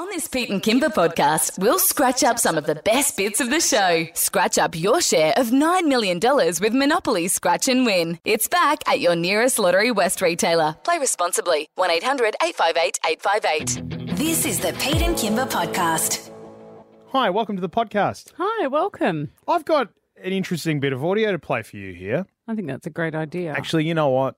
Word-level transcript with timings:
On 0.00 0.08
this 0.08 0.28
Pete 0.28 0.48
and 0.48 0.62
Kymba 0.62 0.94
podcast, 0.94 1.58
we'll 1.58 1.78
scratch 1.78 2.24
up 2.24 2.38
some 2.38 2.56
of 2.56 2.64
the 2.64 2.76
best 2.76 3.18
bits 3.18 3.38
of 3.38 3.50
the 3.50 3.60
show. 3.60 4.06
Scratch 4.14 4.56
up 4.56 4.74
your 4.74 5.02
share 5.02 5.34
of 5.36 5.48
$9 5.48 5.82
million 5.88 6.18
with 6.18 6.72
Monopoly 6.72 7.28
Scratch 7.28 7.68
and 7.68 7.84
Win. 7.84 8.18
It's 8.24 8.48
back 8.48 8.78
at 8.88 9.00
your 9.00 9.14
nearest 9.14 9.58
Lottery 9.58 9.90
West 9.90 10.22
retailer. 10.22 10.74
Play 10.84 10.96
responsibly. 10.96 11.68
1 11.74 11.90
800 11.90 12.34
858 12.42 12.98
858. 13.06 14.16
This 14.16 14.46
is 14.46 14.58
the 14.58 14.72
Pete 14.80 15.02
and 15.02 15.16
Kymba 15.16 15.50
podcast. 15.50 16.32
Hi, 17.08 17.28
welcome 17.28 17.56
to 17.56 17.60
the 17.60 17.68
podcast. 17.68 18.32
Hi, 18.38 18.68
welcome. 18.68 19.32
I've 19.46 19.66
got 19.66 19.88
an 20.24 20.32
interesting 20.32 20.80
bit 20.80 20.94
of 20.94 21.04
audio 21.04 21.30
to 21.30 21.38
play 21.38 21.60
for 21.60 21.76
you 21.76 21.92
here. 21.92 22.24
I 22.48 22.54
think 22.54 22.68
that's 22.68 22.86
a 22.86 22.90
great 22.90 23.14
idea. 23.14 23.52
Actually, 23.52 23.84
you 23.84 23.92
know 23.92 24.08
what? 24.08 24.36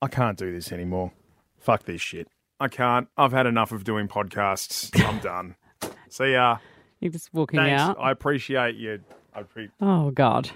I 0.00 0.08
can't 0.08 0.38
do 0.38 0.50
this 0.50 0.72
anymore. 0.72 1.12
Fuck 1.58 1.82
this 1.82 2.00
shit. 2.00 2.26
I 2.60 2.68
can't. 2.68 3.08
I've 3.16 3.32
had 3.32 3.46
enough 3.46 3.72
of 3.72 3.84
doing 3.84 4.08
podcasts. 4.08 4.90
I'm 5.06 5.18
done. 5.18 5.56
See 6.08 6.32
ya. 6.32 6.58
you're 7.00 7.12
just 7.12 7.32
walking 7.34 7.58
Thanks. 7.60 7.80
out. 7.80 7.96
I 8.00 8.10
appreciate 8.10 8.76
you. 8.76 9.00
I 9.34 9.42
pre- 9.42 9.70
Oh 9.80 10.10
God. 10.10 10.50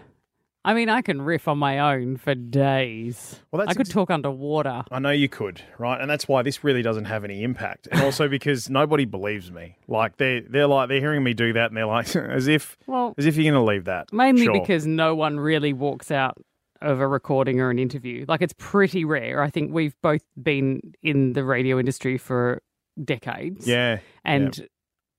I 0.63 0.75
mean, 0.75 0.91
I 0.91 1.01
can 1.01 1.23
riff 1.23 1.49
on 1.49 1.57
my 1.57 1.79
own 1.95 2.19
for 2.19 2.35
days. 2.35 3.41
Well, 3.51 3.61
that's 3.61 3.71
I 3.71 3.73
could 3.75 3.87
ex- 3.87 3.95
talk 3.95 4.11
underwater. 4.11 4.83
I 4.91 4.99
know 4.99 5.11
you 5.11 5.27
could, 5.29 5.63
right? 5.79 5.99
And 5.99 6.11
that's 6.11 6.29
why 6.29 6.43
this 6.43 6.63
really 6.63 6.83
doesn't 6.83 7.07
have 7.07 7.25
any 7.25 7.43
impact. 7.43 7.89
And 7.91 8.03
also 8.03 8.29
because 8.29 8.69
nobody 8.69 9.07
believes 9.07 9.51
me. 9.51 9.77
Like 9.89 10.19
they 10.19 10.41
they're 10.41 10.67
like 10.67 10.89
they're 10.91 11.01
hearing 11.01 11.23
me 11.25 11.33
do 11.33 11.55
that 11.55 11.69
and 11.71 11.77
they're 11.77 11.87
like 11.87 12.15
as 12.17 12.47
if 12.47 12.77
Well, 12.87 13.15
as 13.17 13.25
if 13.27 13.37
you're 13.37 13.51
going 13.51 13.65
to 13.65 13.71
leave 13.71 13.85
that. 13.87 14.13
mainly 14.13 14.45
Sure. 14.45 14.53
because 14.61 14.87
no 14.87 15.15
one 15.15 15.41
really 15.41 15.73
walks 15.73 16.11
out 16.11 16.37
of 16.83 17.01
a 17.01 17.07
recording 17.07 17.61
or 17.61 17.71
an 17.71 17.79
interview. 17.79 18.25
Like 18.29 18.43
it's 18.43 18.55
pretty 18.59 19.05
rare. 19.05 19.43
I 19.43 19.51
think 19.51 19.73
we've 19.73 19.95
both 20.03 20.23
been 20.41 20.95
in 21.03 21.33
the 21.35 21.45
radio 21.45 21.79
industry 21.79 22.19
for 22.19 22.63
decades. 23.03 23.67
Yeah. 23.67 23.99
And 24.25 24.69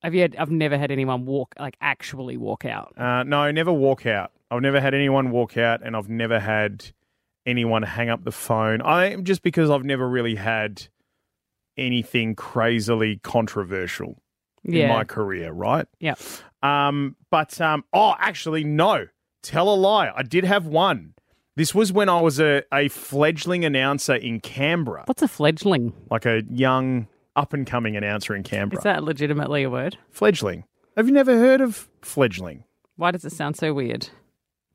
have 0.03 0.13
you 0.15 0.27
I've 0.37 0.51
never 0.51 0.77
had 0.77 0.91
anyone 0.91 1.25
walk 1.25 1.53
like 1.59 1.77
actually 1.81 2.37
walk 2.37 2.65
out. 2.65 2.93
Uh, 2.98 3.23
no, 3.23 3.51
never 3.51 3.71
walk 3.71 4.05
out. 4.05 4.32
I've 4.49 4.62
never 4.62 4.82
had 4.82 4.93
anyone 4.93 5.32
walk 5.32 5.57
out, 5.57 5.82
and 5.85 5.95
I've 5.95 6.09
never 6.09 6.39
had 6.39 6.85
anyone 7.45 7.84
hang 7.84 8.09
up 8.09 8.23
the 8.26 8.32
phone. 8.32 8.82
I 8.82 9.15
just 9.17 9.43
because 9.43 9.70
I've 9.70 9.85
never 9.85 10.07
really 10.09 10.35
had 10.35 10.87
anything 11.77 12.35
crazily 12.35 13.17
controversial 13.23 14.21
in 14.63 14.73
Yeah. 14.73 14.87
my 14.89 15.04
career, 15.04 15.51
right? 15.51 15.87
Yeah. 15.99 16.15
Um, 16.62 17.15
but 17.29 17.59
um, 17.62 17.84
oh, 17.93 18.13
actually, 18.20 18.63
no. 18.63 19.07
Tell 19.41 19.73
a 19.73 19.76
lie. 19.76 20.12
I 20.15 20.21
did 20.23 20.43
have 20.43 20.67
one. 20.67 21.13
This 21.55 21.76
was 21.76 21.91
when 21.91 22.07
I 22.10 22.21
was 22.21 22.40
a, 22.40 22.63
a 22.74 22.88
fledgling 22.88 23.66
announcer 23.66 24.16
in 24.16 24.40
Canberra, 24.40 25.04
What's 25.05 25.21
a 25.21 25.27
fledgling? 25.27 25.94
like 26.10 26.26
a 26.26 26.44
young 26.49 27.07
up 27.35 27.54
and 27.54 27.68
coming 27.68 27.96
announcer 27.98 28.35
in 28.35 28.44
Canberra. 28.44 28.80
Is 28.80 28.84
that 28.84 29.04
legitimately 29.04 29.63
a 29.63 29.70
word? 29.70 29.98
fledgling? 30.12 30.63
Have 30.98 31.07
you 31.07 31.13
never 31.13 31.38
heard 31.38 31.62
of 31.62 31.90
fledgling? 32.02 32.63
Why 32.96 33.12
does 33.12 33.26
it 33.26 33.32
sound 33.32 33.57
so 33.57 33.74
weird? 33.74 34.10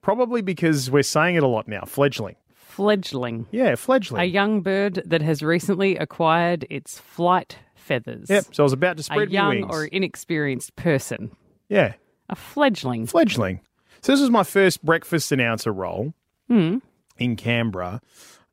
Probably 0.02 0.40
because 0.42 0.90
we're 0.90 1.02
saying 1.02 1.36
it 1.36 1.42
a 1.42 1.46
lot 1.48 1.66
now. 1.68 1.82
Fledgling. 1.86 2.36
Fledgling. 2.54 3.46
Yeah, 3.50 3.74
fledgling. 3.74 4.20
A 4.20 4.24
young 4.26 4.60
bird 4.60 5.02
that 5.06 5.22
has 5.22 5.42
recently 5.42 5.96
acquired 5.96 6.66
its 6.68 6.98
flight 6.98 7.58
feathers. 7.74 8.28
Yep. 8.28 8.46
So 8.54 8.62
I 8.62 8.64
was 8.64 8.72
about 8.74 8.96
to 8.98 9.00
A 9.00 9.04
spread 9.04 9.28
my 9.28 9.32
young 9.32 9.48
wings. 9.62 9.66
or 9.70 9.84
inexperienced 9.86 10.76
person. 10.76 11.34
yeah, 11.70 11.94
A 12.28 12.36
fledgling. 12.36 13.06
fledgling. 13.06 13.60
So 14.02 14.12
this 14.12 14.20
was 14.20 14.30
my 14.30 14.42
first 14.44 14.84
breakfast 14.84 15.32
announcer 15.32 15.72
role 15.72 16.12
Hmm. 16.48 16.78
in 17.18 17.36
Canberra, 17.36 18.00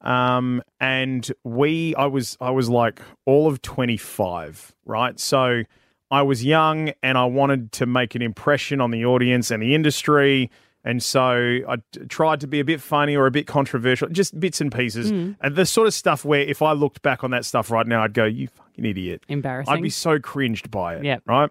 um, 0.02 0.62
and 0.80 1.32
we, 1.44 1.96
I 1.96 2.06
was, 2.08 2.38
I 2.42 2.52
was 2.52 2.70
like 2.70 3.02
all 3.26 3.48
of 3.48 3.62
twenty 3.62 3.98
five, 3.98 4.74
right? 4.86 5.20
So 5.20 5.64
I 6.12 6.22
was 6.22 6.44
young, 6.44 6.92
and 7.02 7.18
I 7.18 7.26
wanted 7.26 7.72
to 7.74 7.86
make 7.86 8.16
an 8.16 8.22
impression 8.22 8.82
on 8.82 8.92
the 8.92 9.06
audience 9.06 9.52
and 9.52 9.62
the 9.64 9.74
industry. 9.76 10.50
And 10.86 11.02
so 11.02 11.60
I 11.66 11.78
tried 12.10 12.42
to 12.42 12.48
be 12.48 12.60
a 12.60 12.66
bit 12.66 12.82
funny 12.82 13.16
or 13.16 13.26
a 13.26 13.32
bit 13.32 13.48
controversial, 13.48 14.10
just 14.10 14.38
bits 14.38 14.60
and 14.60 14.70
pieces. 14.70 15.12
Hmm. 15.12 15.32
And 15.40 15.56
the 15.56 15.66
sort 15.66 15.88
of 15.88 15.94
stuff 15.94 16.26
where 16.26 16.42
if 16.42 16.62
I 16.62 16.74
looked 16.74 17.02
back 17.02 17.24
on 17.24 17.32
that 17.32 17.46
stuff 17.46 17.72
right 17.72 17.88
now, 17.88 18.04
I'd 18.04 18.14
go, 18.14 18.26
you 18.26 18.50
fucking 18.50 18.84
idiot. 18.84 19.24
Embarrassing. 19.30 19.74
I'd 19.74 19.82
be 19.82 19.90
so 19.90 20.20
cringed 20.20 20.70
by 20.70 20.96
it. 20.96 21.06
Yep. 21.06 21.24
Right. 21.26 21.50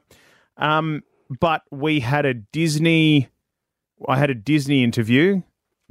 Um, 0.58 1.02
but 1.40 1.62
we 1.70 2.00
had 2.00 2.26
a 2.26 2.34
Disney. 2.34 3.30
I 4.06 4.18
had 4.18 4.28
a 4.28 4.34
Disney 4.34 4.84
interview 4.84 5.40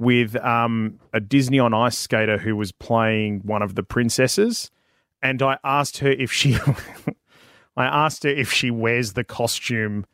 with 0.02 0.36
um, 0.36 0.98
a 1.12 1.20
Disney 1.20 1.60
on 1.60 1.72
Ice 1.72 1.96
skater 1.96 2.36
who 2.36 2.56
was 2.56 2.72
playing 2.72 3.40
one 3.44 3.62
of 3.62 3.76
the 3.76 3.82
princesses, 3.84 4.70
and 5.22 5.40
I 5.40 5.58
asked 5.64 5.98
her 5.98 6.10
if 6.10 6.32
she. 6.32 6.56
I 7.76 7.86
asked 7.86 8.24
her 8.24 8.28
if 8.28 8.52
she 8.52 8.70
wears 8.70 9.14
the 9.14 9.24
costume 9.24 10.04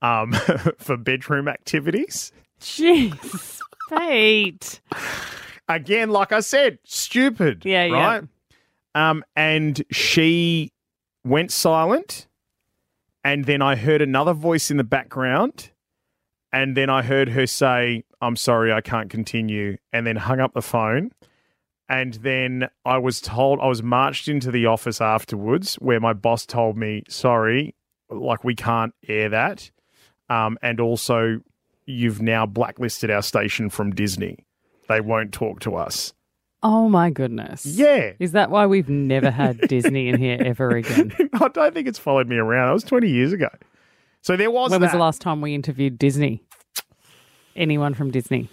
um, 0.00 0.32
for 0.78 0.96
bedroom 0.96 1.48
activities. 1.48 2.30
Jeez. 2.60 3.58
Pete. 3.88 4.80
Again, 5.68 6.10
like 6.10 6.30
I 6.30 6.40
said, 6.40 6.78
stupid. 6.84 7.64
Yeah, 7.64 7.86
yeah. 7.86 7.94
right? 7.94 8.24
Um, 8.94 9.24
and 9.34 9.82
she 9.90 10.72
went 11.24 11.50
silent, 11.50 12.28
and 13.24 13.44
then 13.46 13.62
I 13.62 13.76
heard 13.76 14.02
another 14.02 14.32
voice 14.32 14.70
in 14.70 14.76
the 14.76 14.84
background, 14.84 15.69
and 16.52 16.76
then 16.76 16.90
I 16.90 17.02
heard 17.02 17.30
her 17.30 17.46
say, 17.46 18.04
"I'm 18.20 18.36
sorry, 18.36 18.72
I 18.72 18.80
can't 18.80 19.10
continue," 19.10 19.76
and 19.92 20.06
then 20.06 20.16
hung 20.16 20.40
up 20.40 20.54
the 20.54 20.62
phone. 20.62 21.10
And 21.88 22.14
then 22.14 22.68
I 22.84 22.98
was 22.98 23.20
told 23.20 23.58
I 23.60 23.66
was 23.66 23.82
marched 23.82 24.28
into 24.28 24.50
the 24.50 24.66
office 24.66 25.00
afterwards, 25.00 25.74
where 25.76 26.00
my 26.00 26.12
boss 26.12 26.46
told 26.46 26.76
me, 26.76 27.02
"Sorry, 27.08 27.74
like 28.08 28.44
we 28.44 28.54
can't 28.54 28.94
air 29.08 29.28
that," 29.28 29.70
um, 30.28 30.58
and 30.62 30.80
also 30.80 31.40
you've 31.86 32.22
now 32.22 32.46
blacklisted 32.46 33.10
our 33.10 33.22
station 33.22 33.68
from 33.70 33.90
Disney. 33.90 34.46
They 34.88 35.00
won't 35.00 35.32
talk 35.32 35.60
to 35.60 35.76
us. 35.76 36.14
Oh 36.62 36.88
my 36.88 37.10
goodness. 37.10 37.64
Yeah. 37.64 38.12
Is 38.18 38.32
that 38.32 38.50
why 38.50 38.66
we've 38.66 38.88
never 38.88 39.30
had 39.30 39.60
Disney 39.68 40.08
in 40.08 40.18
here 40.18 40.36
ever 40.40 40.70
again? 40.70 41.12
I 41.32 41.48
don't 41.48 41.72
think 41.72 41.88
it's 41.88 41.98
followed 41.98 42.28
me 42.28 42.36
around. 42.36 42.68
That 42.68 42.74
was 42.74 42.84
20 42.84 43.08
years 43.08 43.32
ago. 43.32 43.48
So 44.22 44.36
there 44.36 44.50
was 44.50 44.70
When 44.70 44.80
was 44.82 44.92
the 44.92 44.98
last 44.98 45.20
time 45.20 45.40
we 45.40 45.54
interviewed 45.54 45.98
Disney? 45.98 46.42
Anyone 47.56 47.94
from 47.94 48.10
Disney? 48.10 48.48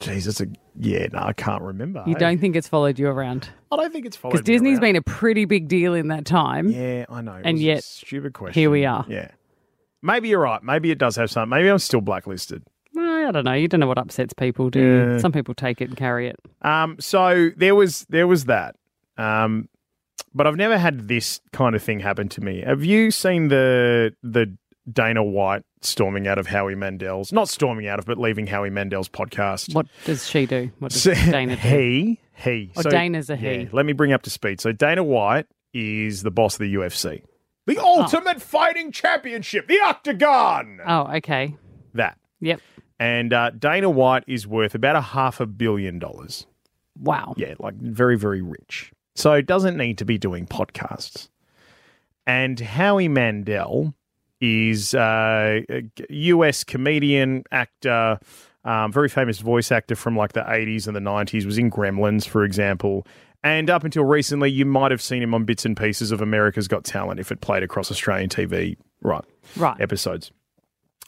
Jesus, 0.00 0.40
yeah. 0.78 1.06
No, 1.12 1.18
I 1.18 1.32
can't 1.32 1.62
remember. 1.62 2.04
You 2.06 2.14
don't 2.14 2.38
think 2.38 2.54
it's 2.54 2.68
followed 2.68 2.98
you 2.98 3.08
around? 3.08 3.48
I 3.72 3.76
don't 3.76 3.92
think 3.92 4.06
it's 4.06 4.16
followed. 4.16 4.32
Because 4.32 4.44
Disney's 4.44 4.78
been 4.78 4.94
a 4.94 5.02
pretty 5.02 5.44
big 5.44 5.66
deal 5.66 5.94
in 5.94 6.08
that 6.08 6.24
time. 6.24 6.68
Yeah, 6.68 7.06
I 7.08 7.20
know. 7.20 7.40
And 7.44 7.58
yet, 7.58 7.82
stupid 7.82 8.32
question. 8.32 8.60
here 8.60 8.70
we 8.70 8.84
are. 8.86 9.04
Yeah. 9.08 9.30
Maybe 10.00 10.28
you're 10.28 10.40
right. 10.40 10.62
Maybe 10.62 10.92
it 10.92 10.98
does 10.98 11.16
have 11.16 11.30
some. 11.30 11.48
Maybe 11.48 11.68
I'm 11.68 11.80
still 11.80 12.00
blacklisted. 12.00 12.62
I 12.96 13.30
don't 13.32 13.44
know. 13.44 13.52
You 13.52 13.66
don't 13.68 13.80
know 13.80 13.86
what 13.88 13.98
upsets 13.98 14.32
people, 14.32 14.70
do 14.70 14.80
Yeah. 14.80 15.12
you? 15.14 15.18
Some 15.20 15.32
people 15.32 15.54
take 15.54 15.80
it 15.80 15.88
and 15.88 15.96
carry 15.96 16.28
it. 16.28 16.36
Um, 16.62 16.96
so 17.00 17.50
there 17.56 17.74
was 17.74 18.06
there 18.08 18.26
was 18.26 18.44
that. 18.46 18.76
Um, 19.16 19.68
but 20.34 20.46
I've 20.46 20.56
never 20.56 20.78
had 20.78 21.08
this 21.08 21.40
kind 21.52 21.74
of 21.74 21.82
thing 21.82 21.98
happen 22.00 22.28
to 22.30 22.40
me. 22.40 22.62
Have 22.64 22.84
you 22.84 23.10
seen 23.10 23.48
the 23.48 24.14
the 24.22 24.56
Dana 24.90 25.22
White 25.22 25.62
storming 25.82 26.26
out 26.26 26.38
of 26.38 26.46
Howie 26.46 26.74
Mandel's 26.74 27.32
not 27.32 27.48
storming 27.48 27.86
out 27.86 27.98
of, 27.98 28.06
but 28.06 28.18
leaving 28.18 28.46
Howie 28.46 28.70
Mandel's 28.70 29.08
podcast? 29.08 29.74
What 29.74 29.86
does 30.04 30.26
she 30.28 30.46
do? 30.46 30.70
What 30.78 30.92
does 30.92 31.02
So, 31.02 31.14
Dana 31.14 31.56
do? 31.56 31.68
He, 31.68 32.20
he. 32.34 32.72
Oh, 32.76 32.82
Dana's 32.82 33.30
a 33.30 33.36
he. 33.36 33.54
yeah, 33.62 33.68
let 33.72 33.86
me 33.86 33.92
bring 33.92 34.12
up 34.12 34.22
to 34.22 34.30
speed. 34.30 34.60
So 34.60 34.72
Dana 34.72 35.04
White 35.04 35.46
is 35.74 36.22
the 36.22 36.30
boss 36.30 36.54
of 36.54 36.60
the 36.60 36.74
UFC, 36.74 37.22
the 37.66 37.78
Ultimate 37.78 38.40
Fighting 38.40 38.90
Championship, 38.92 39.68
the 39.68 39.80
Octagon. 39.80 40.80
Oh, 40.86 41.16
okay. 41.16 41.56
that. 41.94 42.18
Yep. 42.40 42.60
And 43.00 43.32
uh, 43.32 43.50
Dana 43.50 43.90
White 43.90 44.24
is 44.26 44.46
worth 44.46 44.74
about 44.74 44.96
a 44.96 45.00
half 45.00 45.40
a 45.40 45.46
billion 45.46 45.98
dollars. 45.98 46.46
Wow. 46.98 47.34
Yeah, 47.36 47.54
like 47.58 47.74
very, 47.74 48.16
very 48.18 48.42
rich. 48.42 48.92
So 49.14 49.40
doesn't 49.40 49.76
need 49.76 49.98
to 49.98 50.04
be 50.04 50.18
doing 50.18 50.46
podcasts. 50.46 51.28
And 52.26 52.58
Howie 52.58 53.08
Mandel 53.08 53.94
is 54.40 54.94
uh, 54.94 55.60
a 55.68 55.82
US 56.10 56.64
comedian, 56.64 57.44
actor, 57.50 58.18
um, 58.64 58.92
very 58.92 59.08
famous 59.08 59.38
voice 59.38 59.72
actor 59.72 59.96
from 59.96 60.16
like 60.16 60.32
the 60.32 60.40
80s 60.40 60.86
and 60.86 60.94
the 60.94 61.00
90s, 61.00 61.44
was 61.44 61.58
in 61.58 61.70
Gremlins, 61.70 62.26
for 62.26 62.44
example. 62.44 63.06
And 63.42 63.70
up 63.70 63.84
until 63.84 64.04
recently, 64.04 64.50
you 64.50 64.66
might 64.66 64.90
have 64.90 65.00
seen 65.00 65.22
him 65.22 65.32
on 65.32 65.44
bits 65.44 65.64
and 65.64 65.76
pieces 65.76 66.10
of 66.10 66.20
America's 66.20 66.66
Got 66.68 66.84
Talent 66.84 67.20
if 67.20 67.30
it 67.30 67.40
played 67.40 67.62
across 67.62 67.90
Australian 67.90 68.28
TV, 68.28 68.76
right? 69.00 69.24
Right. 69.56 69.80
episodes. 69.80 70.32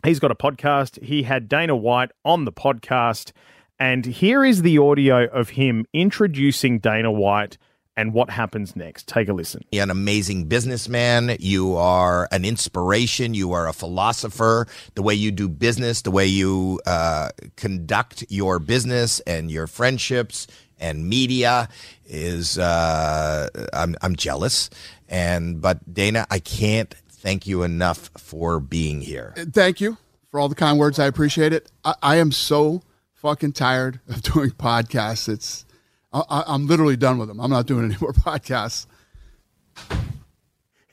He's 0.04 0.20
got 0.20 0.30
a 0.30 0.34
podcast. 0.34 1.02
He 1.02 1.24
had 1.24 1.48
Dana 1.48 1.76
White 1.76 2.10
on 2.24 2.44
the 2.44 2.52
podcast. 2.52 3.32
And 3.78 4.06
here 4.06 4.44
is 4.44 4.62
the 4.62 4.78
audio 4.78 5.26
of 5.26 5.50
him 5.50 5.86
introducing 5.92 6.78
Dana 6.78 7.10
White 7.10 7.58
and 8.00 8.14
what 8.14 8.30
happens 8.30 8.74
next. 8.74 9.06
Take 9.06 9.28
a 9.28 9.34
listen. 9.34 9.62
You're 9.70 9.82
an 9.82 9.90
amazing 9.90 10.46
businessman. 10.46 11.36
You 11.38 11.76
are 11.76 12.28
an 12.32 12.46
inspiration. 12.46 13.34
You 13.34 13.52
are 13.52 13.68
a 13.68 13.74
philosopher. 13.74 14.66
The 14.94 15.02
way 15.02 15.12
you 15.12 15.30
do 15.30 15.50
business, 15.50 16.00
the 16.00 16.10
way 16.10 16.24
you 16.24 16.80
uh, 16.86 17.28
conduct 17.56 18.24
your 18.30 18.58
business 18.58 19.20
and 19.20 19.50
your 19.50 19.66
friendships 19.66 20.46
and 20.78 21.10
media 21.10 21.68
is 22.06 22.56
uh, 22.58 23.48
I'm 23.74 23.94
I'm 24.00 24.16
jealous. 24.16 24.70
And 25.06 25.60
but 25.60 25.92
Dana, 25.92 26.26
I 26.30 26.38
can't 26.38 26.94
thank 27.10 27.46
you 27.46 27.64
enough 27.64 28.10
for 28.16 28.60
being 28.60 29.02
here. 29.02 29.34
Thank 29.36 29.82
you 29.82 29.98
for 30.30 30.40
all 30.40 30.48
the 30.48 30.54
kind 30.54 30.78
words. 30.78 30.98
I 30.98 31.04
appreciate 31.04 31.52
it. 31.52 31.70
I, 31.84 31.94
I 32.02 32.16
am 32.16 32.32
so 32.32 32.80
fucking 33.12 33.52
tired 33.52 34.00
of 34.08 34.22
doing 34.32 34.52
podcasts. 34.52 35.28
It's 35.28 35.66
I, 36.12 36.44
I'm 36.46 36.66
literally 36.66 36.96
done 36.96 37.18
with 37.18 37.28
them. 37.28 37.40
I'm 37.40 37.50
not 37.50 37.66
doing 37.66 37.84
any 37.84 37.96
more 38.00 38.12
podcasts. 38.14 38.86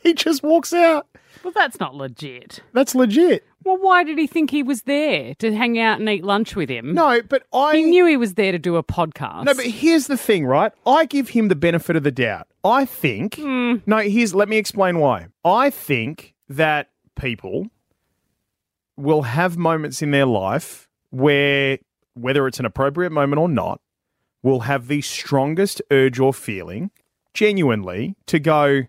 He 0.03 0.13
just 0.13 0.43
walks 0.43 0.73
out. 0.73 1.07
Well, 1.43 1.53
that's 1.53 1.79
not 1.79 1.95
legit. 1.95 2.61
That's 2.73 2.95
legit. 2.95 3.45
Well, 3.63 3.77
why 3.77 4.03
did 4.03 4.17
he 4.17 4.27
think 4.27 4.49
he 4.49 4.63
was 4.63 4.83
there 4.83 5.33
to 5.35 5.53
hang 5.55 5.77
out 5.79 5.99
and 5.99 6.07
eat 6.09 6.23
lunch 6.23 6.55
with 6.55 6.69
him? 6.69 6.93
No, 6.93 7.21
but 7.21 7.43
I 7.53 7.75
He 7.77 7.83
knew 7.83 8.05
he 8.05 8.15
was 8.17 8.35
there 8.35 8.51
to 8.51 8.59
do 8.59 8.75
a 8.77 8.83
podcast. 8.83 9.43
No, 9.43 9.53
but 9.53 9.65
here's 9.65 10.07
the 10.07 10.17
thing, 10.17 10.45
right? 10.45 10.71
I 10.85 11.05
give 11.05 11.29
him 11.29 11.47
the 11.49 11.55
benefit 11.55 11.95
of 11.95 12.03
the 12.03 12.11
doubt. 12.11 12.47
I 12.63 12.85
think. 12.85 13.35
Hmm. 13.35 13.75
No, 13.85 13.97
here's. 13.97 14.33
Let 14.33 14.49
me 14.49 14.57
explain 14.57 14.99
why. 14.99 15.27
I 15.43 15.69
think 15.69 16.33
that 16.49 16.89
people 17.19 17.67
will 18.95 19.23
have 19.23 19.57
moments 19.57 20.01
in 20.01 20.11
their 20.11 20.25
life 20.25 20.87
where, 21.09 21.77
whether 22.13 22.47
it's 22.47 22.59
an 22.59 22.65
appropriate 22.65 23.11
moment 23.11 23.39
or 23.39 23.49
not, 23.49 23.81
will 24.47 24.61
have 24.61 24.87
the 24.87 25.01
strongest 25.01 25.81
urge 25.91 26.19
or 26.19 26.33
feeling, 26.33 26.89
genuinely, 27.33 28.15
to 28.27 28.39
go, 28.39 28.83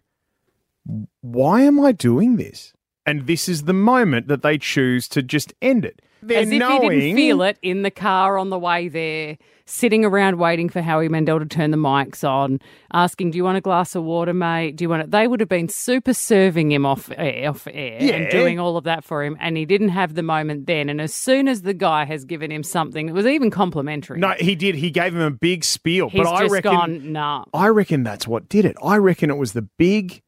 why 1.21 1.63
am 1.63 1.81
I 1.81 1.93
doing 1.93 2.37
this? 2.37 2.73
And 3.05 3.27
this 3.27 3.49
is 3.49 3.65
the 3.65 3.75
moment 3.75 4.29
that 4.29 4.43
they 4.43 4.57
choose 4.57 5.09
to 5.09 5.23
just 5.23 5.53
end 5.61 5.85
it. 5.85 6.01
They're 6.23 6.41
As 6.43 6.51
if 6.51 6.59
knowing, 6.59 6.91
he 6.93 7.01
didn't 7.01 7.17
feel 7.17 7.43
it 7.43 7.59
in 7.63 7.83
the 7.83 7.91
car 7.91 8.39
on 8.39 8.51
the 8.51 8.59
way 8.59 8.89
there, 8.89 9.39
sitting 9.67 10.05
around 10.05 10.39
waiting 10.39 10.69
for 10.69 10.83
Howie 10.83 11.09
Mandel 11.09 11.39
to 11.39 11.47
turn 11.47 11.71
the 11.71 11.77
mics 11.77 12.29
on, 12.29 12.61
asking, 12.93 13.31
"Do 13.31 13.39
you 13.39 13.45
want 13.45 13.57
a 13.57 13.61
glass 13.61 13.95
of 13.95 14.03
water, 14.03 14.35
mate? 14.35 14.77
Do 14.77 14.85
you 14.85 14.89
want 14.89 15.03
it?" 15.03 15.11
They 15.11 15.29
would 15.29 15.41
have 15.41 15.49
been 15.49 15.69
super 15.69 16.13
serving 16.15 16.73
him 16.73 16.85
off 16.85 17.11
air, 17.17 17.51
off 17.51 17.69
air, 17.71 17.99
Yeah. 18.01 18.15
and 18.15 18.31
doing 18.31 18.59
all 18.59 18.77
of 18.77 18.85
that 18.85 19.05
for 19.05 19.23
him, 19.23 19.37
and 19.41 19.57
he 19.57 19.65
didn't 19.65 19.91
have 19.91 20.15
the 20.15 20.23
moment 20.23 20.67
then. 20.67 20.89
And 20.89 21.01
as 21.01 21.15
soon 21.15 21.47
as 21.49 21.63
the 21.63 21.75
guy 21.75 22.05
has 22.05 22.25
given 22.25 22.51
him 22.51 22.63
something, 22.63 23.09
it 23.09 23.13
was 23.13 23.27
even 23.27 23.51
complimentary. 23.51 24.19
No, 24.19 24.35
he 24.41 24.55
did. 24.57 24.75
He 24.75 24.91
gave 24.91 25.15
him 25.15 25.21
a 25.23 25.31
big 25.31 25.63
spiel. 25.65 26.09
he's 26.11 26.23
but 26.25 26.33
I 26.33 26.41
just 26.43 26.53
reckon, 26.53 26.73
gone, 26.73 27.13
nah. 27.13 27.45
I 27.55 27.69
reckon 27.69 28.03
that's 28.03 28.27
what 28.27 28.49
did 28.49 28.65
it. 28.65 28.77
I 28.83 28.97
reckon 28.97 29.31
it 29.31 29.37
was 29.39 29.53
the 29.53 29.69
big 29.79 30.21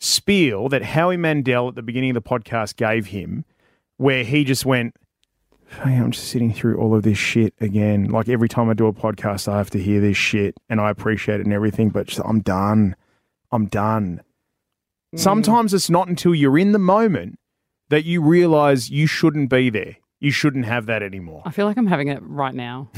spiel 0.00 0.68
that 0.68 0.82
Howie 0.82 1.16
Mandel 1.16 1.68
at 1.68 1.74
the 1.74 1.82
beginning 1.82 2.10
of 2.10 2.22
the 2.22 2.28
podcast 2.28 2.76
gave 2.76 3.06
him, 3.06 3.44
where 3.96 4.22
he 4.24 4.44
just 4.44 4.64
went, 4.64 4.94
"Hey, 4.94 5.07
I'm 5.84 6.10
just 6.10 6.28
sitting 6.28 6.52
through 6.52 6.78
all 6.78 6.94
of 6.94 7.02
this 7.02 7.18
shit 7.18 7.54
again. 7.60 8.06
Like 8.06 8.28
every 8.28 8.48
time 8.48 8.68
I 8.68 8.74
do 8.74 8.86
a 8.86 8.92
podcast, 8.92 9.48
I 9.48 9.58
have 9.58 9.70
to 9.70 9.78
hear 9.78 10.00
this 10.00 10.16
shit, 10.16 10.56
and 10.68 10.80
I 10.80 10.90
appreciate 10.90 11.40
it 11.40 11.46
and 11.46 11.52
everything, 11.52 11.90
but 11.90 12.06
just, 12.06 12.20
I'm 12.24 12.40
done. 12.40 12.96
I'm 13.52 13.66
done. 13.66 14.22
Mm. 15.14 15.18
Sometimes 15.18 15.74
it's 15.74 15.90
not 15.90 16.08
until 16.08 16.34
you're 16.34 16.58
in 16.58 16.72
the 16.72 16.78
moment 16.78 17.38
that 17.88 18.04
you 18.04 18.22
realize 18.22 18.90
you 18.90 19.06
shouldn't 19.06 19.50
be 19.50 19.70
there. 19.70 19.96
You 20.20 20.32
shouldn't 20.32 20.64
have 20.64 20.86
that 20.86 21.02
anymore. 21.02 21.42
I 21.46 21.52
feel 21.52 21.64
like 21.66 21.76
I'm 21.76 21.86
having 21.86 22.08
it 22.08 22.18
right 22.22 22.54
now. 22.54 22.88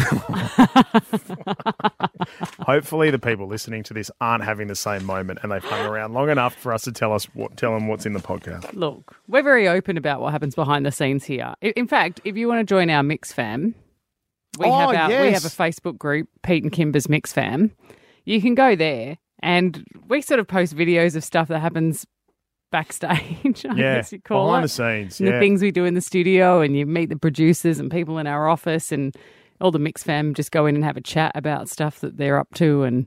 Hopefully, 2.60 3.10
the 3.10 3.18
people 3.18 3.46
listening 3.46 3.82
to 3.84 3.94
this 3.94 4.10
aren't 4.20 4.44
having 4.44 4.68
the 4.68 4.74
same 4.74 5.04
moment, 5.04 5.40
and 5.42 5.52
they've 5.52 5.62
hung 5.62 5.84
around 5.86 6.14
long 6.14 6.30
enough 6.30 6.54
for 6.54 6.72
us 6.72 6.82
to 6.82 6.92
tell 6.92 7.12
us 7.12 7.24
what, 7.34 7.56
tell 7.56 7.74
them 7.74 7.88
what's 7.88 8.06
in 8.06 8.12
the 8.14 8.20
podcast. 8.20 8.72
Look, 8.74 9.16
we're 9.28 9.42
very 9.42 9.68
open 9.68 9.96
about 9.96 10.20
what 10.20 10.32
happens 10.32 10.54
behind 10.54 10.86
the 10.86 10.92
scenes 10.92 11.24
here. 11.24 11.54
In 11.60 11.86
fact, 11.86 12.20
if 12.24 12.36
you 12.36 12.48
want 12.48 12.60
to 12.60 12.64
join 12.64 12.88
our 12.90 13.02
Mix 13.02 13.32
Fam, 13.32 13.74
we 14.58 14.66
Oh, 14.66 14.78
have 14.78 14.94
our, 14.94 15.08
we 15.08 15.32
have 15.32 15.44
a 15.44 15.48
Facebook 15.48 15.98
group, 15.98 16.28
Pete 16.42 16.62
and 16.62 16.72
Kymba's 16.72 17.08
Mix 17.08 17.32
Fam. 17.32 17.72
You 18.24 18.40
can 18.40 18.54
go 18.54 18.76
there, 18.76 19.18
and 19.42 19.84
we 20.08 20.22
sort 20.22 20.40
of 20.40 20.48
post 20.48 20.74
videos 20.76 21.16
of 21.16 21.24
stuff 21.24 21.48
that 21.48 21.60
happens 21.60 22.06
backstage. 22.70 23.64
I 23.68 23.74
Yeah, 23.74 23.94
guess 23.96 24.12
you 24.12 24.20
call 24.20 24.46
behind 24.46 24.64
it. 24.64 24.64
the 24.64 24.68
scenes. 24.68 25.20
Yeah. 25.20 25.32
the 25.32 25.38
things 25.38 25.62
we 25.62 25.70
do 25.70 25.84
in 25.84 25.94
the 25.94 26.00
studio, 26.00 26.60
and 26.60 26.76
you 26.76 26.86
meet 26.86 27.08
the 27.08 27.16
producers 27.16 27.78
and 27.78 27.90
people 27.90 28.18
in 28.18 28.26
our 28.26 28.48
office, 28.48 28.92
and 28.92 29.14
all 29.60 29.70
the 29.70 29.78
Mix 29.78 30.02
Fam 30.02 30.34
just 30.34 30.50
go 30.52 30.66
in 30.66 30.74
and 30.74 30.84
have 30.84 30.96
a 30.96 31.00
chat 31.02 31.32
about 31.34 31.68
stuff 31.68 32.00
that 32.00 32.16
they're 32.16 32.38
up 32.38 32.52
to 32.54 32.82
and 32.84 33.06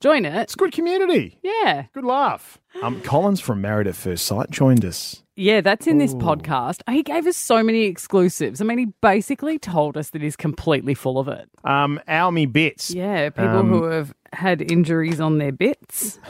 join 0.00 0.24
it. 0.26 0.34
It's 0.34 0.54
a 0.54 0.56
good 0.56 0.72
community. 0.72 1.38
Yeah. 1.42 1.86
Good 1.94 2.04
laugh. 2.04 2.58
Um, 2.82 3.00
Collins 3.02 3.40
from 3.40 3.60
Married 3.62 3.86
at 3.86 3.96
First 3.96 4.26
Sight 4.26 4.50
joined 4.50 4.84
us. 4.84 5.22
Yeah, 5.36 5.62
that's 5.62 5.88
in 5.88 5.98
this 5.98 6.14
podcast. 6.14 6.80
He 6.88 7.02
gave 7.02 7.26
us 7.26 7.36
so 7.36 7.60
many 7.64 7.84
exclusives. 7.84 8.60
I 8.60 8.64
mean, 8.64 8.78
he 8.78 8.84
basically 9.00 9.58
told 9.58 9.96
us 9.96 10.10
that 10.10 10.22
he's 10.22 10.36
completely 10.36 10.94
full 10.94 11.18
of 11.18 11.26
it. 11.26 11.48
Um, 11.64 11.98
Ow 12.08 12.30
me 12.30 12.46
Bits. 12.46 12.92
Yeah, 12.94 13.30
people 13.30 13.48
Um, 13.58 13.68
who 13.68 13.82
have 13.84 14.14
had 14.32 14.62
injuries 14.70 15.20
on 15.20 15.38
their 15.38 15.50
bits. 15.50 16.20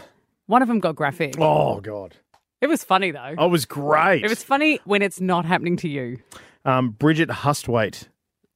One 0.47 0.63
of 0.63 0.69
them 0.69 0.81
got 0.81 0.95
graphic. 0.97 1.35
Oh 1.39 1.81
God, 1.81 2.17
It 2.65 2.69
was 2.69 2.83
funny 2.83 3.11
though. 3.11 3.35
oh, 3.37 3.45
it 3.45 3.51
was 3.51 3.67
great. 3.67 4.25
It 4.25 4.31
was 4.31 4.43
funny 4.43 4.81
when 4.85 5.03
it's 5.03 5.21
not 5.21 5.45
happening 5.45 5.77
to 5.77 5.89
you. 5.89 6.17
um, 6.65 6.93
Bridget 6.93 7.29
Hustwaite, 7.29 8.09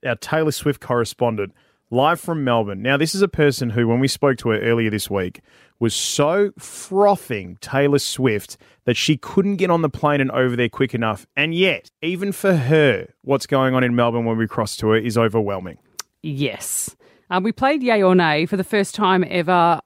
our 0.03 0.17
Taylor 0.17 0.51
Swift 0.51 0.81
correspondent, 0.81 1.53
live 1.91 2.19
from 2.19 2.43
Melbourne. 2.43 2.81
Now, 2.81 2.97
this 2.97 3.15
is 3.15 3.21
a 3.21 3.29
person 3.29 3.69
who, 3.69 3.87
when 3.87 4.01
we 4.01 4.09
spoke 4.09 4.39
to 4.39 4.49
her 4.49 4.61
earlier 4.61 4.89
this 4.89 5.11
week, 5.11 5.43
was 5.79 5.95
so 5.95 6.53
frothing 6.59 7.59
Taylor 7.61 7.99
Swift 7.99 8.57
that 8.87 8.97
she 8.97 9.19
couldn't 9.19 9.57
get 9.57 9.71
on 9.71 9.83
the 9.83 9.91
plane 9.91 10.23
and 10.23 10.31
over 10.31 10.57
there 10.57 10.71
quick 10.71 10.95
enough. 10.95 11.27
And 11.37 11.55
yet, 11.55 11.91
even 12.01 12.33
for 12.33 12.57
her, 12.57 13.09
what's 13.21 13.47
going 13.47 13.75
on 13.75 13.85
in 13.85 13.95
Melbourne 13.95 14.25
when 14.25 14.39
we 14.39 14.47
cross 14.49 14.75
to 14.79 14.89
her 14.89 14.97
is 14.97 15.19
overwhelming. 15.19 15.77
Yes. 16.23 16.97
Um, 17.29 17.43
we 17.43 17.53
played 17.53 17.83
Yay 17.83 18.03
or 18.03 18.15
Nay 18.15 18.47
for 18.47 18.57
the 18.57 18.65
first 18.65 18.95
time 18.95 19.23
ever. 19.29 19.81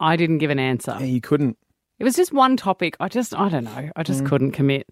I 0.00 0.16
didn't 0.16 0.38
give 0.38 0.50
an 0.50 0.58
answer. 0.58 0.96
Yeah, 0.98 1.04
you 1.04 1.20
couldn't. 1.20 1.58
It 2.00 2.04
was 2.04 2.16
just 2.16 2.32
one 2.32 2.56
topic. 2.56 2.96
I 2.98 3.08
just, 3.08 3.38
I 3.38 3.48
don't 3.50 3.64
know. 3.64 3.90
I 3.94 4.02
just 4.02 4.24
couldn't 4.24 4.52
commit. 4.52 4.88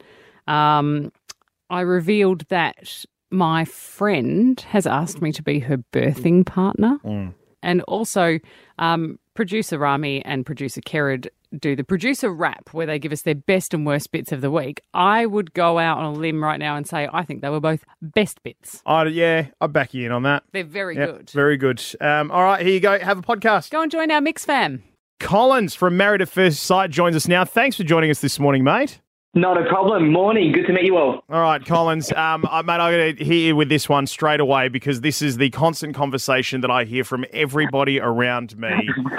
Um, 0.46 1.10
I 1.70 1.80
revealed 1.80 2.42
that 2.50 3.04
my 3.30 3.64
friend 3.64 4.60
has 4.60 4.86
asked 4.86 5.20
me 5.20 5.32
to 5.32 5.42
be 5.42 5.58
her 5.60 5.78
birthing 5.92 6.46
partner. 6.46 6.98
And 7.62 7.82
also, 7.82 8.38
um, 8.78 9.18
producer 9.34 9.78
Rami 9.78 10.24
and 10.24 10.44
producer 10.46 10.80
Kerrid 10.80 11.28
do 11.58 11.74
the 11.74 11.82
producer 11.84 12.30
wrap 12.30 12.68
where 12.72 12.86
they 12.86 12.98
give 12.98 13.10
us 13.10 13.22
their 13.22 13.34
best 13.34 13.72
and 13.72 13.86
worst 13.86 14.12
bits 14.12 14.32
of 14.32 14.42
the 14.42 14.50
week. 14.50 14.82
I 14.92 15.24
would 15.24 15.54
go 15.54 15.78
out 15.78 15.98
on 15.98 16.04
a 16.04 16.12
limb 16.12 16.42
right 16.44 16.58
now 16.58 16.76
and 16.76 16.86
say 16.86 17.08
I 17.12 17.22
think 17.24 17.40
they 17.40 17.48
were 17.48 17.60
both 17.60 17.84
best 18.02 18.42
bits. 18.42 18.82
Oh, 18.84 19.04
yeah, 19.04 19.46
I'll 19.60 19.68
back 19.68 19.94
you 19.94 20.04
in 20.06 20.12
on 20.12 20.24
that. 20.24 20.44
They're 20.52 20.62
very 20.64 20.96
Yep, 20.96 21.08
good. 21.08 21.30
Very 21.30 21.56
good. 21.56 21.82
Um, 22.00 22.30
all 22.30 22.42
right, 22.44 22.60
here 22.64 22.74
you 22.74 22.80
go. 22.80 22.98
Have 22.98 23.18
a 23.18 23.22
podcast. 23.22 23.70
Go 23.70 23.80
and 23.80 23.90
join 23.90 24.10
our 24.10 24.20
Mix 24.20 24.44
fam. 24.44 24.82
Collins 25.20 25.74
from 25.74 25.96
Married 25.96 26.22
at 26.22 26.28
First 26.28 26.62
Sight 26.62 26.90
joins 26.90 27.16
us 27.16 27.26
now. 27.28 27.44
Thanks 27.44 27.76
for 27.76 27.84
joining 27.84 28.10
us 28.10 28.20
this 28.20 28.38
morning, 28.38 28.62
mate. 28.64 29.00
Not 29.34 29.60
a 29.60 29.68
problem. 29.68 30.10
Morning. 30.10 30.52
Good 30.52 30.66
to 30.66 30.72
meet 30.72 30.84
you 30.84 30.96
all. 30.96 31.22
All 31.28 31.40
right, 31.42 31.64
Collins. 31.64 32.10
Um, 32.18 32.44
uh, 32.50 32.62
mate, 32.62 32.74
I'm 32.74 32.92
going 32.92 33.16
to 33.16 33.24
hit 33.24 33.34
you 33.34 33.54
with 33.56 33.68
this 33.68 33.88
one 33.88 34.06
straight 34.06 34.40
away 34.40 34.68
because 34.68 35.00
this 35.02 35.20
is 35.22 35.36
the 35.36 35.50
constant 35.50 35.94
conversation 35.94 36.62
that 36.62 36.70
I 36.70 36.84
hear 36.84 37.04
from 37.04 37.24
everybody 37.32 38.00
around 38.00 38.56
me. 38.56 38.70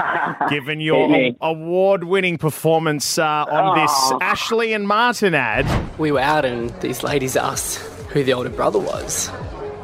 Given 0.49 0.79
your 0.81 1.07
Hit 1.09 1.35
award 1.41 2.03
winning 2.05 2.37
performance 2.37 3.17
uh, 3.17 3.45
on 3.49 3.77
this 3.79 3.91
Oh. 3.93 4.17
Ashley 4.21 4.73
and 4.73 4.87
Martin 4.87 5.33
ad. 5.35 5.65
we 5.99 6.11
were 6.11 6.19
out 6.19 6.43
and 6.43 6.69
these 6.81 7.03
ladies 7.03 7.35
asked 7.37 7.77
who 8.09 8.23
the 8.23 8.33
older 8.33 8.49
brother 8.49 8.79
was. 8.79 9.29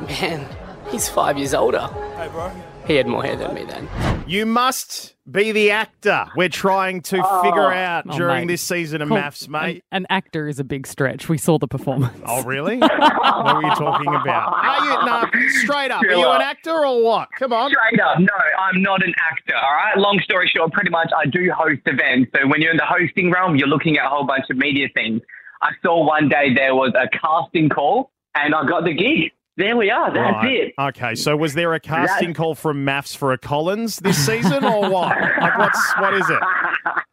Man, 0.08 0.46
he's 0.90 1.08
five 1.08 1.38
years 1.38 1.54
older. 1.54 1.88
Hey, 2.18 2.28
bro. 2.32 2.51
He 2.88 2.96
had 2.96 3.08
more 3.08 3.24
hair 3.24 3.36
than 3.36 3.54
me 3.54 3.63
then. 3.63 3.89
You 4.27 4.46
must 4.46 5.15
be 5.30 5.51
the 5.51 5.72
actor 5.72 6.25
we're 6.36 6.50
trying 6.50 7.01
to 7.01 7.22
oh. 7.24 7.42
figure 7.44 7.72
out 7.72 8.06
Oh, 8.08 8.18
during 8.18 8.42
mate. 8.42 8.54
this 8.54 8.62
season 8.62 9.01
of 9.01 9.10
Cool. 9.10 9.18
MAFS, 9.18 9.48
mate. 9.48 9.84
An, 9.92 10.04
an 10.04 10.08
actor 10.10 10.48
is 10.48 10.60
a 10.60 10.63
big 10.63 10.86
stretch. 10.86 11.27
We 11.30 11.38
saw 11.38 11.58
the 11.58 11.68
performance. 11.68 12.20
Oh, 12.25 12.44
really? 12.44 12.77
what 12.80 13.56
were 13.56 13.63
you 13.63 13.75
talking 13.75 14.08
about? 14.08 14.54
Are 14.54 14.86
you, 14.86 15.06
no, 15.06 15.48
straight 15.62 15.92
up. 15.92 16.04
Are 16.04 16.12
you 16.12 16.30
an 16.30 16.42
actor 16.42 16.86
or 16.86 17.04
what? 17.04 17.30
Come 17.38 17.54
on. 17.54 17.72
Straight 17.72 18.00
up, 18.00 18.20
no, 18.20 18.34
I'm 18.60 18.82
not 18.82 19.04
an 19.04 19.13
actor. 19.32 19.56
All 19.56 19.74
right. 19.74 19.98
Long 19.98 20.20
story 20.24 20.51
short, 20.56 20.72
pretty 20.72 20.92
much, 20.92 21.12
I 21.15 21.25
do 21.25 21.51
host 21.56 21.82
events. 21.86 22.32
So 22.36 22.48
when 22.48 22.62
you're 22.62 22.72
in 22.72 22.77
the 22.77 22.86
hosting 22.86 23.32
realm, 23.32 23.56
you're 23.56 23.68
looking 23.68 23.98
at 23.98 24.06
a 24.06 24.10
whole 24.10 24.25
bunch 24.25 24.46
of 24.50 24.58
media 24.58 24.88
things. 24.94 25.22
I 25.62 25.72
saw 25.84 26.06
one 26.06 26.30
day 26.30 26.54
there 26.54 26.75
was 26.75 26.94
a 26.96 27.08
casting 27.18 27.70
call, 27.70 28.12
and 28.36 28.54
I 28.54 28.65
got 28.65 28.84
the 28.86 28.94
gig. 28.94 29.32
There 29.58 29.78
we 29.78 29.90
are. 29.90 30.14
That's 30.14 30.36
Right. 30.44 30.54
it. 30.54 30.74
Okay, 30.80 31.16
so 31.16 31.38
was 31.38 31.54
there 31.54 31.74
a 31.74 31.80
casting 31.80 32.30
That- 32.30 32.36
call 32.36 32.56
from 32.56 32.84
MAFS 32.86 33.16
for 33.16 33.32
a 33.32 33.38
Collins 33.38 33.98
this 33.98 34.18
season 34.26 34.64
or 34.66 34.90
what? 34.90 35.18
Like 35.40 35.58
what's 35.58 35.94
what 35.98 36.14
is 36.14 36.30
it? 36.30 36.40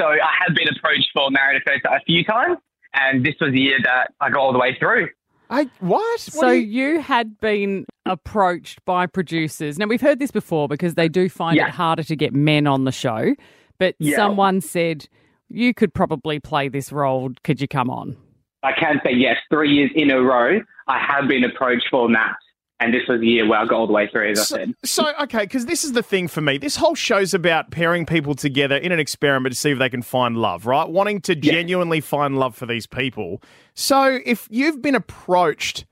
So 0.00 0.06
I 0.06 0.16
have 0.46 0.56
been 0.56 0.68
approached 0.74 1.10
for 1.12 1.30
Married 1.30 1.56
at 1.56 1.62
First 1.70 1.82
Sight 1.82 2.00
a 2.00 2.04
few 2.06 2.24
times, 2.24 2.56
and 2.94 3.22
this 3.24 3.34
was 3.42 3.52
the 3.52 3.60
year 3.60 3.78
that 3.84 4.10
I 4.22 4.30
got 4.30 4.40
all 4.40 4.52
the 4.52 4.58
way 4.58 4.74
through. 4.78 5.10
I 5.50 5.68
what? 5.80 6.18
So 6.18 6.48
you... 6.50 7.00
had 7.02 7.38
been 7.40 7.84
approached 8.06 8.82
by 8.86 9.06
producers. 9.06 9.78
Now 9.78 9.84
we've 9.86 10.00
heard 10.00 10.18
this 10.18 10.30
before 10.30 10.66
because 10.66 10.94
they 10.94 11.10
do 11.10 11.28
find 11.28 11.56
Yeah. 11.58 11.66
it 11.66 11.72
harder 11.72 12.02
to 12.04 12.16
get 12.16 12.32
men 12.32 12.66
on 12.66 12.84
the 12.84 12.90
show. 12.90 13.34
But 13.78 13.94
Yeah. 13.98 14.16
someone 14.16 14.62
said 14.62 15.08
you 15.50 15.74
could 15.74 15.92
probably 15.92 16.40
play 16.40 16.68
this 16.70 16.90
role. 16.90 17.30
Could 17.44 17.60
you 17.60 17.68
come 17.68 17.90
on? 17.90 18.16
I 18.62 18.72
can 18.72 19.00
say 19.04 19.12
yes, 19.14 19.36
three 19.50 19.70
years 19.70 19.90
in 19.94 20.10
a 20.10 20.20
row, 20.20 20.60
I 20.86 20.98
have 20.98 21.28
been 21.28 21.44
approached 21.44 21.88
for 21.90 22.08
MAFS. 22.08 22.34
And 22.80 22.92
this 22.92 23.02
was 23.08 23.20
the 23.20 23.28
year 23.28 23.48
where 23.48 23.60
I 23.60 23.64
got 23.64 23.76
all 23.76 23.86
the 23.86 23.92
way 23.92 24.08
through, 24.10 24.32
as 24.32 24.40
I 24.40 24.42
said. 24.42 24.74
so 24.84 25.12
okay, 25.20 25.44
because 25.44 25.66
this 25.66 25.84
is 25.84 25.92
the 25.92 26.02
thing 26.02 26.26
for 26.26 26.40
me. 26.40 26.58
This 26.58 26.74
whole 26.74 26.96
show's 26.96 27.32
about 27.32 27.70
pairing 27.70 28.06
people 28.06 28.34
together 28.34 28.76
in 28.76 28.90
an 28.90 28.98
experiment 28.98 29.54
to 29.54 29.60
see 29.60 29.70
if 29.70 29.78
they 29.78 29.88
can 29.88 30.02
find 30.02 30.36
love, 30.36 30.66
right? 30.66 30.88
Wanting 30.88 31.20
to 31.22 31.36
genuinely 31.36 32.00
find 32.00 32.36
love 32.40 32.56
for 32.56 32.66
these 32.66 32.88
people. 32.88 33.40
So 33.74 34.18
if 34.26 34.48
you've 34.50 34.82
been 34.82 34.96
approached 34.96 35.84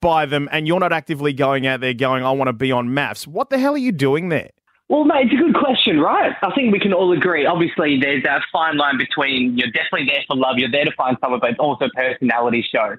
by 0.00 0.24
them 0.24 0.48
and 0.50 0.66
you're 0.66 0.80
not 0.80 0.94
actively 0.94 1.34
going 1.34 1.66
out 1.66 1.80
there 1.80 1.92
going, 1.92 2.24
I 2.24 2.30
want 2.30 2.48
to 2.48 2.54
be 2.54 2.72
on 2.72 2.88
MAFS, 2.88 3.26
what 3.26 3.50
the 3.50 3.58
hell 3.58 3.74
are 3.74 3.78
you 3.78 3.92
doing 3.92 4.30
there? 4.30 4.50
Well, 4.88 5.04
mate, 5.04 5.26
it's 5.26 5.34
a 5.34 5.36
good 5.36 5.54
question, 5.54 5.98
right? 5.98 6.32
I 6.42 6.54
think 6.54 6.72
we 6.72 6.78
can 6.78 6.92
all 6.92 7.12
agree. 7.12 7.46
Obviously, 7.46 7.98
there's 7.98 8.22
that 8.24 8.42
fine 8.52 8.76
line 8.76 8.98
between 8.98 9.56
you're 9.56 9.70
definitely 9.70 10.06
there 10.06 10.22
for 10.26 10.36
love, 10.36 10.58
you're 10.58 10.70
there 10.70 10.84
to 10.84 10.92
find 10.92 11.16
someone, 11.22 11.40
but 11.40 11.50
it's 11.50 11.58
also 11.58 11.86
personality 11.94 12.64
show. 12.70 12.96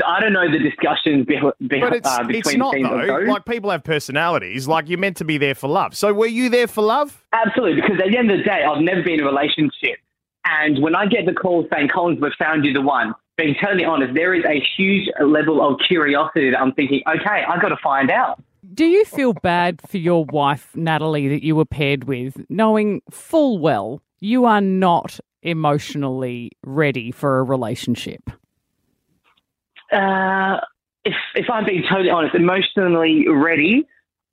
So 0.00 0.06
I 0.06 0.20
don't 0.20 0.32
know 0.32 0.50
the 0.50 0.58
discussions 0.58 1.26
be- 1.26 1.40
be- 1.66 1.80
But 1.80 1.92
it's 1.92 2.08
uh, 2.08 2.18
it's 2.28 2.28
between 2.28 2.58
not 2.58 2.72
teams 2.72 2.88
though. 2.88 3.18
Like 3.26 3.44
people 3.44 3.70
have 3.70 3.82
personalities. 3.82 4.68
Like 4.68 4.88
you're 4.88 4.98
meant 4.98 5.16
to 5.18 5.24
be 5.24 5.38
there 5.38 5.54
for 5.54 5.68
love. 5.68 5.96
So 5.96 6.12
were 6.12 6.26
you 6.26 6.48
there 6.48 6.66
for 6.68 6.82
love? 6.82 7.24
Absolutely, 7.32 7.80
because 7.82 7.98
at 8.04 8.10
the 8.10 8.18
end 8.18 8.30
of 8.30 8.38
the 8.38 8.44
day, 8.44 8.64
I've 8.64 8.82
never 8.82 9.02
been 9.02 9.14
in 9.14 9.20
a 9.20 9.24
relationship. 9.24 9.98
And 10.44 10.80
when 10.82 10.94
I 10.94 11.06
get 11.06 11.26
the 11.26 11.34
call 11.34 11.66
saying, 11.72 11.88
Collins, 11.88 12.20
we've 12.20 12.32
found 12.38 12.64
you 12.64 12.72
the 12.72 12.80
one, 12.80 13.14
being 13.36 13.54
totally 13.62 13.84
honest, 13.84 14.14
there 14.14 14.34
is 14.34 14.44
a 14.44 14.62
huge 14.76 15.08
level 15.20 15.66
of 15.66 15.78
curiosity 15.86 16.50
that 16.50 16.60
I'm 16.60 16.72
thinking, 16.72 17.02
okay, 17.06 17.44
I've 17.48 17.60
got 17.60 17.68
to 17.68 17.76
find 17.82 18.10
out. 18.10 18.42
Do 18.78 18.86
you 18.86 19.04
feel 19.04 19.32
bad 19.32 19.80
for 19.88 19.96
your 19.96 20.24
wife, 20.26 20.70
Natalie, 20.76 21.26
that 21.26 21.42
you 21.42 21.56
were 21.56 21.64
paired 21.64 22.04
with, 22.04 22.36
knowing 22.48 23.02
full 23.10 23.58
well 23.58 24.00
you 24.20 24.44
are 24.44 24.60
not 24.60 25.18
emotionally 25.42 26.52
ready 26.64 27.10
for 27.10 27.40
a 27.40 27.42
relationship? 27.42 28.30
Uh, 29.90 30.58
if, 31.04 31.14
if 31.34 31.50
I'm 31.50 31.64
being 31.64 31.82
totally 31.90 32.10
honest, 32.10 32.36
emotionally 32.36 33.26
ready, 33.28 33.84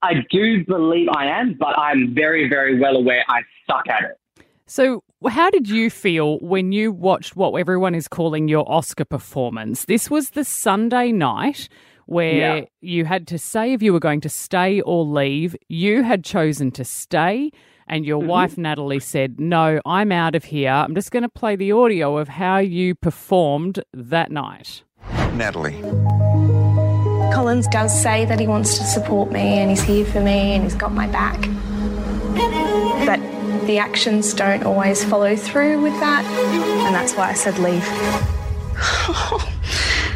I 0.03 0.13
do 0.29 0.63
believe 0.63 1.07
I 1.17 1.25
am, 1.25 1.55
but 1.59 1.75
I'm 1.79 2.13
very, 2.13 2.47
very 2.47 2.79
well 2.79 2.97
aware 2.97 3.23
I 3.27 3.41
suck 3.65 3.87
at 3.89 4.11
it. 4.11 4.45
So, 4.67 5.03
how 5.27 5.49
did 5.49 5.67
you 5.67 5.89
feel 5.89 6.37
when 6.37 6.71
you 6.71 6.91
watched 6.91 7.35
what 7.35 7.53
everyone 7.55 7.95
is 7.95 8.07
calling 8.07 8.47
your 8.47 8.71
Oscar 8.71 9.05
performance? 9.05 9.85
This 9.85 10.11
was 10.11 10.31
the 10.31 10.43
Sunday 10.43 11.11
night 11.11 11.67
where 12.05 12.57
Yeah. 12.57 12.65
you 12.81 13.05
had 13.05 13.27
to 13.27 13.37
say 13.37 13.73
if 13.73 13.81
you 13.81 13.93
were 13.93 13.99
going 13.99 14.21
to 14.21 14.29
stay 14.29 14.81
or 14.81 15.03
leave. 15.03 15.55
You 15.67 16.03
had 16.03 16.23
chosen 16.23 16.71
to 16.71 16.83
stay, 16.83 17.51
and 17.87 18.05
your 18.05 18.19
mm-hmm. 18.19 18.29
wife, 18.29 18.57
Natalie, 18.57 18.99
said, 18.99 19.39
No, 19.39 19.79
I'm 19.85 20.11
out 20.11 20.35
of 20.35 20.45
here. 20.45 20.71
I'm 20.71 20.95
just 20.95 21.11
going 21.11 21.23
to 21.23 21.29
play 21.29 21.55
the 21.55 21.71
audio 21.71 22.17
of 22.17 22.27
how 22.27 22.57
you 22.57 22.95
performed 22.95 23.83
that 23.93 24.31
night. 24.31 24.83
Natalie. 25.33 25.81
Collins 27.33 27.67
does 27.67 27.93
say 28.01 28.25
that 28.25 28.39
he 28.39 28.47
wants 28.47 28.77
to 28.77 28.83
support 28.85 29.31
me 29.31 29.59
and 29.59 29.69
he's 29.69 29.83
here 29.83 30.05
for 30.05 30.21
me 30.21 30.53
and 30.53 30.63
he's 30.63 30.75
got 30.75 30.93
my 30.93 31.07
back. 31.07 31.39
But 33.05 33.19
the 33.67 33.77
actions 33.77 34.33
don't 34.33 34.63
always 34.63 35.03
follow 35.03 35.35
through 35.35 35.81
with 35.81 35.99
that, 35.99 36.23
and 36.85 36.95
that's 36.95 37.13
why 37.15 37.29
I 37.29 37.33
said 37.33 37.57
leave. 37.59 37.83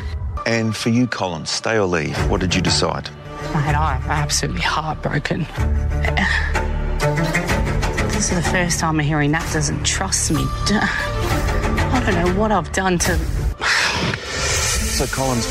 And 0.50 0.76
for 0.76 0.90
you, 0.90 1.06
Colin, 1.06 1.46
stay 1.46 1.78
or 1.78 1.86
leave, 1.86 2.18
what 2.28 2.42
did 2.42 2.56
you 2.56 2.62
decide? 2.64 3.08
Mate, 3.54 3.76
I'm 3.76 4.02
absolutely 4.10 4.64
heartbroken. 4.64 5.42
This 8.08 8.32
is 8.32 8.36
the 8.36 8.50
first 8.50 8.80
time 8.80 9.00
I'm 9.00 9.06
hearing 9.06 9.32
that 9.34 9.48
doesn't 9.54 9.86
trust 9.86 10.32
me. 10.32 10.42
I 10.72 12.04
don't 12.04 12.16
know 12.16 12.42
what 12.42 12.52
I've 12.52 12.72
done 12.72 12.98
to. 12.98 13.16
So, 14.26 15.06
Collins, 15.16 15.46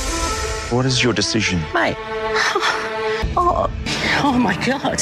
what 0.73 0.85
is 0.85 1.01
your 1.01 1.13
decision? 1.13 1.63
Mate. 1.73 1.97
Oh, 3.37 3.71
oh 4.25 4.37
my 4.37 4.57
God. 4.67 5.01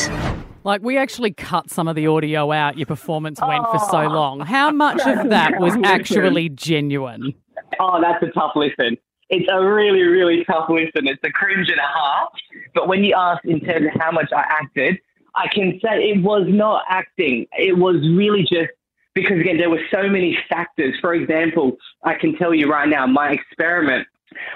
Like, 0.62 0.83
we 0.83 0.99
actually 0.99 1.33
cut 1.33 1.71
some 1.71 1.88
of 1.88 1.97
the 1.97 2.07
audio 2.07 2.53
out. 2.53 2.76
Your 2.76 2.85
performance 2.85 3.41
went 3.41 3.65
for 3.65 3.79
so 3.79 4.03
oh. 4.03 4.09
long. 4.09 4.41
How 4.41 4.71
much 4.71 5.00
of 5.07 5.31
that 5.31 5.59
was 5.59 5.75
actually 5.85 6.50
genuine? 6.50 7.33
Oh, 7.81 7.99
that's 8.03 8.23
a 8.23 8.31
tough 8.33 8.53
listen. 8.57 8.99
It's 9.28 9.49
a 9.50 9.64
really, 9.64 10.02
really 10.02 10.45
tough 10.45 10.68
listen. 10.68 11.09
It's 11.09 11.23
a 11.25 11.30
cringe 11.30 11.68
and 11.68 11.78
a 11.78 11.83
half. 11.83 12.28
But 12.75 12.88
when 12.88 13.02
you 13.02 13.14
ask 13.16 13.45
in 13.45 13.61
terms 13.61 13.87
of 13.92 14.00
how 14.00 14.12
much 14.12 14.30
I 14.33 14.45
acted, 14.49 14.99
I 15.35 15.49
can 15.49 15.78
say 15.83 16.11
it 16.11 16.23
was 16.23 16.47
not 16.49 16.85
acting. 16.88 17.47
It 17.52 17.76
was 17.76 17.97
really 18.16 18.42
just 18.42 18.71
because, 19.14 19.40
again, 19.40 19.59
there 19.59 19.71
were 19.71 19.83
so 19.90 20.09
many 20.09 20.38
factors. 20.49 20.95
For 21.00 21.14
example, 21.14 21.76
I 22.04 22.14
can 22.14 22.37
tell 22.37 22.54
you 22.54 22.71
right 22.71 22.88
now, 22.88 23.06
my 23.06 23.30
experiment 23.30 24.06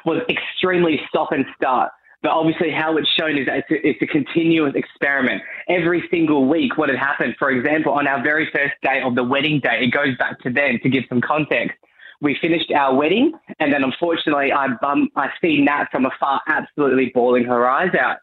was 0.05 0.23
extremely 0.29 1.01
stop 1.09 1.33
and 1.33 1.45
start. 1.57 1.91
But 2.23 2.33
obviously, 2.33 2.71
how 2.71 2.99
it's 2.99 3.09
shown 3.19 3.39
is 3.39 3.47
that 3.47 3.65
it's 3.67 3.71
a, 3.71 3.89
it's 3.89 4.03
a 4.03 4.07
continuous 4.07 4.75
experiment. 4.75 5.43
Every 5.69 6.07
single 6.11 6.47
week, 6.47 6.77
what 6.77 6.91
had 6.91 6.99
happened, 6.99 7.35
for 7.39 7.51
example, 7.51 7.93
on 7.93 8.07
our 8.07 8.23
very 8.23 8.49
first 8.53 8.75
day 8.83 9.01
of 9.03 9.15
the 9.15 9.25
wedding 9.25 9.59
day, 9.61 9.85
it 9.85 9.91
goes 9.91 10.17
back 10.19 10.39
to 10.41 10.51
then 10.51 10.79
to 10.83 10.91
give 10.91 11.05
some 11.09 11.23
context. 11.23 11.79
We 12.21 12.37
finished 12.41 12.71
our 12.73 12.95
wedding, 12.95 13.33
and 13.59 13.73
then 13.73 13.83
unfortunately, 13.83 14.53
I 14.53 14.69
I 15.17 15.29
see 15.41 15.63
Nat 15.63 15.87
from 15.91 16.05
afar 16.05 16.41
absolutely 16.47 17.11
bawling 17.15 17.45
her 17.45 17.69
eyes 17.69 17.95
out. 17.99 18.19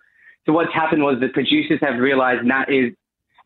So 0.45 0.53
what's 0.53 0.73
happened 0.73 1.03
was 1.03 1.19
the 1.19 1.29
producers 1.29 1.79
have 1.81 1.99
realised 1.99 2.45
Nat 2.45 2.69
is 2.69 2.93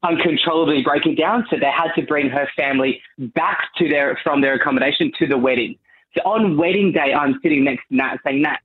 uncontrollably 0.03 0.83
breaking 0.83 1.15
down, 1.15 1.45
so 1.49 1.57
they 1.57 1.71
had 1.71 1.93
to 1.95 2.01
bring 2.01 2.29
her 2.29 2.47
family 2.55 3.01
back 3.17 3.69
to 3.77 3.87
their 3.87 4.19
from 4.23 4.41
their 4.41 4.55
accommodation 4.55 5.11
to 5.19 5.27
the 5.27 5.37
wedding. 5.37 5.77
So 6.15 6.21
on 6.29 6.57
wedding 6.57 6.91
day, 6.91 7.13
I'm 7.13 7.39
sitting 7.41 7.63
next 7.63 7.87
to 7.89 7.95
Nat 7.95 8.17
saying, 8.25 8.41
Nat, 8.41 8.59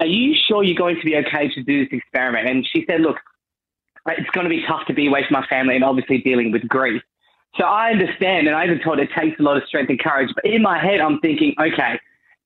are 0.00 0.06
you 0.06 0.34
sure 0.48 0.64
you're 0.64 0.76
going 0.76 0.96
to 0.96 1.04
be 1.04 1.16
okay 1.16 1.48
to 1.54 1.62
do 1.62 1.84
this 1.84 1.92
experiment? 1.92 2.48
And 2.48 2.66
she 2.66 2.84
said, 2.88 3.02
look, 3.02 3.18
it's 4.06 4.30
going 4.30 4.44
to 4.44 4.50
be 4.50 4.64
tough 4.66 4.86
to 4.86 4.94
be 4.94 5.06
away 5.06 5.24
from 5.28 5.40
my 5.40 5.46
family 5.46 5.76
and 5.76 5.84
obviously 5.84 6.18
dealing 6.18 6.50
with 6.50 6.66
grief. 6.66 7.02
So 7.56 7.64
I 7.64 7.90
understand, 7.90 8.46
and 8.46 8.56
I 8.56 8.64
even 8.64 8.80
told 8.82 9.00
it 9.00 9.08
takes 9.18 9.38
a 9.40 9.42
lot 9.42 9.56
of 9.56 9.64
strength 9.66 9.90
and 9.90 9.98
courage. 9.98 10.30
But 10.34 10.44
in 10.44 10.62
my 10.62 10.78
head, 10.78 11.00
I'm 11.00 11.18
thinking, 11.20 11.54
okay, 11.58 11.98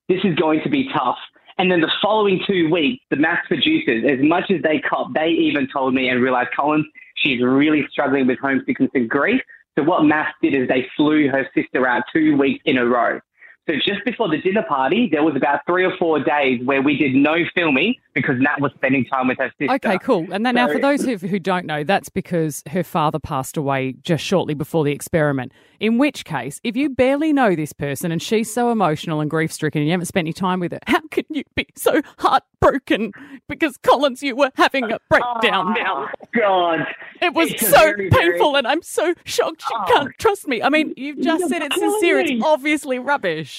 this 0.08 0.20
is 0.24 0.34
going 0.34 0.62
to 0.62 0.70
be 0.70 0.88
tough. 0.92 1.18
And 1.58 1.70
then 1.70 1.80
the 1.80 1.90
following 2.02 2.40
two 2.46 2.70
weeks, 2.70 3.04
the 3.10 3.16
MAFS 3.16 3.46
producers, 3.46 4.04
as 4.10 4.24
much 4.24 4.50
as 4.50 4.60
they 4.62 4.80
cop, 4.80 5.12
they 5.14 5.28
even 5.28 5.68
told 5.72 5.94
me 5.94 6.08
and 6.08 6.20
realized 6.20 6.50
Collins, 6.56 6.86
she's 7.16 7.40
really 7.42 7.86
struggling 7.90 8.26
with 8.26 8.38
homesickness 8.40 8.90
and 8.94 9.08
grief. 9.08 9.40
So 9.78 9.84
what 9.84 10.02
MAFS 10.02 10.32
did 10.42 10.54
is 10.54 10.68
they 10.68 10.86
flew 10.96 11.28
her 11.28 11.48
sister 11.54 11.86
out 11.86 12.04
two 12.12 12.36
weeks 12.36 12.62
in 12.64 12.78
a 12.78 12.86
row. 12.86 13.20
So 13.66 13.74
just 13.76 14.04
before 14.04 14.28
the 14.28 14.38
dinner 14.42 14.62
party, 14.62 15.08
there 15.10 15.22
was 15.22 15.34
about 15.36 15.60
three 15.66 15.84
or 15.86 15.96
four 15.96 16.18
days 16.22 16.60
where 16.64 16.82
we 16.82 16.98
did 16.98 17.14
no 17.14 17.34
filming 17.54 17.94
because 18.12 18.34
Nat 18.38 18.60
was 18.60 18.70
spending 18.76 19.06
time 19.06 19.26
with 19.26 19.38
her 19.38 19.50
sister. 19.58 19.72
Okay, 19.74 19.98
cool. 19.98 20.26
And 20.32 20.44
then 20.44 20.54
now, 20.54 20.68
for 20.68 20.78
those 20.78 21.02
who, 21.02 21.16
who 21.16 21.38
don't 21.38 21.64
know, 21.64 21.82
that's 21.82 22.10
because 22.10 22.62
her 22.70 22.82
father 22.84 23.18
passed 23.18 23.56
away 23.56 23.94
just 24.02 24.22
shortly 24.22 24.52
before 24.54 24.84
the 24.84 24.92
experiment. 24.92 25.50
In 25.80 25.96
which 25.98 26.24
case, 26.24 26.60
if 26.62 26.76
you 26.76 26.90
barely 26.90 27.32
know 27.32 27.56
this 27.56 27.72
person 27.72 28.12
and 28.12 28.22
she's 28.22 28.52
so 28.52 28.70
emotional 28.70 29.20
and 29.20 29.30
grief 29.30 29.50
stricken 29.52 29.80
and 29.80 29.86
you 29.88 29.92
haven't 29.92 30.06
spent 30.06 30.24
any 30.26 30.32
time 30.34 30.60
with 30.60 30.72
her, 30.72 30.78
how 30.86 31.00
can 31.10 31.24
you 31.30 31.42
be 31.56 31.66
so 31.74 32.02
heartbroken? 32.18 33.12
Because 33.48 33.76
Collins, 33.78 34.22
you 34.22 34.36
were 34.36 34.50
having 34.56 34.84
a 34.92 34.98
breakdown. 35.08 35.74
Oh, 35.86 36.06
God. 36.38 36.80
It 37.20 37.34
was 37.34 37.50
It's 37.50 37.66
so 37.68 37.76
very, 37.78 38.08
very- 38.10 38.30
painful, 38.32 38.56
and 38.56 38.66
I'm 38.66 38.82
so 38.82 39.14
shocked 39.24 39.62
she 39.62 39.74
Oh. 39.74 39.84
can't 39.88 40.18
trust 40.18 40.46
me. 40.46 40.62
I 40.62 40.68
mean, 40.68 40.92
you've 40.96 41.18
just 41.20 41.40
You're 41.40 41.48
said 41.48 41.62
it's 41.62 41.76
sincere. 41.78 42.20
It's 42.20 42.42
obviously 42.44 42.98
rubbish. 42.98 43.53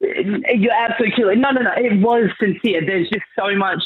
You're 0.00 0.72
absolutely. 0.72 1.36
No, 1.36 1.50
no, 1.50 1.62
no. 1.62 1.70
It 1.76 2.00
was 2.00 2.30
sincere. 2.40 2.84
There's 2.84 3.08
just 3.10 3.24
so 3.38 3.54
much 3.56 3.82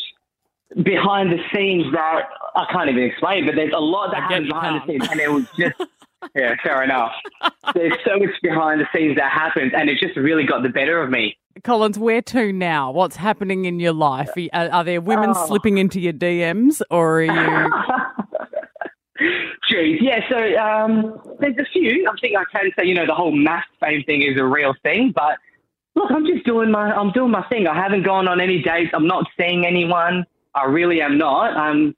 behind 0.82 1.30
the 1.32 1.38
scenes 1.54 1.92
that 1.92 2.22
I 2.56 2.66
can't 2.72 2.88
even 2.90 3.02
explain. 3.02 3.46
But 3.46 3.56
there's 3.56 3.72
a 3.74 3.80
lot 3.80 4.10
that 4.12 4.22
happens 4.22 4.48
behind 4.48 4.80
the 4.80 4.86
scenes, 4.86 5.08
and 5.10 5.20
it 5.20 5.30
was 5.32 5.44
just 5.58 5.74
yeah, 6.36 6.54
fair 6.62 6.82
enough. 6.82 7.12
There's 7.74 7.94
so 8.06 8.18
much 8.18 8.30
behind 8.42 8.80
the 8.80 8.86
scenes 8.94 9.16
that 9.16 9.32
happens, 9.32 9.72
and 9.76 9.88
it 9.90 9.98
just 9.98 10.16
really 10.16 10.44
got 10.46 10.62
the 10.62 10.68
better 10.68 11.02
of 11.02 11.10
me. 11.10 11.36
Collins, 11.62 11.98
where 11.98 12.20
to 12.22 12.52
now? 12.52 12.90
What's 12.90 13.16
happening 13.16 13.64
in 13.64 13.78
your 13.78 13.92
life? 13.92 14.28
Are, 14.52 14.68
are 14.70 14.84
there 14.84 15.00
women 15.00 15.30
Oh. 15.36 15.46
slipping 15.46 15.78
into 15.78 16.00
your 16.00 16.12
DMs, 16.12 16.80
or 16.90 17.20
are 17.20 17.22
you? 17.22 17.70
Jeez, 19.70 19.98
yeah. 20.00 20.20
So 20.28 20.36
um, 20.60 21.20
there's 21.38 21.56
a 21.58 21.64
few. 21.72 22.08
I 22.10 22.20
think 22.20 22.36
I 22.36 22.44
can 22.50 22.70
say, 22.76 22.84
you 22.84 22.94
know, 22.94 23.06
the 23.06 23.14
whole 23.14 23.32
MAFS 23.32 23.62
fame 23.84 24.02
thing 24.04 24.22
is 24.22 24.38
a 24.40 24.44
real 24.44 24.74
thing. 24.82 25.12
But 25.14 25.38
look, 25.94 26.10
I'm 26.10 26.26
just 26.26 26.44
doing 26.44 26.70
my, 26.70 26.92
I'm 26.92 27.12
doing 27.12 27.30
my 27.30 27.42
thing. 27.48 27.66
I 27.66 27.74
haven't 27.74 28.02
gone 28.04 28.28
on 28.28 28.40
any 28.40 28.62
dates. 28.62 28.90
I'm 28.94 29.06
not 29.06 29.26
seeing 29.38 29.66
anyone. 29.66 30.24
I 30.54 30.64
really 30.66 31.00
am 31.02 31.18
not. 31.18 31.56
I'm, 31.56 31.94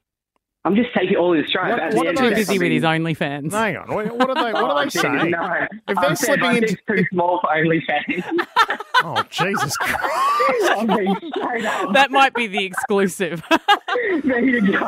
I'm 0.64 0.74
just 0.74 0.92
taking 0.94 1.16
all 1.16 1.32
in 1.34 1.46
stride. 1.46 1.70
What- 1.72 1.80
At 1.80 1.90
the 1.92 1.96
what 1.98 2.06
end 2.08 2.18
are 2.18 2.22
of 2.24 2.28
too 2.30 2.34
those- 2.34 2.46
the 2.48 2.52
day, 2.54 2.58
busy 2.58 2.58
I 2.58 2.62
with 2.64 2.72
his 2.72 2.82
OnlyFans. 3.18 3.52
Hang 3.52 3.76
on. 3.76 3.94
What 3.94 4.16
what 4.16 4.30
are 4.30 4.34
they? 4.34 4.52
What 4.52 4.64
are 4.64 4.78
they 4.78 4.80
Oh, 4.80 4.84
geez, 4.90 5.00
saying? 5.00 5.30
No. 5.30 5.66
If 5.86 5.96
they're 6.00 6.16
saying 6.16 6.16
slipping 6.16 6.42
my 6.42 6.52
into- 6.56 6.76
too 6.88 7.04
small 7.12 7.40
for 7.40 7.50
OnlyFans. 7.50 8.24
Oh 9.04 9.22
Jesus 9.28 9.76
Christ! 9.76 10.72
I'm 10.78 10.86
being 10.86 11.14
straight 11.36 11.64
up. 11.66 11.92
That 11.92 12.10
might 12.10 12.32
be 12.34 12.46
the 12.46 12.64
exclusive. 12.64 13.42
There 14.24 14.42
you 14.42 14.72
go. 14.72 14.78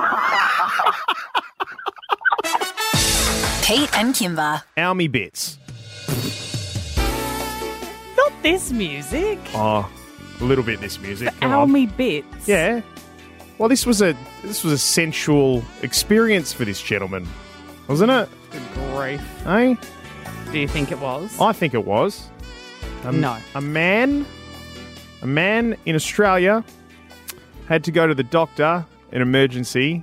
Pete 3.62 3.90
and 3.98 4.14
Kymba. 4.14 4.62
Almy 4.78 5.08
bits. 5.08 5.58
Not 8.18 8.32
this 8.42 8.70
music. 8.72 9.38
Oh, 9.54 9.90
a 10.40 10.44
little 10.44 10.64
bit 10.64 10.80
this 10.80 11.00
music. 11.00 11.32
Come 11.40 11.52
on. 11.52 11.58
Ow 11.60 11.66
me 11.66 11.86
bits. 11.86 12.46
Yeah. 12.46 12.82
Well, 13.58 13.68
this 13.68 13.86
was 13.86 14.02
a 14.02 14.14
this 14.42 14.62
was 14.62 14.72
a 14.72 14.78
sensual 14.78 15.64
experience 15.82 16.52
for 16.52 16.64
this 16.64 16.82
gentleman, 16.82 17.26
wasn't 17.88 18.10
it? 18.10 18.28
Good 18.50 18.62
grief. 18.74 19.46
Eh? 19.46 19.74
Do 20.52 20.58
you 20.58 20.68
think 20.68 20.92
it 20.92 20.98
was? 20.98 21.40
I 21.40 21.52
think 21.52 21.74
it 21.74 21.84
was. 21.84 22.28
A, 23.04 23.12
No. 23.12 23.36
A 23.54 23.60
man, 23.60 24.26
a 25.22 25.26
man 25.26 25.76
in 25.86 25.94
Australia 25.94 26.64
had 27.68 27.84
to 27.84 27.90
go 27.92 28.06
to 28.06 28.14
the 28.14 28.22
doctor 28.22 28.84
in 29.12 29.22
emergency, 29.22 30.02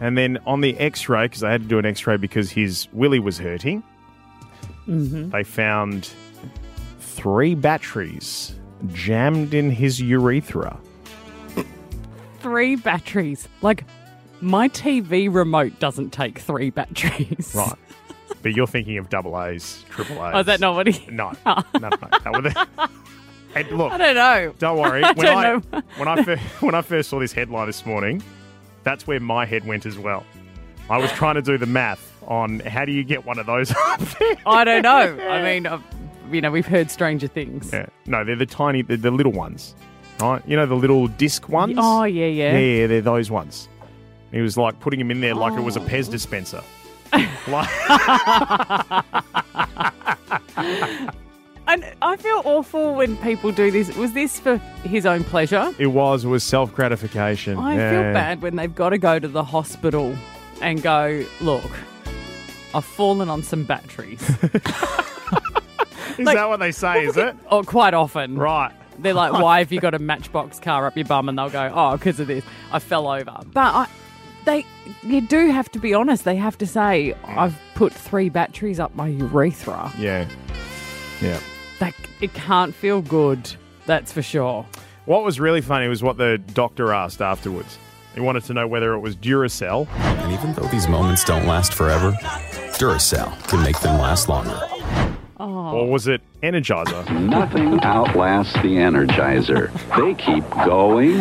and 0.00 0.16
then 0.16 0.38
on 0.46 0.60
the 0.60 0.76
X-ray 0.78 1.24
because 1.26 1.40
they 1.40 1.50
had 1.50 1.62
to 1.62 1.68
do 1.68 1.78
an 1.78 1.86
X-ray 1.86 2.16
because 2.18 2.50
his 2.50 2.86
willy 2.92 3.18
was 3.18 3.38
hurting. 3.38 3.82
Mm-hmm. 4.88 5.30
They 5.30 5.44
found 5.44 6.10
three 7.22 7.54
batteries 7.54 8.56
jammed 8.92 9.54
in 9.54 9.70
his 9.70 10.00
urethra. 10.00 10.76
Three 12.40 12.74
batteries. 12.74 13.48
Like, 13.60 13.84
my 14.40 14.68
TV 14.68 15.32
remote 15.32 15.78
doesn't 15.78 16.10
take 16.12 16.40
three 16.40 16.70
batteries. 16.70 17.52
Right. 17.54 17.74
but 18.42 18.54
you're 18.54 18.66
thinking 18.66 18.98
of 18.98 19.08
double 19.08 19.40
A's, 19.40 19.84
triple 19.90 20.16
A's. 20.16 20.32
Oh, 20.34 20.40
is 20.40 20.46
that 20.46 20.58
not 20.58 20.74
what 20.74 20.88
he? 20.88 21.06
No, 21.12 21.30
no, 21.46 21.62
no. 21.80 21.90
Well, 22.26 22.88
And 23.54 23.70
look, 23.70 23.92
I 23.92 23.98
don't 23.98 24.14
know. 24.16 24.54
Don't 24.58 24.78
worry. 24.78 25.04
I 25.04 25.12
When 25.12 25.26
I 25.28 25.42
know. 25.42 25.62
when 25.98 26.08
I 26.08 26.24
fir- 26.24 26.40
when 26.60 26.74
I 26.74 26.80
first 26.82 27.10
saw 27.10 27.20
this 27.20 27.32
headline 27.32 27.66
this 27.66 27.84
morning, 27.84 28.22
that's 28.82 29.06
where 29.06 29.20
my 29.20 29.44
head 29.44 29.64
went 29.66 29.84
as 29.84 29.98
well. 29.98 30.24
I 30.88 30.96
was 30.96 31.12
trying 31.12 31.34
to 31.34 31.42
do 31.42 31.58
the 31.58 31.66
math 31.66 32.00
on 32.26 32.60
how 32.60 32.86
do 32.86 32.92
you 32.92 33.04
get 33.04 33.26
one 33.26 33.38
of 33.38 33.44
those 33.46 33.70
up 33.70 34.00
there. 34.00 34.36
I 34.46 34.64
don't 34.64 34.82
know. 34.82 35.18
I 35.28 35.42
mean, 35.42 35.66
uh, 35.66 35.80
you 36.32 36.40
know, 36.40 36.50
we've 36.50 36.66
heard 36.66 36.90
stranger 36.90 37.26
things. 37.26 37.70
Yeah. 37.72 37.86
No, 38.06 38.24
they're 38.24 38.36
the 38.36 38.46
tiny, 38.46 38.82
the, 38.82 38.96
the 38.96 39.10
little 39.10 39.32
ones, 39.32 39.74
right? 40.20 40.42
You 40.46 40.56
know 40.56 40.66
the 40.66 40.74
little 40.74 41.06
disc 41.08 41.48
ones. 41.48 41.76
Oh, 41.78 42.04
yeah, 42.04 42.26
yeah. 42.26 42.52
yeah, 42.52 42.58
yeah, 42.80 42.86
they're 42.86 43.00
those 43.00 43.30
ones. 43.30 43.68
He 44.30 44.40
was 44.40 44.56
like 44.56 44.80
putting 44.80 44.98
them 44.98 45.10
in 45.10 45.20
there 45.20 45.34
like 45.34 45.52
it 45.52 45.60
was 45.60 45.76
a 45.76 45.80
Oh. 45.80 45.84
Pez 45.86 46.10
dispenser. 46.10 46.62
like, 47.48 47.68
And 51.68 51.84
I 52.02 52.16
feel 52.16 52.42
awful 52.44 52.94
when 52.94 53.16
people 53.18 53.52
do 53.52 53.70
this. 53.70 53.94
Was 53.96 54.12
this 54.12 54.40
for 54.40 54.56
his 54.84 55.06
own 55.06 55.22
pleasure? 55.24 55.72
it 55.78 55.86
was 55.86 56.24
it 56.24 56.28
was 56.28 56.42
self 56.42 56.74
gratification. 56.74 57.56
I 57.58 57.76
feel 57.76 58.02
bad 58.12 58.42
when 58.42 58.56
they've 58.56 58.74
got 58.74 58.90
to 58.90 58.98
go 58.98 59.18
to 59.18 59.28
the 59.28 59.44
hospital 59.44 60.14
and 60.60 60.82
go, 60.82 61.24
look, 61.40 61.70
I've 62.74 62.84
fallen 62.84 63.28
on 63.28 63.42
some 63.42 63.64
batteries. 63.64 64.20
Is 66.18 66.26
that 66.26 66.48
what 66.48 66.60
they 66.60 66.72
say? 66.72 67.04
Is 67.04 67.16
it? 67.16 67.36
Oh, 67.50 67.62
quite 67.62 67.94
often. 67.94 68.36
Right. 68.36 68.72
They're 68.98 69.14
like, 69.14 69.32
why 69.32 69.60
have 69.60 69.72
you 69.72 69.80
got 69.80 69.94
a 69.94 69.98
matchbox 70.00 70.60
car 70.60 70.86
up 70.86 70.96
your 70.96 71.06
bum? 71.06 71.28
And 71.28 71.38
they'll 71.38 71.50
go, 71.50 71.72
oh, 71.74 71.96
because 71.96 72.20
of 72.20 72.26
this. 72.26 72.44
I 72.70 72.78
fell 72.78 73.08
over. 73.08 73.38
But 73.52 73.74
I, 73.74 73.88
they, 74.44 74.66
you 75.02 75.20
do 75.20 75.50
have 75.50 75.70
to 75.72 75.78
be 75.78 75.94
honest. 75.94 76.24
They 76.24 76.36
have 76.36 76.58
to 76.58 76.66
say, 76.66 77.14
mm. 77.22 77.36
I've 77.36 77.58
put 77.74 77.92
three 77.92 78.28
batteries 78.28 78.78
up 78.78 78.94
my 78.94 79.08
urethra. 79.08 79.92
Yeah. 79.98 80.28
Yeah. 81.20 81.40
That 81.78 81.94
it 82.20 82.34
can't 82.34 82.74
feel 82.74 83.02
good. 83.02 83.54
That's 83.86 84.12
for 84.12 84.22
sure. 84.22 84.66
What 85.04 85.24
was 85.24 85.40
really 85.40 85.60
funny 85.60 85.88
was 85.88 86.02
what 86.02 86.16
the 86.16 86.38
doctor 86.38 86.92
asked 86.92 87.20
afterwards. 87.20 87.78
He 88.14 88.20
wanted 88.20 88.44
to 88.44 88.54
know 88.54 88.68
whether 88.68 88.92
it 88.92 89.00
was 89.00 89.16
Duracell. 89.16 89.88
And 89.88 90.32
even 90.32 90.52
though 90.52 90.68
these 90.68 90.86
moments 90.86 91.24
don't 91.24 91.46
last 91.46 91.72
forever, 91.72 92.12
Duracell 92.78 93.48
can 93.48 93.62
make 93.62 93.80
them 93.80 93.98
last 93.98 94.28
longer. 94.28 94.60
Oh. 95.42 95.72
Or 95.72 95.90
was 95.90 96.06
it 96.06 96.20
Energizer? 96.44 97.10
Nothing 97.20 97.80
outlasts 97.80 98.52
the 98.52 98.76
Energizer. 98.76 99.72
They 99.96 100.14
keep 100.14 100.48
going 100.64 101.20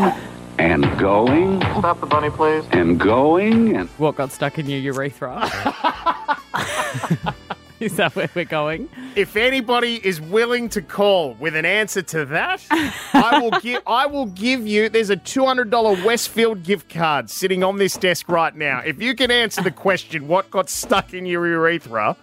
and 0.60 0.84
going. 1.00 1.60
Stop 1.80 2.01
the 2.01 2.06
bunny, 2.06 2.30
please. 2.30 2.63
And 2.70 3.00
going 3.00 3.75
and 3.75 3.90
What 3.98 4.18
got 4.18 4.32
stuck 4.32 4.60
in 4.60 4.68
your 4.68 4.80
urethra? 4.80 5.40
Is 7.80 7.96
that 7.96 8.16
where 8.16 8.30
we're 8.36 8.46
going? 8.46 8.90
If 9.16 9.36
anybody 9.36 9.96
is 10.06 10.22
willing 10.22 10.70
to 10.70 10.84
call 10.84 11.34
with 11.40 11.56
an 11.56 11.66
answer 11.66 12.04
to 12.04 12.25
that, 12.25 12.63
I 12.70 13.40
will 13.42 13.60
give 13.60 13.82
I 13.88 14.06
will 14.06 14.28
give 14.28 14.68
you 14.68 14.88
there's 14.88 15.10
a 15.10 15.18
$200 15.18 16.06
Westfield 16.06 16.62
gift 16.62 16.90
card 16.94 17.31
sitting 17.31 17.64
on 17.64 17.77
this 17.77 17.98
desk 17.98 18.29
right 18.29 18.55
now. 18.55 18.84
If 18.86 19.01
you 19.01 19.16
can 19.16 19.31
answer 19.31 19.64
the 19.64 19.72
question 19.72 20.27
what 20.27 20.51
got 20.51 20.70
stuck 20.70 21.16
in 21.16 21.25
your 21.25 21.48
urethra, 21.48 22.16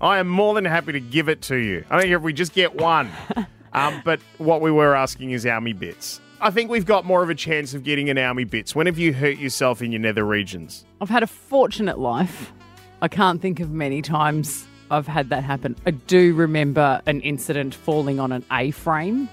I 0.00 0.18
am 0.18 0.28
more 0.28 0.54
than 0.54 0.64
happy 0.64 0.92
to 0.92 1.00
give 1.00 1.28
it 1.28 1.42
to 1.42 1.56
you. 1.56 1.84
I 1.90 2.00
think 2.00 2.12
if 2.12 2.22
we 2.22 2.32
just 2.32 2.52
get 2.52 2.74
one. 2.74 3.10
Um, 3.72 4.00
but 4.06 4.20
what 4.38 4.62
we 4.62 4.70
were 4.70 4.96
asking 4.96 5.32
is 5.32 5.44
Ow 5.44 5.60
me 5.60 5.74
bits. 5.74 6.18
I 6.40 6.50
think 6.50 6.70
we've 6.70 6.86
got 6.86 7.04
more 7.04 7.22
of 7.22 7.28
a 7.28 7.34
chance 7.34 7.74
of 7.74 7.84
getting 7.84 8.08
an 8.08 8.16
army 8.16 8.44
bits. 8.44 8.74
When 8.74 8.86
have 8.86 8.98
you 8.98 9.12
hurt 9.12 9.36
yourself 9.36 9.82
in 9.82 9.92
your 9.92 10.00
nether 10.00 10.24
regions? 10.24 10.86
I've 10.98 11.10
had 11.10 11.22
a 11.22 11.26
fortunate 11.26 11.98
life. 11.98 12.54
I 13.02 13.08
can't 13.08 13.42
think 13.42 13.60
of 13.60 13.70
many 13.70 14.00
times 14.00 14.66
I've 14.90 15.06
had 15.06 15.28
that 15.28 15.44
happen. 15.44 15.76
I 15.84 15.90
do 15.90 16.34
remember 16.34 17.02
an 17.04 17.20
incident 17.20 17.74
falling 17.74 18.18
on 18.18 18.32
an 18.32 18.46
A 18.50 18.70
frame. 18.70 19.28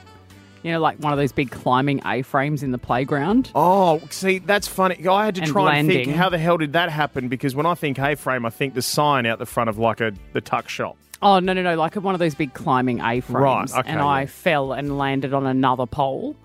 You 0.64 0.72
know, 0.72 0.80
like 0.80 0.98
one 1.00 1.12
of 1.12 1.20
those 1.20 1.34
big 1.34 1.52
climbing 1.52 2.02
A 2.06 2.22
frames 2.22 2.64
in 2.64 2.72
the 2.72 2.78
playground. 2.78 3.52
Oh, 3.54 4.02
see, 4.10 4.40
that's 4.40 4.68
funny. 4.68 5.06
I 5.08 5.26
had 5.26 5.36
to 5.36 5.42
And 5.42 5.52
try 5.52 5.76
and 5.76 5.88
think 5.88 6.12
how 6.12 6.30
the 6.30 6.38
hell 6.38 6.58
did 6.58 6.74
that 6.74 6.90
happen? 6.90 7.28
Because 7.28 7.54
when 7.54 7.66
I 7.66 7.76
think 7.76 8.00
A-frame, 8.00 8.46
I 8.46 8.50
think 8.50 8.74
the 8.74 8.82
sign 8.82 9.26
out 9.26 9.40
the 9.40 9.46
front 9.46 9.70
of 9.70 9.78
like 9.78 10.00
a 10.00 10.14
the 10.32 10.40
tuck 10.42 10.70
shop. 10.70 10.96
Oh, 11.22 11.40
no, 11.40 11.54
no, 11.54 11.62
no. 11.62 11.76
Like 11.76 11.96
one 11.96 12.16
of 12.16 12.20
those 12.20 12.34
big 12.36 12.54
climbing 12.54 13.02
A 13.02 13.20
frames. 13.20 13.34
Right, 13.34 13.70
okay, 13.72 13.90
And 13.90 14.00
I 14.00 14.22
yeah. 14.22 14.28
fell 14.28 14.74
and 14.74 14.98
landed 14.98 15.34
on 15.34 15.46
another 15.46 15.86
pole. 15.86 16.36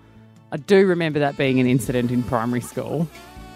I 0.51 0.57
do 0.57 0.85
remember 0.85 1.19
that 1.19 1.37
being 1.37 1.59
an 1.59 1.67
incident 1.67 2.11
in 2.11 2.23
primary 2.23 2.61
school. 2.61 3.07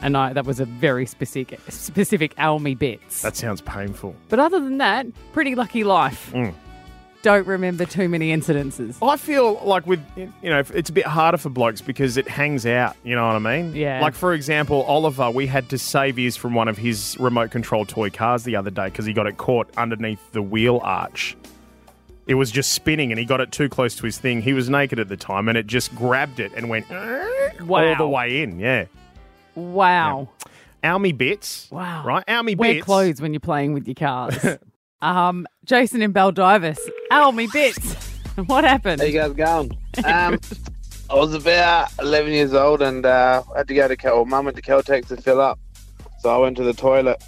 And 0.02 0.18
I, 0.18 0.34
that 0.34 0.46
was 0.46 0.60
a 0.60 0.66
very 0.66 1.06
specific, 1.06 1.60
specific 1.70 2.38
Ow 2.38 2.58
me 2.58 2.76
bits. 2.76 3.22
That 3.22 3.38
sounds 3.38 3.62
painful. 3.62 4.16
But 4.28 4.40
other 4.40 4.60
than 4.60 4.80
that, 4.80 5.08
pretty 5.32 5.56
lucky 5.56 5.86
life. 5.86 6.32
Mm. 6.34 6.54
Don't 7.24 7.48
remember 7.48 7.86
too 7.86 8.10
many 8.10 8.36
incidences. 8.36 8.98
I 9.02 9.16
feel 9.16 9.60
like 9.64 9.88
with 9.88 10.02
you 10.18 10.30
know 10.44 10.60
it's 10.60 10.90
a 10.90 10.94
bit 10.94 11.06
harder 11.06 11.38
for 11.38 11.50
blokes 11.50 11.80
because 11.80 12.18
it 12.18 12.28
hangs 12.28 12.66
out. 12.66 12.98
You 13.06 13.16
know 13.16 13.26
what 13.26 13.38
I 13.38 13.40
mean? 13.40 13.74
Yeah. 13.74 14.02
Like 14.02 14.14
for 14.14 14.34
example, 14.34 14.84
Oliver, 14.84 15.32
we 15.32 15.48
had 15.48 15.70
to 15.70 15.78
save 15.78 16.18
his 16.18 16.36
from 16.36 16.54
one 16.54 16.68
of 16.68 16.78
his 16.78 17.18
remote 17.22 17.50
control 17.50 17.86
toy 17.86 18.10
cars 18.10 18.44
the 18.44 18.58
other 18.58 18.70
day 18.70 18.86
because 18.86 19.06
he 19.06 19.14
got 19.14 19.26
it 19.26 19.38
caught 19.38 19.70
underneath 19.78 20.20
the 20.34 20.42
wheel 20.42 20.82
arch. 20.84 21.38
It 22.28 22.36
was 22.36 22.52
just 22.52 22.74
spinning 22.74 23.12
and 23.12 23.18
he 23.18 23.26
got 23.26 23.40
it 23.40 23.54
too 23.54 23.70
close 23.70 23.96
to 23.96 24.06
his 24.06 24.18
thing. 24.18 24.42
He 24.42 24.52
was 24.52 24.70
naked 24.70 25.00
at 25.00 25.08
the 25.08 25.18
time 25.18 25.48
and 25.48 25.58
it 25.58 25.66
just 25.66 25.96
grabbed 25.96 26.42
it 26.42 26.52
and 26.58 26.68
went 26.68 26.92
all 26.92 27.96
the 27.96 28.08
way 28.08 28.44
in. 28.44 28.60
Yeah. 28.60 28.86
Wow. 29.56 30.28
Ow 30.84 30.98
me 30.98 31.14
bits. 31.14 31.70
Wow. 31.72 32.04
Right? 32.06 32.24
Ow 32.28 32.42
me 32.42 32.56
Wear 32.56 32.74
bits. 32.74 32.88
Wear 32.88 33.06
clothes 33.06 33.22
when 33.22 33.34
you're 33.34 33.40
playing 33.40 33.74
with 33.74 33.88
your 33.88 33.96
cars. 33.96 34.58
um, 35.02 35.48
Jason 35.66 36.02
in 36.02 36.14
Baldivis. 36.14 36.80
Ow 37.12 37.32
me 37.32 37.48
bits. 37.52 37.96
what 38.48 38.64
happened? 38.64 39.02
How 39.02 39.08
you 39.08 39.14
guys 39.14 39.34
going? 39.34 39.78
Um, 40.04 40.40
I 41.10 41.16
was 41.16 41.34
about 41.34 41.90
11 42.00 42.32
years 42.32 42.54
old 42.54 42.82
and 42.82 43.06
uh, 43.06 43.44
I 43.54 43.60
had 43.60 43.68
to 43.68 43.74
go 43.74 43.88
to 43.88 43.96
Cal. 43.96 44.26
Mum 44.26 44.46
went 44.46 44.58
to 44.58 44.64
Caltex 44.64 45.08
to 45.08 45.18
fill 45.18 45.40
up, 45.40 45.60
so 46.20 46.34
I 46.34 46.38
went 46.38 46.58
to 46.58 46.64
the 46.64 46.74
toilet, 46.74 47.24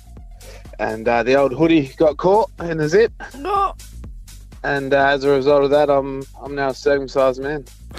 and 0.80 1.08
uh, 1.08 1.24
the 1.24 1.36
old 1.36 1.54
hoodie 1.54 1.93
got 1.98 2.17
caught 2.17 2.50
in 2.62 2.78
the 2.78 2.89
zip. 2.89 3.13
No. 3.38 3.76
And 4.63 4.93
uh, 4.93 5.08
as 5.10 5.24
a 5.24 5.30
result 5.30 5.63
of 5.63 5.69
that, 5.69 5.89
I'm 5.89 6.24
I'm 6.41 6.56
now 6.56 6.69
a 6.69 6.74
circumcised 6.74 7.41
man. 7.41 7.65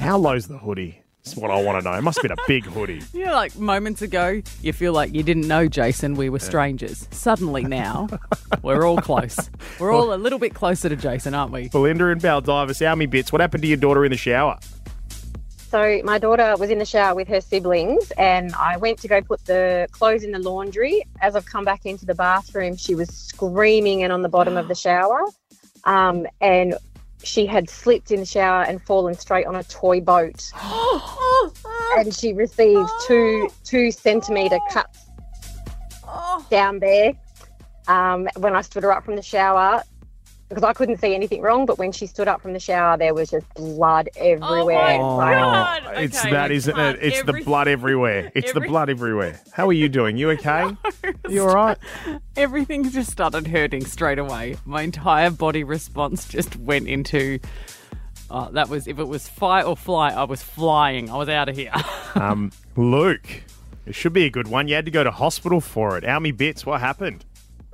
How 0.00 0.18
low's 0.18 0.48
the 0.48 0.58
hoodie? 0.58 1.01
That's 1.24 1.36
what 1.36 1.52
I 1.52 1.62
want 1.62 1.82
to 1.82 1.88
know. 1.88 1.96
It 1.96 2.02
must 2.02 2.18
have 2.18 2.22
been 2.22 2.32
a 2.32 2.48
big 2.48 2.64
hoodie. 2.64 3.00
You 3.12 3.26
know, 3.26 3.34
like 3.34 3.56
moments 3.56 4.02
ago, 4.02 4.42
you 4.62 4.72
feel 4.72 4.92
like 4.92 5.14
you 5.14 5.22
didn't 5.22 5.46
know 5.46 5.68
Jason, 5.68 6.14
we 6.14 6.28
were 6.28 6.40
strangers. 6.40 7.06
Suddenly 7.12 7.64
now, 7.64 8.08
we're 8.62 8.84
all 8.84 8.96
close. 8.96 9.50
We're 9.78 9.92
all 9.92 10.12
a 10.12 10.16
little 10.16 10.38
bit 10.38 10.54
closer 10.54 10.88
to 10.88 10.96
Jason, 10.96 11.34
aren't 11.34 11.52
we? 11.52 11.68
Belinda 11.68 12.08
and 12.08 12.20
Baldivis, 12.20 12.84
Ow 12.84 12.94
me 12.96 13.06
bits. 13.06 13.30
What 13.30 13.40
happened 13.40 13.62
to 13.62 13.68
your 13.68 13.76
daughter 13.76 14.04
in 14.04 14.10
the 14.10 14.16
shower? 14.16 14.58
So 15.72 16.00
my 16.04 16.18
daughter 16.18 16.56
was 16.58 16.70
in 16.70 16.78
the 16.78 16.84
shower 16.84 17.14
with 17.14 17.28
her 17.28 17.40
siblings, 17.40 18.10
and 18.18 18.52
I 18.54 18.76
went 18.76 18.98
to 19.00 19.08
go 19.08 19.22
put 19.22 19.44
the 19.44 19.86
clothes 19.92 20.24
in 20.24 20.32
the 20.32 20.38
laundry. 20.38 21.02
As 21.20 21.36
I've 21.36 21.46
come 21.46 21.64
back 21.64 21.86
into 21.86 22.04
the 22.04 22.14
bathroom, 22.14 22.76
she 22.76 22.94
was 22.94 23.08
screaming 23.08 24.02
and 24.02 24.12
on 24.12 24.22
the 24.22 24.28
bottom 24.28 24.56
of 24.56 24.68
the 24.68 24.74
shower, 24.74 25.22
um, 25.84 26.26
and 26.40 26.74
she 27.24 27.46
had 27.46 27.68
slipped 27.68 28.10
in 28.10 28.20
the 28.20 28.26
shower 28.26 28.62
and 28.62 28.82
fallen 28.82 29.14
straight 29.14 29.46
on 29.46 29.56
a 29.56 29.64
toy 29.64 30.00
boat, 30.00 30.50
and 31.98 32.14
she 32.14 32.32
received 32.32 32.88
two 33.06 33.48
two 33.64 33.90
centimeter 33.90 34.58
cuts 34.70 35.06
down 36.50 36.78
there. 36.78 37.12
Um, 37.88 38.28
when 38.36 38.54
I 38.54 38.60
stood 38.60 38.84
her 38.84 38.92
up 38.92 39.04
from 39.04 39.16
the 39.16 39.22
shower, 39.22 39.82
because 40.52 40.68
I 40.68 40.74
couldn't 40.74 41.00
see 41.00 41.14
anything 41.14 41.40
wrong, 41.40 41.64
but 41.64 41.78
when 41.78 41.92
she 41.92 42.06
stood 42.06 42.28
up 42.28 42.42
from 42.42 42.52
the 42.52 42.60
shower, 42.60 42.98
there 42.98 43.14
was 43.14 43.30
just 43.30 43.46
blood 43.54 44.10
everywhere. 44.16 44.98
Oh 45.00 45.16
my 45.16 45.80
Like- 45.80 45.98
it's 46.04 46.22
that, 46.22 46.50
isn't 46.50 46.78
it? 46.78 46.98
It's 47.00 47.22
the 47.22 47.32
blood 47.44 47.68
everywhere. 47.68 48.30
It's 48.34 48.52
the 48.52 48.60
blood 48.60 48.90
everywhere. 48.90 49.40
How 49.52 49.66
are 49.68 49.72
you 49.72 49.88
doing? 49.88 50.16
You 50.18 50.30
okay? 50.32 50.76
You 51.28 51.48
all 51.48 51.54
right? 51.54 51.78
Everything 52.36 52.88
just 52.90 53.10
started 53.10 53.46
hurting 53.46 53.86
straight 53.86 54.18
away. 54.18 54.56
My 54.66 54.82
entire 54.82 55.30
body 55.30 55.64
response 55.64 56.28
just 56.28 56.56
went 56.56 56.86
into, 56.88 57.38
Oh, 58.30 58.50
that 58.52 58.68
was 58.68 58.86
if 58.86 58.98
it 58.98 59.04
was 59.08 59.28
fight 59.28 59.64
or 59.64 59.76
flight, 59.76 60.14
I 60.14 60.24
was 60.24 60.42
flying. 60.42 61.08
I 61.10 61.16
was 61.16 61.28
out 61.28 61.48
of 61.48 61.56
here. 61.56 61.72
Um, 62.14 62.52
Luke, 62.76 63.26
it 63.86 63.94
should 63.94 64.12
be 64.12 64.26
a 64.26 64.30
good 64.30 64.46
one. 64.48 64.68
You 64.68 64.74
had 64.74 64.84
to 64.84 64.90
go 64.90 65.02
to 65.02 65.10
hospital 65.10 65.62
for 65.62 65.96
it. 65.96 66.04
Ow 66.04 66.18
me 66.18 66.30
Bits, 66.30 66.66
what 66.66 66.78
happened? 66.82 67.24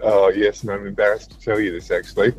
Oh, 0.01 0.29
yes, 0.29 0.63
and 0.63 0.71
I'm 0.71 0.87
embarrassed 0.87 1.33
to 1.33 1.41
tell 1.41 1.59
you 1.59 1.73
this 1.73 1.91
actually. 1.91 2.35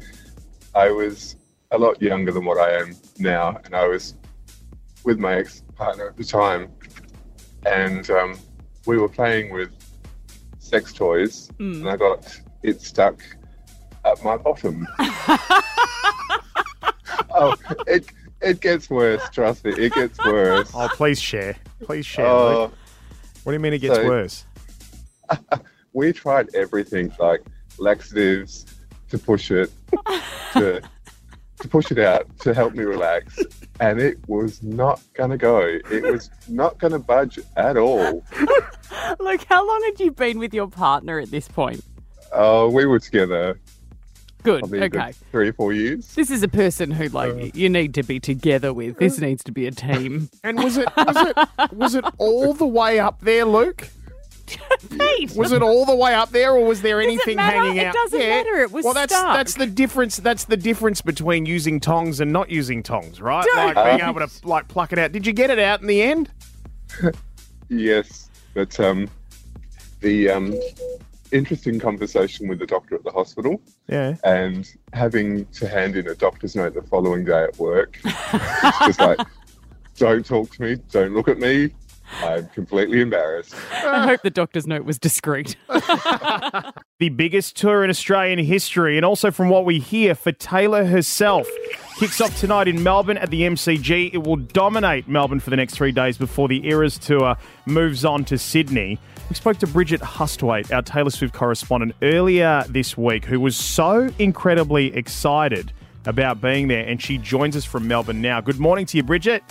I 0.76 0.92
was 0.92 1.36
a 1.72 1.78
lot 1.78 2.02
younger 2.02 2.32
than 2.32 2.46
what 2.46 2.58
I 2.58 2.74
am 2.80 2.96
now, 3.18 3.60
and 3.66 3.76
I 3.76 3.88
was 3.88 4.16
with 5.04 5.20
my 5.20 5.36
ex 5.36 5.64
partner 5.76 6.08
at 6.10 6.18
the 6.18 6.24
time, 6.24 6.70
and 7.66 8.10
um, 8.12 8.38
we 8.86 8.98
were 8.98 9.10
playing 9.10 9.54
with 9.54 9.72
sex 10.60 10.94
toys, 10.94 11.50
Mm. 11.60 11.82
and 11.82 11.90
I 11.90 11.96
got 11.98 12.40
it 12.64 12.82
stuck 12.82 13.22
at 14.06 14.24
my 14.24 14.38
bottom. 14.38 14.88
oh, 17.32 17.56
it, 17.88 18.06
it 18.42 18.62
gets 18.62 18.90
worse, 18.90 19.22
trust 19.32 19.66
me, 19.66 19.72
it 19.74 19.94
gets 19.94 20.18
worse. 20.26 20.72
Oh, 20.74 20.90
please 20.94 21.20
share. 21.22 21.56
Please 21.84 22.06
share. 22.06 22.26
Oh. 22.28 22.62
Luke. 22.64 22.74
What 23.44 23.52
do 23.52 23.54
you 23.54 23.60
mean 23.60 23.74
it 23.74 23.80
gets 23.80 23.96
So- 23.96 24.06
worse? 24.08 24.46
we 25.94 26.12
tried 26.14 26.54
everything 26.56 27.12
like 27.20 27.42
laxatives 27.78 28.66
to 29.10 29.17
push 29.17 29.52
it 29.52 29.72
to, 30.54 30.82
to 31.60 31.67
push 31.67 31.91
it 31.91 32.00
out 32.00 32.28
to 32.39 32.54
help 32.54 32.74
me 32.74 32.84
relax 32.84 33.39
and 33.80 34.00
it 34.00 34.17
was 34.28 34.62
not 34.63 35.02
gonna 35.13 35.38
go 35.38 35.60
it 35.60 36.04
was 36.04 36.30
not 36.48 36.78
gonna 36.78 37.00
budge 37.00 37.39
at 37.58 37.78
all 37.78 38.24
Look, 39.19 39.43
how 39.45 39.65
long 39.67 39.82
had 39.86 40.00
you 40.00 40.12
been 40.12 40.39
with 40.39 40.54
your 40.54 40.67
partner 40.67 41.19
at 41.19 41.32
this 41.32 41.48
point? 41.48 41.84
oh 42.34 42.69
we 42.69 42.86
were 42.86 43.00
together 43.00 43.60
Good. 44.43 44.60
probably 44.62 44.80
a 44.80 44.89
good 44.89 45.02
Okay. 45.02 45.12
three 45.32 45.50
or 45.50 45.54
four 45.54 45.74
years 45.74 46.13
This 46.15 46.32
is 46.32 46.43
a 46.43 46.48
person 46.48 46.91
who, 46.91 47.10
like, 47.10 47.32
uh. 47.34 47.50
you 47.54 47.69
need 47.69 47.93
to 47.95 48.04
be 48.04 48.22
together 48.22 48.72
with. 48.74 48.98
This 48.98 49.19
needs 49.28 49.43
to 49.43 49.52
be 49.52 49.67
a 49.67 49.72
team. 49.72 50.30
And 50.45 50.63
was 50.63 50.78
it 50.78 50.88
was 50.95 51.17
it 51.28 51.74
was 51.74 51.95
it 51.95 52.06
all 52.19 52.54
the 52.54 52.65
way 52.65 53.00
up 53.00 53.19
there, 53.19 53.43
Luke? 53.43 53.89
Pete. 55.00 55.36
Was 55.36 55.52
it 55.52 55.62
all 55.62 55.86
the 55.86 55.96
way 55.96 56.14
up 56.14 56.30
there, 56.32 56.54
or 56.54 56.66
was 56.66 56.82
there 56.82 57.00
Does 57.02 57.08
anything 57.08 57.36
matter? 57.38 57.58
hanging 57.58 57.78
It 57.78 57.88
out? 57.88 57.94
doesn't 57.94 58.20
matter. 58.20 58.56
It 58.58 58.72
was 58.72 58.86
well, 58.86 58.94
that's 58.94 59.14
stuck. 59.14 59.36
that's 59.36 59.56
the 59.56 59.68
difference. 59.68 60.18
That's 60.18 60.46
the 60.46 60.58
difference 60.58 61.02
between 61.02 61.46
using 61.46 61.80
tongs 61.80 62.20
and 62.20 62.32
not 62.34 62.50
using 62.50 62.82
tongs, 62.84 63.22
right? 63.22 63.46
Don't- 63.46 63.76
Like 63.76 63.98
being 64.00 64.10
able 64.10 64.26
to 64.26 64.48
like 64.48 64.68
pluck 64.68 64.92
it 64.94 65.00
out. 65.00 65.12
Did 65.12 65.26
you 65.28 65.34
get 65.34 65.50
it 65.50 65.60
out 65.60 65.82
in 65.82 65.88
the 65.88 66.02
end? 66.02 66.30
yes 67.70 68.30
but 68.56 68.80
um 68.80 69.08
the 70.02 70.28
um 70.30 70.60
interesting 71.32 71.80
conversation 71.80 72.48
with 72.48 72.58
the 72.58 72.66
doctor 72.66 72.96
at 72.96 73.04
the 73.04 73.12
hospital 73.12 73.62
Yeah. 73.88 74.16
and 74.24 74.68
having 74.94 75.46
to 75.46 75.68
hand 75.68 75.96
in 75.96 76.08
a 76.08 76.16
doctor's 76.16 76.56
note 76.56 76.74
the 76.74 76.82
following 76.82 77.26
day 77.26 77.44
at 77.44 77.58
work 77.60 78.00
it's 78.06 78.80
just 78.88 79.00
like 79.00 79.20
don't 79.98 80.26
talk 80.26 80.50
to 80.56 80.62
me 80.64 80.78
don't 80.92 81.14
look 81.14 81.28
at 81.28 81.38
me 81.38 81.72
i'm 82.24 82.48
completely 82.50 83.02
embarrassed 83.02 83.56
I 83.72 84.08
hope 84.08 84.22
the 84.22 84.30
doctor's 84.30 84.67
note 84.67 84.86
was 84.86 85.00
discreet. 85.00 85.56
The 87.00 87.08
biggest 87.08 87.56
tour 87.56 87.86
in 87.86 87.89
Australian 87.89 88.39
history, 88.39 88.98
and 88.98 89.06
also 89.06 89.32
from 89.32 89.48
what 89.48 89.63
we 89.63 89.80
hear, 89.80 90.15
for 90.15 90.34
Taylor 90.34 90.84
herself. 90.84 91.48
Kicks 91.98 92.19
off 92.19 92.38
tonight 92.38 92.67
in 92.67 92.84
Melbourne 92.84 93.17
at 93.17 93.30
the 93.30 93.43
MCG. 93.43 94.13
It 94.13 94.24
will 94.24 94.36
dominate 94.36 95.08
Melbourne 95.08 95.39
for 95.39 95.50
the 95.50 95.56
next 95.56 95.76
three 95.76 95.93
days 95.93 96.17
before 96.17 96.50
the 96.50 96.67
Eras 96.67 96.98
Tour 96.98 97.38
moves 97.65 98.04
on 98.04 98.26
to 98.26 98.38
Sydney. 98.38 99.00
We 99.30 99.36
spoke 99.36 99.60
to 99.60 99.67
Bridget 99.67 100.02
Hustwaite, 100.02 100.74
our 100.74 100.82
Taylor 100.82 101.10
Swift 101.10 101.34
correspondent, 101.34 101.95
earlier 102.02 102.65
this 102.67 102.98
week, 102.98 103.24
who 103.24 103.39
was 103.39 103.56
so 103.56 104.10
incredibly 104.19 104.93
excited 104.93 105.72
about 106.06 106.41
being 106.41 106.67
there, 106.67 106.86
and 106.86 107.02
she 107.02 107.17
joins 107.17 107.56
us 107.56 107.63
from 107.63 107.88
Melbourne 107.88 108.22
now. 108.22 108.41
Good 108.41 108.60
morning 108.60 108.86
to 108.88 108.98
you, 108.98 109.04
Bridget. 109.04 109.41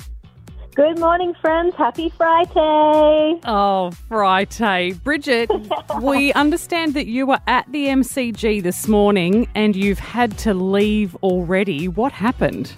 Good 0.78 1.00
morning, 1.00 1.34
friends. 1.40 1.74
Happy 1.74 2.08
Friday. 2.08 3.40
Oh, 3.44 3.90
Friday. 4.06 4.92
Bridget, 4.92 5.50
we 6.00 6.32
understand 6.34 6.94
that 6.94 7.08
you 7.08 7.26
were 7.26 7.40
at 7.48 7.66
the 7.72 7.86
MCG 7.86 8.62
this 8.62 8.86
morning 8.86 9.48
and 9.56 9.74
you've 9.74 9.98
had 9.98 10.38
to 10.38 10.54
leave 10.54 11.16
already. 11.16 11.88
What 11.88 12.12
happened? 12.12 12.72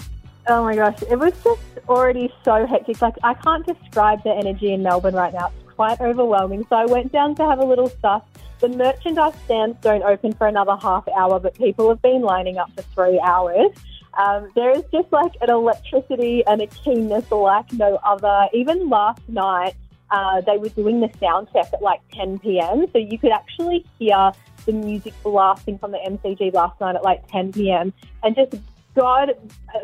Oh 0.49 0.65
my 0.65 0.77
gosh, 0.77 1.03
it 1.11 1.19
was 1.19 1.35
just 1.45 1.61
already 1.91 2.33
so 2.43 2.67
hectic. 2.67 3.03
Like, 3.03 3.17
I 3.23 3.35
can't 3.35 3.67
describe 3.67 4.25
the 4.25 4.31
energy 4.31 4.73
in 4.73 4.83
Melbourne 4.83 5.15
right 5.15 5.35
now. 5.35 5.53
It's 5.63 5.75
quite 5.75 6.01
overwhelming. 6.01 6.65
So 6.71 6.77
I 6.77 6.87
went 6.87 7.13
down 7.13 7.35
to 7.35 7.47
have 7.47 7.59
a 7.59 7.67
little 7.67 7.91
stuff. 7.91 8.23
The 8.61 8.71
merchandise 8.71 9.35
stands 9.45 9.77
don't 9.83 10.05
open 10.05 10.33
for 10.33 10.47
another 10.47 10.77
half 10.81 11.07
hour, 11.09 11.39
but 11.39 11.53
people 11.53 11.91
have 11.91 12.01
been 12.01 12.23
lining 12.23 12.57
up 12.57 12.73
for 12.75 12.81
three 12.81 13.21
hours. 13.21 13.73
Um, 14.19 14.51
there 14.55 14.71
is 14.71 14.83
just 14.93 15.11
like 15.13 15.33
an 15.41 15.51
electricity 15.51 16.45
and 16.47 16.61
a 16.61 16.67
keenness 16.67 17.31
like 17.31 17.73
no 17.73 17.97
other. 18.05 18.49
Even 18.53 18.89
last 18.89 19.21
night, 19.29 19.75
uh, 20.11 20.41
they 20.41 20.59
were 20.59 20.69
doing 20.71 21.01
the 21.01 21.11
sound 21.21 21.49
check 21.53 21.67
at 21.73 21.83
like 21.83 22.01
10 22.13 22.41
p.m. 22.41 22.87
So 22.93 22.99
you 22.99 23.19
could 23.19 23.33
actually 23.33 23.87
hear 23.99 24.33
the 24.67 24.73
music 24.73 25.15
blasting 25.23 25.79
from 25.79 25.93
the 25.93 25.99
MCG 25.99 26.53
last 26.53 26.81
night 26.81 26.97
at 26.97 27.05
like 27.05 27.27
10 27.29 27.53
p.m. 27.53 27.93
And 28.23 28.35
just 28.35 28.55
God, 28.95 29.31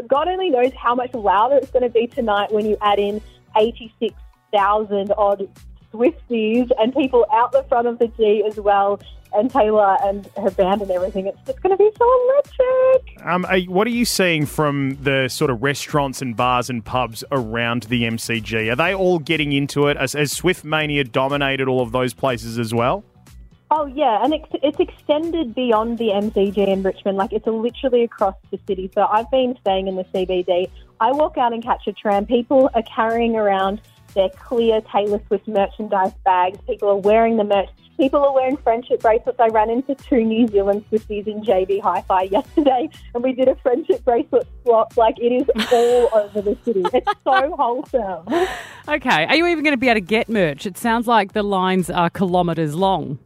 God 0.09 0.29
only 0.29 0.51
knows 0.51 0.73
how 0.75 0.95
much 0.95 1.15
louder 1.15 1.57
it's 1.57 1.71
going 1.71 1.85
to 1.85 1.89
be 1.89 2.07
tonight 2.09 2.53
when 2.53 2.67
you 2.67 2.77
add 2.83 2.99
in 2.99 3.21
86,000 3.57 5.13
odd 5.17 5.49
Swifties 5.97 6.71
and 6.79 6.95
people 6.95 7.27
out 7.33 7.53
the 7.53 7.65
front 7.65 7.87
of 7.87 7.99
the 7.99 8.09
G 8.09 8.45
as 8.47 8.57
well, 8.57 9.01
and 9.35 9.51
Taylor 9.51 9.97
and 10.05 10.29
her 10.37 10.51
band 10.51 10.83
and 10.83 10.91
everything. 10.91 11.27
It's 11.27 11.39
just 11.47 11.63
going 11.63 11.77
to 11.77 11.83
be 11.83 11.91
so 11.99 12.31
electric. 12.31 13.27
Um, 13.27 13.45
are, 13.47 13.59
what 13.61 13.87
are 13.87 13.91
you 13.91 14.05
seeing 14.05 14.47
from 14.47 14.99
the 15.03 15.29
sort 15.29 15.51
of 15.51 15.63
restaurants 15.63 16.23
and 16.23 16.37
bars 16.37 16.71
and 16.71 16.85
pubs 16.85 17.25
around 17.31 17.85
the 17.85 18.03
MCG? 18.03 18.73
Are 18.73 18.77
they 18.77 18.95
all 18.95 19.19
getting 19.19 19.53
into 19.53 19.89
it? 19.89 19.97
As, 19.97 20.13
has 20.13 20.33
Swift 20.33 20.65
Mania 20.65 21.05
dominated 21.05 21.69
all 21.69 21.81
of 21.81 21.93
those 21.93 22.15
places 22.15 22.59
as 22.59 22.73
well? 22.73 23.05
Oh 23.69 23.87
yeah, 23.87 24.23
and 24.23 24.33
it's, 24.33 24.47
it's 24.63 24.79
extended 24.79 25.53
beyond 25.55 25.99
the 25.99 26.11
MCG 26.11 26.57
in 26.57 26.85
Richmond. 26.85 27.19
Like 27.19 27.33
it's 27.33 27.47
literally 27.47 28.05
across 28.05 28.37
the 28.53 28.61
city. 28.67 28.91
So 28.95 29.07
I've 29.11 29.29
been 29.31 29.57
staying 29.61 29.89
in 29.89 29.97
the 29.97 30.05
CBD. 30.05 30.71
I 31.01 31.11
walk 31.11 31.37
out 31.37 31.53
and 31.53 31.63
catch 31.63 31.87
a 31.89 31.93
tram. 31.93 32.27
People 32.27 32.71
are 32.75 32.83
carrying 32.83 33.35
around 33.35 33.81
their 34.17 34.31
clear 34.31 34.81
Taylor 34.81 35.21
Swift 35.29 35.47
merchandise 35.47 36.13
bags. 36.25 36.59
People 36.67 36.89
are 36.89 36.97
wearing 36.97 37.37
the 37.37 37.45
merch. 37.45 37.69
People 37.99 38.25
are 38.25 38.35
wearing 38.35 38.57
friendship 38.57 39.01
bracelets. 39.01 39.39
I 39.39 39.49
ran 39.49 39.71
into 39.71 39.95
two 39.95 40.25
New 40.25 40.49
Zealand 40.49 40.85
Swifties 40.91 41.27
in 41.27 41.43
JB 41.43 41.81
Hi-Fi 41.83 42.23
yesterday, 42.23 42.91
and 43.15 43.23
we 43.23 43.33
did 43.33 43.49
a 43.49 43.55
friendship 43.57 44.05
bracelet 44.05 44.49
swap. 44.63 44.97
Like 44.97 45.15
it 45.19 45.33
is 45.33 45.49
all 45.73 46.11
over 46.21 46.43
the 46.43 46.59
city. 46.65 46.83
It's 46.93 47.11
so 47.23 47.55
wholesome. 47.57 48.27
Okay. 48.89 49.27
Are 49.27 49.37
you 49.37 49.47
even 49.47 49.63
going 49.63 49.73
to 49.73 49.79
be 49.79 49.89
able 49.89 50.01
to 50.01 50.07
get 50.07 50.29
merch? 50.29 50.67
It 50.67 50.77
sounds 50.77 51.07
like 51.07 51.33
the 51.33 51.43
lines 51.43 51.89
are 51.91 52.11
kilometres 52.11 52.75
long. 52.75 53.19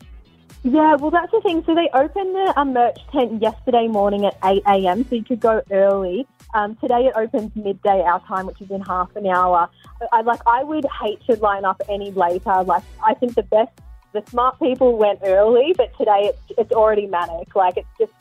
Yeah, 0.63 0.97
well, 0.97 1.11
that's 1.11 1.33
the 1.33 1.41
thing. 1.41 1.63
So 1.65 1.75
they 1.75 1.89
opened 1.95 2.35
the 2.35 2.53
um, 2.57 2.75
merch 2.75 2.99
tent 3.13 3.41
yesterday 3.41 3.89
morning 3.89 4.27
at 4.27 4.37
8 4.45 4.63
a.m., 4.67 5.05
so 5.09 5.15
you 5.15 5.25
could 5.25 5.41
go 5.41 5.63
early. 5.71 6.27
Um, 6.55 6.77
today 6.77 7.07
it 7.07 7.13
opens 7.17 7.51
midday 7.55 8.03
our 8.03 8.21
time, 8.27 8.47
which 8.47 8.61
is 8.61 8.71
in 8.71 8.81
half 8.81 9.15
an 9.17 9.27
hour. 9.27 9.69
I 10.13 10.23
like. 10.23 10.41
I 10.47 10.65
would 10.65 10.87
hate 11.03 11.21
to 11.27 11.37
line 11.37 11.65
up 11.65 11.81
any 11.89 12.11
later. 12.11 12.63
Like, 12.65 12.83
I 13.05 13.15
think 13.15 13.35
the 13.35 13.43
best, 13.45 13.71
the 14.13 14.23
smart 14.29 14.59
people 14.59 14.97
went 14.97 15.21
early, 15.25 15.75
but 15.77 15.97
today 15.97 16.23
it's 16.33 16.41
it's 16.59 16.73
already 16.73 17.07
manic. 17.07 17.55
Like, 17.55 17.77
it's 17.77 17.89
just 17.99 18.13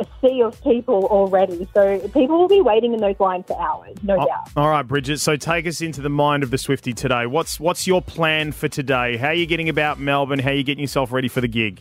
a 0.00 0.06
sea 0.20 0.42
of 0.42 0.60
people 0.64 1.04
already. 1.06 1.68
So 1.72 2.00
people 2.08 2.38
will 2.38 2.48
be 2.48 2.60
waiting 2.60 2.94
in 2.94 3.00
those 3.00 3.20
lines 3.20 3.44
for 3.46 3.60
hours, 3.60 3.96
no 4.02 4.14
Oh, 4.18 4.26
doubt. 4.26 4.50
all 4.56 4.68
right, 4.68 4.82
Bridget. 4.82 5.18
So 5.20 5.36
take 5.36 5.66
us 5.68 5.80
into 5.80 6.00
the 6.00 6.08
mind 6.08 6.42
of 6.42 6.50
the 6.50 6.58
Swifty 6.58 6.92
today. 6.92 7.26
What's 7.26 7.60
what's 7.60 7.86
your 7.86 8.02
plan 8.02 8.50
for 8.52 8.66
today? 8.68 9.16
How 9.18 9.28
are 9.28 9.34
you 9.34 9.46
getting 9.46 9.68
about 9.68 10.00
Melbourne? 10.00 10.38
How 10.40 10.50
are 10.50 10.54
you 10.54 10.64
getting 10.64 10.82
yourself 10.82 11.12
ready 11.12 11.28
for 11.28 11.40
the 11.40 11.48
gig? 11.48 11.80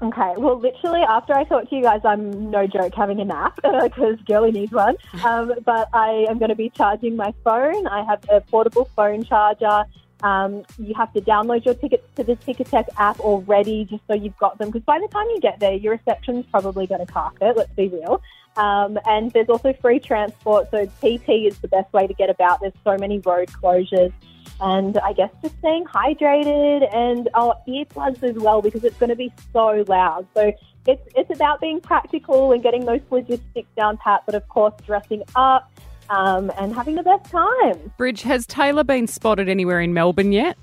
Okay, 0.00 0.34
well, 0.36 0.58
literally 0.58 1.00
after 1.00 1.34
I 1.34 1.42
talk 1.42 1.68
to 1.70 1.76
you 1.76 1.82
guys, 1.82 2.02
I'm 2.04 2.50
no 2.50 2.68
joke 2.68 2.94
having 2.94 3.20
a 3.20 3.24
nap 3.24 3.58
because 3.62 4.16
girly 4.26 4.52
needs 4.52 4.70
one. 4.70 4.96
Um, 5.24 5.52
but 5.64 5.88
I 5.92 6.26
am 6.28 6.38
going 6.38 6.50
to 6.50 6.54
be 6.54 6.70
charging 6.70 7.16
my 7.16 7.34
phone. 7.42 7.86
I 7.88 8.04
have 8.04 8.24
a 8.30 8.40
portable 8.40 8.88
phone 8.94 9.24
charger. 9.24 9.84
Um, 10.22 10.64
you 10.78 10.94
have 10.94 11.12
to 11.14 11.20
download 11.20 11.64
your 11.64 11.74
tickets 11.74 12.04
to 12.16 12.22
the 12.22 12.36
Ticketek 12.36 12.86
app 12.96 13.18
already, 13.20 13.86
just 13.86 14.02
so 14.06 14.14
you've 14.14 14.36
got 14.38 14.58
them. 14.58 14.68
Because 14.68 14.84
by 14.84 15.00
the 15.00 15.08
time 15.08 15.26
you 15.30 15.40
get 15.40 15.58
there, 15.58 15.74
your 15.74 15.94
reception's 15.94 16.46
probably 16.46 16.86
going 16.86 17.04
to 17.04 17.12
cark 17.12 17.36
it. 17.40 17.56
Let's 17.56 17.72
be 17.74 17.88
real. 17.88 18.22
Um, 18.56 18.98
and 19.04 19.32
there's 19.32 19.48
also 19.48 19.72
free 19.74 19.98
transport, 20.00 20.70
so 20.70 20.86
PT 20.86 21.28
is 21.46 21.58
the 21.58 21.68
best 21.68 21.92
way 21.92 22.06
to 22.06 22.14
get 22.14 22.30
about. 22.30 22.60
There's 22.60 22.72
so 22.84 22.96
many 22.98 23.18
road 23.20 23.48
closures 23.48 24.12
and 24.60 24.98
I 24.98 25.12
guess 25.12 25.30
just 25.42 25.58
staying 25.58 25.84
hydrated 25.84 26.92
and 26.94 27.28
oh, 27.34 27.54
earplugs 27.68 28.22
as 28.22 28.36
well 28.36 28.62
because 28.62 28.84
it's 28.84 28.96
going 28.96 29.10
to 29.10 29.16
be 29.16 29.32
so 29.52 29.84
loud. 29.86 30.26
So 30.34 30.52
it's 30.86 31.02
it's 31.14 31.30
about 31.30 31.60
being 31.60 31.80
practical 31.80 32.52
and 32.52 32.62
getting 32.62 32.84
those 32.84 33.00
logistics 33.10 33.68
down 33.76 33.98
pat, 33.98 34.22
but 34.26 34.34
of 34.34 34.48
course 34.48 34.74
dressing 34.86 35.22
up 35.36 35.70
um, 36.10 36.50
and 36.58 36.74
having 36.74 36.94
the 36.94 37.02
best 37.02 37.30
time. 37.30 37.92
Bridge, 37.96 38.22
has 38.22 38.46
Taylor 38.46 38.84
been 38.84 39.06
spotted 39.06 39.48
anywhere 39.48 39.80
in 39.80 39.92
Melbourne 39.92 40.32
yet? 40.32 40.56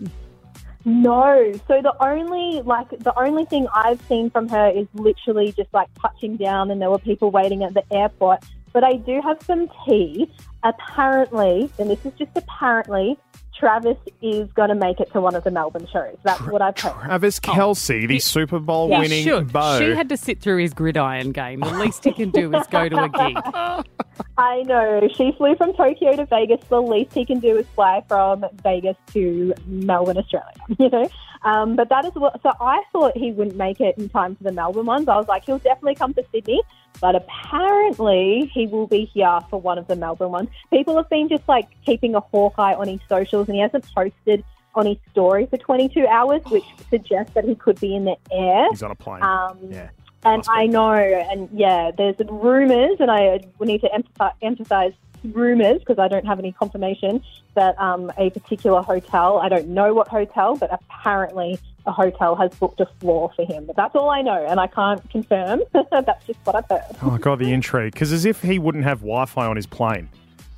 No. 0.84 1.52
So 1.68 1.82
the 1.82 1.94
only 2.00 2.62
like 2.62 2.90
the 2.90 3.18
only 3.20 3.46
thing 3.46 3.68
I've 3.74 4.02
seen 4.08 4.30
from 4.30 4.48
her 4.50 4.70
is 4.70 4.88
literally 4.94 5.52
just 5.52 5.74
like 5.74 5.90
touching 6.02 6.38
down, 6.38 6.72
and 6.72 6.82
there 6.82 6.92
were 6.92 7.00
people 7.00 7.32
waiting 7.32 7.64
at 7.64 7.74
the 7.74 7.84
airport. 7.92 8.44
but 8.74 8.84
I 8.84 8.94
do 8.94 9.22
have 9.22 9.42
some 9.44 9.70
tea. 9.86 10.30
Apparently, 10.64 11.70
and 11.78 11.90
this 11.90 12.04
is 12.06 12.14
just 12.14 12.32
apparently, 12.36 13.18
Travis 13.60 13.98
is 14.22 14.52
going 14.54 14.70
to 14.70 14.76
make 14.76 15.00
it 15.00 15.12
to 15.14 15.22
one 15.22 15.34
of 15.34 15.44
the 15.46 15.52
Melbourne 15.52 15.88
shows. 15.92 16.18
That's 16.24 16.42
what 16.42 16.62
I've 16.62 16.78
heard. 16.78 16.94
Travis 17.06 17.40
Kelce, 17.40 18.08
the 18.08 18.20
Super 18.20 18.60
Bowl 18.60 18.90
Yeah. 18.90 19.00
winning 19.00 19.24
Should. 19.24 19.54
bow. 19.54 19.80
She 19.80 19.92
had 19.96 20.10
to 20.10 20.18
sit 20.18 20.42
through 20.42 20.58
his 20.58 20.74
gridiron 20.74 21.32
game. 21.32 21.62
The 21.62 21.72
least 21.74 22.04
he 22.04 22.12
can 22.12 22.32
do 22.32 22.54
is 22.54 22.68
go 22.68 22.90
to 22.90 23.04
a 23.04 23.10
gig. 23.10 23.38
I 24.38 24.64
know. 24.64 25.08
She 25.16 25.32
flew 25.38 25.56
from 25.56 25.74
Tokyo 25.74 26.16
to 26.18 26.26
Vegas. 26.26 26.60
The 26.68 26.82
least 26.82 27.14
he 27.14 27.26
can 27.26 27.40
do 27.40 27.58
is 27.58 27.66
fly 27.76 28.04
from 28.08 28.46
Vegas 28.64 28.98
to 29.14 29.54
Melbourne, 29.66 30.18
Australia. 30.18 30.52
You 30.80 30.90
know, 30.90 31.08
um, 31.44 31.76
but 31.76 31.90
that 31.90 32.06
is 32.06 32.12
what. 32.16 32.42
So 32.42 32.52
I 32.60 32.82
thought 32.92 33.16
he 33.16 33.32
wouldn't 33.32 33.56
make 33.56 33.80
it 33.80 33.98
in 33.98 34.10
time 34.10 34.36
for 34.36 34.44
the 34.44 34.52
Melbourne 34.52 34.86
ones. 34.86 35.08
I 35.08 35.16
was 35.16 35.28
like, 35.28 35.46
he'll 35.46 35.60
definitely 35.60 35.96
come 35.96 36.14
to 36.16 36.24
Sydney, 36.32 36.62
but 37.02 37.16
apparently 37.16 38.52
he 38.54 38.68
will 38.68 38.88
be 38.88 39.06
here 39.06 39.40
for 39.50 39.60
one 39.60 39.78
of 39.78 39.88
the 39.88 39.96
Melbourne 39.96 40.32
ones. 40.32 40.50
People 40.70 40.96
have 40.98 41.10
been 41.10 41.30
just 41.30 41.48
like 41.48 41.68
keeping 41.86 42.16
a 42.16 42.20
hawk 42.20 42.56
eye 42.58 42.74
on 42.74 42.88
his 42.88 43.00
socials, 43.08 43.48
and 43.48 43.56
he 43.56 43.62
hasn't 43.62 43.86
posted 43.94 44.44
on 44.76 44.86
his 44.86 44.98
story 45.12 45.46
for 45.46 45.58
22 45.58 46.06
hours, 46.08 46.42
which 46.50 46.66
suggests 46.90 47.34
that 47.34 47.46
he 47.46 47.56
could 47.56 47.80
be 47.80 47.96
in 47.96 48.06
the 48.06 48.18
air. 48.32 48.68
He's 48.70 48.84
on 48.84 48.92
a 48.92 48.96
plane. 48.96 49.24
Um, 49.24 49.58
yeah. 49.70 49.90
and 50.24 50.44
I 50.50 50.66
know, 50.66 50.94
and 50.94 51.50
yeah, 51.54 51.92
there's 51.98 52.16
rumours, 52.28 52.98
and 53.00 53.10
I 53.10 53.40
need 53.60 53.82
to 53.82 53.94
emphasize, 53.94 54.34
emphasize 54.42 54.94
rumours 55.24 55.80
because 55.80 55.98
I 55.98 56.08
don't 56.08 56.26
have 56.26 56.40
any 56.40 56.52
confirmation 56.52 57.24
that 57.56 57.80
um, 57.80 58.12
a 58.18 58.30
particular 58.30 58.82
hotel, 58.82 59.40
I 59.40 59.50
don't 59.50 59.70
know 59.70 59.94
what 59.94 60.08
hotel, 60.08 60.56
but 60.56 60.72
apparently 60.72 61.60
a 61.88 61.92
hotel 61.92 62.36
has 62.36 62.52
booked 62.56 62.80
a 62.82 62.86
floor 63.00 63.32
for 63.36 63.46
him. 63.46 63.66
But 63.66 63.76
that's 63.76 63.96
all 63.96 64.10
I 64.10 64.22
know, 64.22 64.46
and 64.48 64.60
I 64.60 64.68
can't 64.68 65.08
confirm. 65.10 65.62
that's 65.92 66.26
just 66.26 66.40
what 66.44 66.56
I've 66.56 66.66
heard. 66.70 66.96
Oh 67.02 67.18
god, 67.18 67.40
the 67.40 67.52
intrigue. 67.52 67.94
Because 67.94 68.12
as 68.12 68.26
if 68.26 68.42
he 68.42 68.60
wouldn't 68.60 68.84
have 68.86 69.00
Wi-Fi 69.00 69.46
on 69.46 69.56
his 69.56 69.66
plane. 69.68 70.10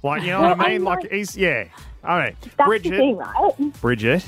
Like 0.04 0.22
you 0.24 0.30
know 0.32 0.42
what 0.42 0.60
I 0.60 0.68
mean? 0.70 0.84
Like 0.84 1.10
he's 1.12 1.36
yeah. 1.38 1.66
All 2.04 2.18
right, 2.18 2.36
That's 2.58 2.68
Bridget. 2.68 2.92
the 2.92 2.98
thing, 2.98 3.18
right? 3.18 3.82
Bridget, 3.82 4.24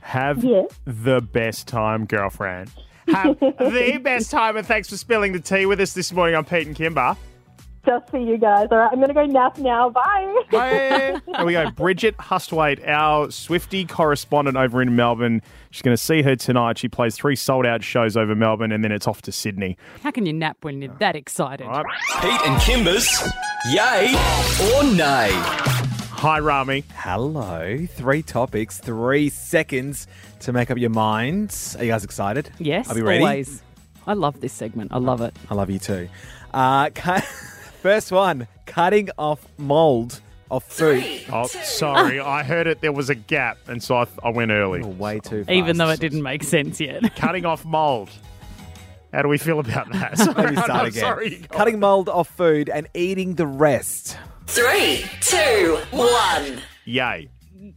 have 0.00 0.42
Yes. 0.42 0.70
the 0.84 1.20
best 1.20 1.68
time, 1.68 2.04
girlfriend. 2.06 2.70
Have 3.08 3.38
the 3.40 4.00
best 4.02 4.30
time, 4.32 4.56
and 4.56 4.66
thanks 4.66 4.88
for 4.88 4.96
spilling 4.96 5.32
the 5.32 5.38
tea 5.40 5.66
with 5.66 5.78
us 5.80 5.92
this 5.92 6.12
morning. 6.12 6.34
I'm 6.34 6.44
Pete 6.44 6.66
and 6.66 6.74
Kymba. 6.74 7.16
Just 7.84 8.10
for 8.10 8.18
you 8.18 8.36
guys. 8.36 8.66
All 8.72 8.78
right, 8.78 8.88
I'm 8.90 8.96
going 8.98 9.06
to 9.08 9.14
go 9.14 9.24
nap 9.26 9.58
now. 9.58 9.88
Bye. 9.90 10.42
There 10.50 11.22
we 11.44 11.52
go. 11.52 11.70
Bridget 11.70 12.16
Hustwaite, 12.16 12.84
our 12.88 13.30
Swifty 13.30 13.84
correspondent 13.84 14.56
over 14.56 14.82
in 14.82 14.96
Melbourne. 14.96 15.40
She's 15.76 15.82
going 15.82 15.94
to 15.94 16.02
see 16.02 16.22
her 16.22 16.34
tonight. 16.34 16.78
She 16.78 16.88
plays 16.88 17.16
three 17.16 17.36
sold 17.36 17.66
out 17.66 17.84
shows 17.84 18.16
over 18.16 18.34
Melbourne, 18.34 18.72
and 18.72 18.82
then 18.82 18.92
it's 18.92 19.06
off 19.06 19.20
to 19.20 19.30
Sydney. 19.30 19.76
How 20.02 20.10
can 20.10 20.24
you 20.24 20.32
nap 20.32 20.56
when 20.62 20.80
you're 20.80 20.94
that 21.00 21.14
excited? 21.14 21.66
Pete 21.66 22.40
and 22.46 22.58
Kymba's 22.62 23.30
Yay 23.68 24.14
or 24.74 24.84
Nay. 24.96 25.28
Hi, 26.12 26.40
Rami. 26.40 26.82
Hello. 26.94 27.84
Three 27.90 28.22
topics, 28.22 28.78
three 28.78 29.28
seconds 29.28 30.06
to 30.40 30.50
make 30.54 30.70
up 30.70 30.78
your 30.78 30.88
minds. 30.88 31.76
Are 31.76 31.84
you 31.84 31.90
guys 31.90 32.04
excited? 32.04 32.48
Yes, 32.58 32.90
Are 32.90 32.94
we 32.94 33.02
ready? 33.02 33.22
always. 33.22 33.62
I 34.06 34.14
love 34.14 34.40
this 34.40 34.54
segment. 34.54 34.92
I 34.94 34.98
love 34.98 35.20
it. 35.20 35.36
I 35.50 35.54
love 35.54 35.68
you 35.68 35.78
too. 35.78 36.08
Uh, 36.54 36.88
cu- 36.94 37.20
first 37.82 38.10
one 38.10 38.48
cutting 38.64 39.10
off 39.18 39.46
mold 39.58 40.22
of 40.50 40.64
food. 40.64 41.04
Oh, 41.32 41.46
sorry. 41.46 42.20
I 42.20 42.42
heard 42.42 42.66
it. 42.66 42.80
There 42.80 42.92
was 42.92 43.10
a 43.10 43.14
gap, 43.14 43.58
and 43.68 43.82
so 43.82 43.96
I, 43.96 44.06
I 44.22 44.30
went 44.30 44.50
early. 44.50 44.82
way 44.82 45.20
too 45.20 45.44
fast. 45.44 45.50
Even 45.50 45.76
though 45.76 45.90
it 45.90 46.00
didn't 46.00 46.22
make 46.22 46.42
sense 46.42 46.80
yet. 46.80 47.14
Cutting 47.16 47.44
off 47.46 47.64
mold. 47.64 48.10
How 49.12 49.22
do 49.22 49.28
we 49.28 49.38
feel 49.38 49.60
about 49.60 49.90
that? 49.92 50.18
Let 50.18 50.50
me 50.50 50.56
start 50.56 50.70
I'm 50.70 50.86
again. 50.86 51.00
Sorry. 51.00 51.30
Cutting 51.50 51.80
mold 51.80 52.08
off 52.08 52.28
food 52.28 52.68
and 52.68 52.86
eating 52.94 53.34
the 53.34 53.46
rest. 53.46 54.18
Three, 54.46 55.04
two, 55.20 55.78
one. 55.90 56.60
Yay. 56.84 57.28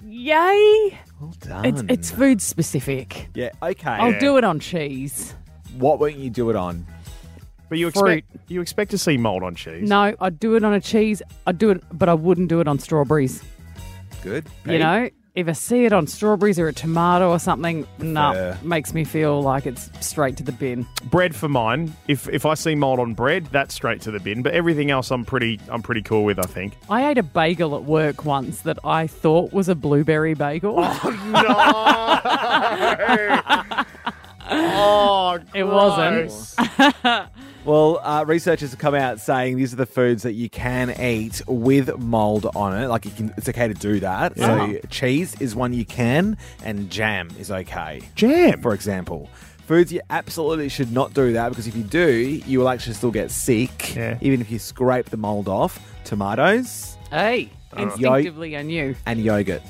Yay! 0.03 0.99
Well 1.19 1.33
Done. 1.39 1.65
It's, 1.65 1.83
it's 1.89 2.11
food 2.11 2.41
specific. 2.41 3.29
yeah, 3.33 3.51
okay. 3.61 3.89
I'll 3.89 4.19
do 4.19 4.37
it 4.37 4.43
on 4.43 4.59
cheese. 4.59 5.33
What 5.77 5.99
won't 5.99 6.17
you 6.17 6.29
do 6.29 6.49
it 6.49 6.55
on? 6.55 6.85
But 7.69 7.77
you 7.77 7.89
Fruit. 7.91 8.17
expect 8.25 8.51
you 8.51 8.61
expect 8.61 8.91
to 8.91 8.97
see 8.97 9.17
mold 9.17 9.43
on 9.43 9.55
cheese. 9.55 9.87
No, 9.87 10.15
I'd 10.19 10.39
do 10.39 10.55
it 10.55 10.63
on 10.63 10.73
a 10.73 10.81
cheese. 10.81 11.21
I'd 11.47 11.57
do 11.57 11.69
it, 11.69 11.83
but 11.93 12.09
I 12.09 12.13
wouldn't 12.15 12.49
do 12.49 12.59
it 12.59 12.67
on 12.67 12.79
strawberries. 12.79 13.43
Good. 14.23 14.47
You 14.65 14.79
know, 14.79 15.09
if 15.35 15.47
I 15.47 15.51
see 15.53 15.85
it 15.85 15.93
on 15.93 16.07
strawberries 16.07 16.59
or 16.59 16.67
a 16.67 16.73
tomato 16.73 17.29
or 17.29 17.39
something, 17.39 17.87
no, 17.99 18.33
Fair. 18.33 18.57
makes 18.63 18.93
me 18.93 19.03
feel 19.05 19.41
like 19.41 19.65
it's 19.67 19.89
straight 20.05 20.35
to 20.37 20.43
the 20.43 20.51
bin. 20.51 20.85
Bread 21.05 21.33
for 21.35 21.47
mine. 21.47 21.93
If 22.07 22.27
if 22.29 22.45
I 22.45 22.55
see 22.55 22.75
mold 22.75 22.99
on 22.99 23.13
bread, 23.13 23.45
that's 23.51 23.73
straight 23.75 24.01
to 24.01 24.11
the 24.11 24.19
bin. 24.19 24.41
But 24.41 24.53
everything 24.53 24.89
else, 24.91 25.11
I'm 25.11 25.23
pretty 25.23 25.59
I'm 25.69 25.81
pretty 25.83 26.01
cool 26.01 26.25
with. 26.25 26.39
I 26.39 26.47
think. 26.47 26.75
I 26.89 27.09
ate 27.11 27.17
a 27.19 27.23
bagel 27.23 27.75
at 27.75 27.83
work 27.83 28.25
once 28.25 28.61
that 28.61 28.79
I 28.83 29.07
thought 29.07 29.53
was 29.53 29.69
a 29.69 29.75
blueberry 29.75 30.33
bagel. 30.33 30.75
Oh, 30.79 30.99
Oh, 34.49 35.39
it 35.53 35.63
wasn't. 35.63 36.55
Well, 37.65 37.99
uh, 38.01 38.23
researchers 38.25 38.71
have 38.71 38.79
come 38.79 38.95
out 38.95 39.19
saying 39.19 39.57
these 39.57 39.73
are 39.73 39.75
the 39.75 39.85
foods 39.85 40.23
that 40.23 40.31
you 40.33 40.49
can 40.49 40.89
eat 40.99 41.41
with 41.45 41.95
mold 41.99 42.47
on 42.55 42.81
it. 42.81 42.87
Like 42.87 43.03
you 43.03 43.11
can, 43.11 43.33
it's 43.37 43.49
okay 43.49 43.67
to 43.67 43.73
do 43.73 43.99
that. 43.99 44.35
Yeah. 44.37 44.71
So 44.71 44.79
cheese 44.89 45.35
is 45.41 45.55
one 45.57 45.73
you 45.73 45.85
can, 45.85 46.37
and 46.63 46.89
jam 46.89 47.29
is 47.37 47.51
okay. 47.51 48.01
Jam, 48.15 48.61
for 48.61 48.73
example. 48.73 49.29
Foods 49.67 49.91
you 49.91 49.99
absolutely 50.09 50.69
should 50.69 50.91
not 50.93 51.13
do 51.13 51.33
that 51.33 51.49
because 51.49 51.67
if 51.67 51.75
you 51.75 51.83
do, 51.83 52.07
you 52.47 52.59
will 52.59 52.69
actually 52.69 52.93
still 52.93 53.11
get 53.11 53.29
sick, 53.29 53.95
even 54.21 54.39
if 54.41 54.49
you 54.49 54.57
scrape 54.57 55.07
the 55.09 55.17
mold 55.17 55.47
off. 55.49 55.79
Tomatoes 56.05 56.97
Hey, 57.11 57.51
instinctively 57.77 58.57
I 58.57 58.61
knew. 58.63 58.95
and 59.05 59.19
yogurt. 59.21 59.61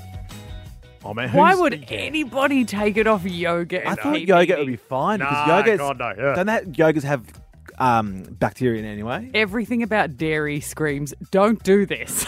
Oh 1.03 1.13
man, 1.13 1.29
Why 1.31 1.55
would 1.55 1.85
anybody 1.89 2.65
take 2.65 2.97
it 2.97 3.07
off 3.07 3.23
yogurt? 3.23 3.83
I 3.85 3.91
and 3.91 3.99
thought 3.99 4.13
keep 4.15 4.27
yogurt 4.27 4.43
eating? 4.49 4.57
would 4.59 4.67
be 4.67 4.75
fine 4.75 5.19
because 5.19 5.47
Nah, 5.47 5.61
yogurts 5.63 5.77
God, 5.77 5.97
no, 5.99 6.09
yeah. 6.17 6.35
don't 6.35 6.45
that 6.47 6.65
yogurts 6.73 7.03
have 7.03 7.25
um, 7.77 8.23
bacteria 8.23 8.79
in 8.79 8.85
it 8.85 8.91
anyway? 8.91 9.31
Everything 9.33 9.81
about 9.83 10.17
dairy 10.17 10.59
screams, 10.59 11.13
don't 11.31 11.61
do 11.63 11.85
this. 11.85 12.25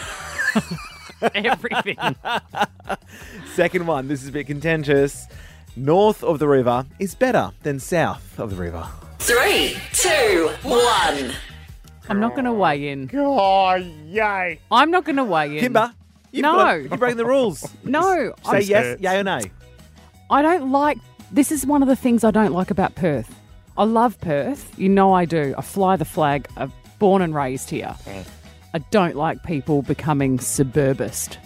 Everything. 1.36 1.98
Second 3.54 3.86
one, 3.88 4.08
this 4.08 4.24
is 4.24 4.30
a 4.30 4.32
bit 4.32 4.48
contentious. 4.48 5.28
North 5.76 6.24
of 6.24 6.40
the 6.40 6.48
river 6.48 6.86
is 7.00 7.16
better 7.16 7.52
than 7.64 7.80
south 7.80 8.40
of 8.40 8.50
the 8.52 8.56
river. 8.56 8.88
Three, 9.20 9.78
two, 9.94 10.50
one. 10.64 11.32
I'm 12.10 12.20
not 12.20 12.32
going 12.32 12.46
to 12.46 12.52
weigh 12.54 12.90
in. 12.90 13.10
Oh, 13.14 13.76
yay. 13.76 14.60
I'm 14.72 14.92
not 14.92 15.06
going 15.06 15.16
to 15.18 15.24
weigh 15.24 15.60
in. 15.60 15.72
Kymba, 15.74 15.94
you've 16.32 16.44
no. 16.44 16.56
got- 16.56 16.82
you're 16.84 16.98
breaking 16.98 17.18
the 17.18 17.26
rules. 17.26 17.68
No. 17.84 18.34
Say 18.44 18.52
I'm- 18.52 18.62
yes, 18.66 19.00
yay 19.00 19.20
or 19.20 19.24
nay. 19.24 19.42
I 20.30 20.42
don't 20.42 20.72
like. 20.72 20.98
This 21.32 21.52
is 21.52 21.66
one 21.66 21.82
of 21.82 21.88
the 21.88 21.96
things 21.96 22.24
I 22.24 22.32
don't 22.32 22.52
like 22.54 22.72
about 22.72 22.96
Perth. 22.96 23.34
I 23.78 23.84
love 23.86 24.20
Perth. 24.20 24.78
You 24.78 24.90
know 24.90 25.14
I 25.14 25.26
do. 25.26 25.56
I 25.58 25.62
fly 25.62 25.96
the 25.96 26.06
flag. 26.06 26.48
I'm 26.58 26.72
born 27.00 27.22
and 27.22 27.34
raised 27.34 27.70
here. 27.70 27.96
Mm. 28.06 28.26
I 28.74 28.80
don't 28.92 29.16
like 29.16 29.44
people 29.44 29.82
becoming 29.82 30.40
suburbist. 30.40 31.38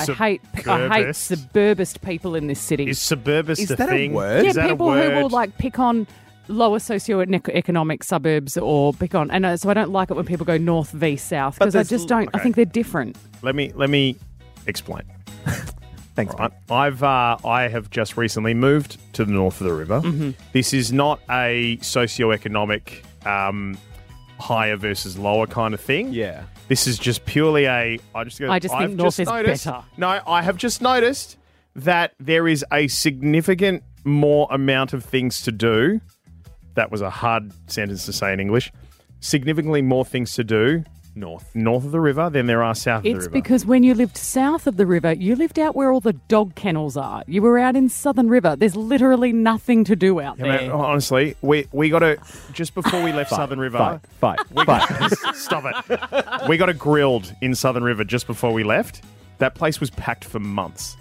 I 0.00 0.04
hate 0.12 0.40
I 0.66 0.88
hate 0.88 1.14
Suburbist? 1.14 1.22
suburbist 1.28 2.02
people 2.02 2.34
in 2.34 2.48
this 2.48 2.58
city. 2.60 2.88
Is 2.88 2.98
suburbist 2.98 3.62
Is 3.62 3.70
a 3.70 3.76
that 3.76 3.92
a 3.92 4.08
word? 4.08 4.42
yeah, 4.44 4.50
Is 4.50 4.56
that 4.56 4.70
people 4.70 4.88
a 4.88 4.90
word? 4.96 5.12
who 5.14 5.20
will 5.22 5.28
like 5.28 5.56
pick 5.58 5.78
on 5.78 6.08
lower 6.48 6.78
socio-economic 6.78 8.04
suburbs 8.04 8.56
or 8.56 8.92
pick 8.94 9.14
on, 9.14 9.30
and 9.30 9.46
uh, 9.46 9.56
so 9.56 9.70
I 9.70 9.74
don't 9.74 9.90
like 9.90 10.10
it 10.10 10.14
when 10.14 10.24
people 10.26 10.46
go 10.46 10.56
north 10.58 10.90
v 10.90 11.16
south 11.16 11.58
because 11.58 11.76
I 11.76 11.82
just 11.82 12.08
don't. 12.08 12.28
I 12.34 12.38
think 12.38 12.56
they're 12.56 12.64
different. 12.64 13.16
Let 13.42 13.54
me 13.54 13.72
let 13.74 13.90
me 13.90 14.16
explain. 14.66 15.02
Thanks. 16.14 16.34
Right. 16.38 16.50
I've 16.70 17.02
uh, 17.02 17.36
I 17.44 17.68
have 17.68 17.90
just 17.90 18.16
recently 18.16 18.54
moved 18.54 18.96
to 19.14 19.24
the 19.24 19.32
north 19.32 19.60
of 19.60 19.66
the 19.66 19.74
river. 19.74 20.00
Mhm. 20.00 20.34
This 20.52 20.72
is 20.72 20.92
not 20.92 21.20
a 21.30 21.78
socio-economic 21.82 23.04
um, 23.26 23.76
higher 24.38 24.76
versus 24.76 25.18
lower 25.18 25.46
kind 25.46 25.74
of 25.74 25.80
thing. 25.80 26.12
Yeah. 26.12 26.44
This 26.68 26.86
is 26.86 26.98
just 26.98 27.24
purely 27.26 27.66
a. 27.66 27.98
I 28.14 28.24
just. 28.24 28.38
Go, 28.40 28.50
I 28.50 28.58
just 28.58 28.74
I've 28.74 28.96
north 28.96 29.20
is 29.20 29.28
noticed- 29.28 29.66
better. 29.66 29.84
No, 29.96 30.20
I 30.26 30.42
have 30.42 30.56
just 30.56 30.80
noticed 30.80 31.36
that 31.74 32.14
there 32.18 32.48
is 32.48 32.64
a 32.72 32.88
significant 32.88 33.82
more 34.04 34.48
amount 34.50 34.92
of 34.94 35.04
things 35.04 35.42
to 35.42 35.52
do. 35.52 36.00
That 36.76 36.90
was 36.92 37.00
a 37.00 37.10
hard 37.10 37.52
sentence 37.70 38.06
to 38.06 38.12
say 38.12 38.32
in 38.32 38.38
English. 38.40 38.72
Significantly 39.20 39.82
more 39.82 40.04
things 40.04 40.34
to 40.34 40.44
do 40.44 40.84
north 41.18 41.50
north 41.54 41.82
of 41.82 41.92
the 41.92 42.00
river 42.00 42.28
than 42.28 42.44
there 42.44 42.62
are 42.62 42.74
south 42.74 42.98
of 42.98 43.04
the 43.04 43.08
It's 43.12 43.18
river. 43.20 43.30
because 43.30 43.64
when 43.64 43.82
you 43.82 43.94
lived 43.94 44.18
south 44.18 44.66
of 44.66 44.76
the 44.76 44.84
river, 44.84 45.14
you 45.14 45.34
lived 45.34 45.58
out 45.58 45.74
where 45.74 45.90
all 45.90 46.00
the 46.02 46.12
dog 46.28 46.54
kennels 46.54 46.94
are. 46.98 47.24
You 47.26 47.40
were 47.40 47.58
out 47.58 47.74
in 47.74 47.88
Southern 47.88 48.28
River. 48.28 48.54
There's 48.54 48.76
literally 48.76 49.32
nothing 49.32 49.82
to 49.84 49.96
do 49.96 50.20
out 50.20 50.36
Yeah, 50.38 50.44
there. 50.44 50.60
man, 50.68 50.70
honestly, 50.72 51.34
we 51.40 51.66
we 51.72 51.88
got 51.88 52.00
to 52.00 52.18
just 52.52 52.74
before 52.74 53.02
we 53.02 53.12
left 53.12 53.30
Southern 53.30 53.58
River. 53.58 53.78
fight, 53.78 54.00
fight, 54.20 54.50
we 54.52 54.64
fight. 54.66 54.86
Got, 55.22 55.34
stop 55.36 55.64
it. 55.64 56.48
We 56.50 56.58
got 56.58 56.68
a 56.68 56.74
grilled 56.74 57.34
in 57.40 57.54
Southern 57.54 57.82
River 57.84 58.04
just 58.04 58.26
before 58.26 58.52
we 58.52 58.62
left. 58.62 59.02
That 59.38 59.54
place 59.54 59.80
was 59.80 59.90
packed 59.90 60.24
for 60.24 60.38
months, 60.38 60.96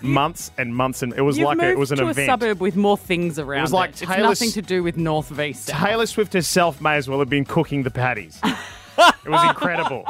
months 0.00 0.52
and 0.56 0.74
months, 0.74 1.02
and 1.02 1.12
it 1.14 1.22
was 1.22 1.36
You've 1.38 1.46
like 1.46 1.58
a, 1.58 1.62
moved 1.62 1.72
it 1.72 1.78
was 1.78 1.90
an 1.90 1.98
to 1.98 2.08
event. 2.08 2.28
a 2.28 2.32
suburb 2.32 2.60
with 2.60 2.76
more 2.76 2.96
things 2.96 3.38
around. 3.38 3.72
like 3.72 3.90
it. 3.90 3.96
Taylor 4.06 4.30
It's 4.30 4.40
nothing 4.40 4.52
to 4.52 4.62
do 4.62 4.82
with 4.84 4.96
North 4.96 5.28
v 5.28 5.52
South. 5.52 5.76
Taylor 5.76 6.06
Swift 6.06 6.32
herself 6.32 6.80
may 6.80 6.96
as 6.96 7.08
well 7.08 7.18
have 7.18 7.28
been 7.28 7.44
cooking 7.44 7.82
the 7.82 7.90
patties. 7.90 8.40
It 9.24 9.30
was 9.30 9.42
incredible. 9.48 10.04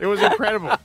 It 0.00 0.06
was 0.06 0.22
incredible. 0.22 0.76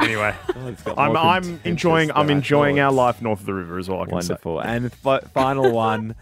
Anyway, 0.00 0.34
oh, 0.54 0.72
got 0.84 0.98
I'm 0.98 1.16
I'm 1.16 1.60
enjoying 1.64 2.10
I'm 2.12 2.30
enjoying 2.30 2.80
our 2.80 2.90
oh, 2.90 2.94
life 2.94 3.20
north 3.22 3.40
of 3.40 3.46
the 3.46 3.54
river 3.54 3.78
is 3.78 3.88
all 3.88 4.02
I 4.02 4.04
can 4.06 4.14
Wonderful. 4.14 4.62
say. 4.62 4.68
And 4.68 4.84
the 4.86 4.90
fi- 4.90 5.20
final 5.20 5.72
one. 5.72 6.14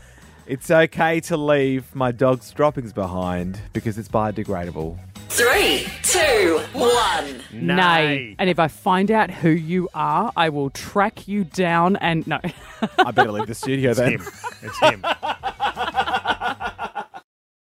It's 0.46 0.70
okay 0.70 1.20
to 1.20 1.37
leave 1.37 1.94
my 1.94 2.12
dog's 2.12 2.50
droppings 2.52 2.92
behind 2.92 3.60
because 3.72 3.96
it's 3.98 4.08
biodegradable. 4.08 4.98
Three, 5.37 5.87
two, 6.03 6.61
one. 6.75 7.40
Nay. 7.53 8.37
And 8.38 8.49
if 8.49 8.61
I 8.61 8.68
find 8.68 9.11
out 9.11 9.33
who 9.33 9.49
you 9.51 9.88
are, 9.92 10.33
I 10.37 10.49
will 10.49 10.70
track 10.70 11.27
you 11.27 11.42
down 11.42 11.97
and 11.97 12.25
no. 12.29 12.38
I 12.99 13.11
better 13.11 13.33
leave 13.33 13.49
the 13.49 13.55
studio 13.55 13.90
It's 13.90 13.99
then. 13.99 14.12
him. 14.12 14.23
It's 14.62 14.79
him. 14.79 15.05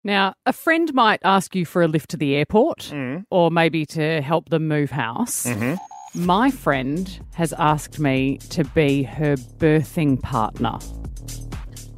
Now, 0.03 0.33
a 0.47 0.53
friend 0.53 0.91
might 0.95 1.19
ask 1.23 1.53
you 1.55 1.65
for 1.65 1.83
a 1.83 1.87
lift 1.87 2.09
to 2.11 2.17
the 2.17 2.35
airport 2.35 2.79
Mm. 2.91 3.25
or 3.29 3.51
maybe 3.51 3.85
to 3.87 4.21
help 4.21 4.49
them 4.49 4.67
move 4.67 4.89
house. 4.89 5.45
Mm-hmm. 5.45 6.25
My 6.25 6.49
friend 6.49 7.19
has 7.35 7.53
asked 7.53 7.99
me 7.99 8.37
to 8.49 8.63
be 8.63 9.03
her 9.03 9.35
birthing 9.35 10.19
partner. 10.21 10.79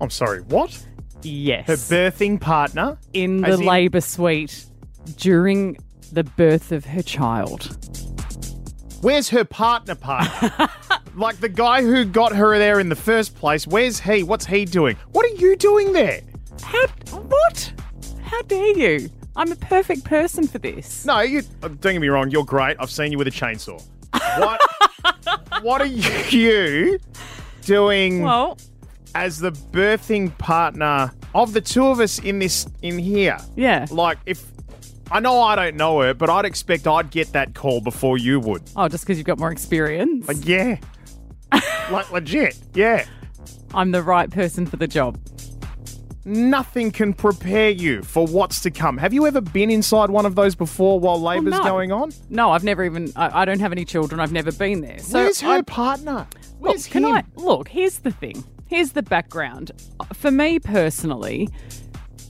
I'm 0.02 0.10
sorry. 0.10 0.42
What? 0.42 0.86
Yes. 1.22 1.68
Her 1.68 1.76
birthing 1.76 2.42
partner 2.42 2.98
in 3.14 3.40
the 3.42 3.48
As 3.50 3.60
in- 3.62 3.66
labour 3.66 4.02
suite 4.02 4.66
during 5.18 5.78
the 6.12 6.24
birth 6.24 6.72
of 6.72 6.86
her 6.86 7.02
child. 7.02 7.78
Where's 9.02 9.30
her 9.30 9.44
partner 9.44 9.96
partner? 9.96 10.70
like 11.16 11.40
the 11.40 11.50
guy 11.50 11.82
who 11.82 12.06
got 12.06 12.36
her 12.36 12.58
there 12.60 12.80
in 12.80 12.90
the 12.90 12.96
first 12.96 13.36
place. 13.36 13.66
Where's 13.66 14.00
he? 14.00 14.24
What's 14.24 14.46
he 14.46 14.66
doing? 14.66 14.96
What 15.12 15.26
are 15.26 15.36
you 15.36 15.56
doing 15.56 15.94
there? 15.94 16.22
How? 16.64 16.86
What? 17.12 17.74
How 18.22 18.42
dare 18.44 18.78
you? 18.78 19.10
I'm 19.36 19.52
a 19.52 19.56
perfect 19.56 20.04
person 20.04 20.48
for 20.48 20.60
this. 20.60 21.06
No, 21.06 21.22
you. 21.22 21.40
uh, 21.64 21.70
Don't 21.70 21.94
get 21.94 22.00
me 22.02 22.10
wrong. 22.10 22.30
You're 22.30 22.44
great. 22.46 22.78
I've 22.80 22.92
seen 22.92 23.12
you 23.12 23.18
with 23.18 23.28
a 23.28 23.32
chainsaw. 23.32 23.82
What? 24.38 24.62
what 25.64 25.82
are 25.82 25.86
you 25.88 27.00
doing 27.64 28.22
Well, 28.24 28.58
as 29.16 29.40
the 29.40 29.52
birthing 29.52 30.38
partner 30.38 31.12
of 31.34 31.54
the 31.54 31.62
two 31.62 31.88
of 31.88 32.00
us 32.00 32.20
in 32.20 32.40
this 32.40 32.68
in 32.82 33.00
here? 33.00 33.38
Yeah. 33.56 33.88
Like 33.90 34.20
if 34.26 34.46
I 35.12 35.20
know 35.20 35.42
I 35.42 35.56
don't 35.58 35.76
know 35.76 36.00
her, 36.02 36.14
but 36.14 36.30
I'd 36.30 36.46
expect 36.46 36.88
I'd 36.88 37.12
get 37.12 37.34
that 37.34 37.54
call 37.54 37.82
before 37.82 38.18
you 38.18 38.40
would. 38.40 38.64
oh, 38.76 38.88
just 38.88 39.04
because 39.04 39.18
you've 39.18 39.28
got 39.28 39.40
more 39.40 39.52
experience. 39.52 40.28
Like 40.28 40.48
yeah. 40.48 40.78
like 41.92 42.10
legit. 42.12 42.58
Yeah. 42.74 43.06
I'm 43.74 43.92
the 43.92 44.02
right 44.04 44.30
person 44.30 44.66
for 44.66 44.78
the 44.78 44.88
job. 44.88 45.20
Nothing 46.24 46.92
can 46.92 47.14
prepare 47.14 47.72
you 47.72 48.04
for 48.04 48.28
what's 48.28 48.62
to 48.62 48.72
come. 48.72 48.98
Have 49.00 49.12
you 49.12 49.26
ever 49.26 49.42
been 49.42 49.72
inside 49.72 50.12
one 50.12 50.26
of 50.26 50.36
those 50.36 50.54
before 50.56 51.00
while 51.00 51.20
labour's 51.20 51.54
no. 51.54 51.64
going 51.64 51.92
on? 51.92 52.12
No, 52.30 52.52
I've 52.52 52.64
never 52.64 52.84
even. 52.86 53.12
I, 53.16 53.42
I 53.42 53.46
don't 53.46 53.60
have 53.60 53.72
any 53.72 53.86
children. 53.86 54.22
I've 54.22 54.32
never 54.32 54.52
been 54.52 54.82
there. 54.82 55.00
So 55.00 55.20
Where's 55.24 55.42
her 55.42 55.50
I- 55.50 55.62
partner? 55.64 56.28
Look, 56.60 56.60
Where's 56.60 56.88
can 56.88 57.04
him? 57.06 57.16
I 57.16 57.24
look? 57.36 57.68
Here's 57.68 58.00
the 58.00 58.12
thing. 58.12 58.44
Here's 58.68 58.92
the 58.92 59.02
background. 59.02 59.72
For 60.14 60.30
me 60.32 60.60
personally, 60.60 61.50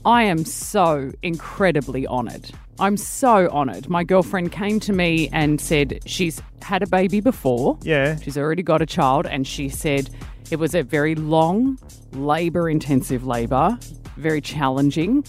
I 0.06 0.22
am 0.24 0.44
so 0.46 1.12
incredibly 1.22 2.06
honoured. 2.06 2.50
I'm 2.78 2.96
so 2.96 3.48
honoured. 3.48 3.88
My 3.88 4.02
girlfriend 4.04 4.50
came 4.52 4.80
to 4.80 4.92
me 4.92 5.28
and 5.32 5.60
said 5.60 6.00
she's 6.06 6.40
had 6.62 6.82
a 6.82 6.86
baby 6.86 7.20
before. 7.20 7.78
Yeah. 7.82 8.16
She's 8.16 8.36
already 8.38 8.62
got 8.62 8.82
a 8.82 8.86
child, 8.86 9.26
and 9.26 9.46
she 9.46 9.68
said 9.68 10.10
it 10.50 10.56
was 10.56 10.74
a 10.74 10.82
very 10.82 11.14
long, 11.14 11.78
labour 12.12 12.68
intensive 12.68 13.24
labour, 13.26 13.78
very 14.16 14.40
challenging. 14.40 15.24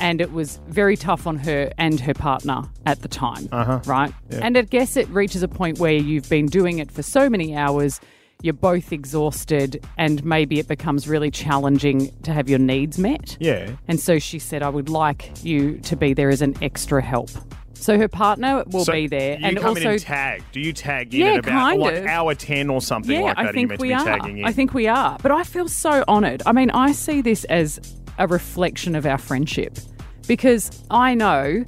And 0.00 0.20
it 0.20 0.32
was 0.32 0.60
very 0.68 0.96
tough 0.96 1.26
on 1.26 1.36
her 1.38 1.72
and 1.76 1.98
her 1.98 2.14
partner 2.14 2.62
at 2.86 3.02
the 3.02 3.08
time, 3.08 3.48
Uh-huh. 3.50 3.80
right? 3.86 4.12
Yeah. 4.30 4.40
And 4.42 4.56
I 4.56 4.62
guess 4.62 4.96
it 4.96 5.08
reaches 5.08 5.42
a 5.42 5.48
point 5.48 5.80
where 5.80 5.92
you've 5.92 6.28
been 6.28 6.46
doing 6.46 6.78
it 6.78 6.92
for 6.92 7.02
so 7.02 7.28
many 7.28 7.56
hours, 7.56 8.00
you're 8.42 8.54
both 8.54 8.92
exhausted, 8.92 9.84
and 9.96 10.24
maybe 10.24 10.60
it 10.60 10.68
becomes 10.68 11.08
really 11.08 11.30
challenging 11.30 12.12
to 12.22 12.32
have 12.32 12.48
your 12.48 12.60
needs 12.60 12.98
met. 12.98 13.36
Yeah. 13.40 13.72
And 13.88 13.98
so 13.98 14.18
she 14.18 14.38
said, 14.38 14.62
I 14.62 14.68
would 14.68 14.88
like 14.88 15.44
you 15.44 15.78
to 15.78 15.96
be 15.96 16.14
there 16.14 16.30
as 16.30 16.40
an 16.40 16.54
extra 16.62 17.02
help. 17.02 17.30
So 17.74 17.98
her 17.98 18.08
partner 18.08 18.64
will 18.68 18.84
So 18.84 18.92
be 18.92 19.06
there. 19.08 19.38
You 19.38 19.46
and 19.46 19.56
come 19.56 19.68
also, 19.70 19.80
in 19.80 19.86
and 19.88 20.00
tag. 20.00 20.44
Do 20.52 20.60
you 20.60 20.72
tag 20.72 21.14
in 21.14 21.20
Yeah, 21.20 21.32
at 21.34 21.38
about 21.40 21.78
like 21.78 21.94
of. 21.94 22.06
hour 22.06 22.34
ten 22.34 22.70
or 22.70 22.80
something 22.80 23.12
yeah, 23.12 23.22
like 23.22 23.36
that? 23.36 23.40
I 23.40 23.44
are 23.44 23.46
you 23.46 23.52
think 23.54 23.68
meant 23.70 23.80
we 23.80 23.88
to 23.88 23.94
be 23.94 24.00
are. 24.00 24.04
tagging 24.04 24.38
in? 24.38 24.44
I 24.44 24.52
think 24.52 24.74
we 24.74 24.86
are. 24.88 25.16
But 25.22 25.32
I 25.32 25.42
feel 25.44 25.68
so 25.68 26.04
honoured. 26.08 26.42
I 26.46 26.52
mean, 26.52 26.70
I 26.70 26.92
see 26.92 27.20
this 27.20 27.44
as 27.44 27.80
a 28.18 28.26
reflection 28.26 28.94
of 28.94 29.06
our 29.06 29.18
friendship 29.18 29.78
because 30.26 30.70
I 30.90 31.14
know 31.14 31.64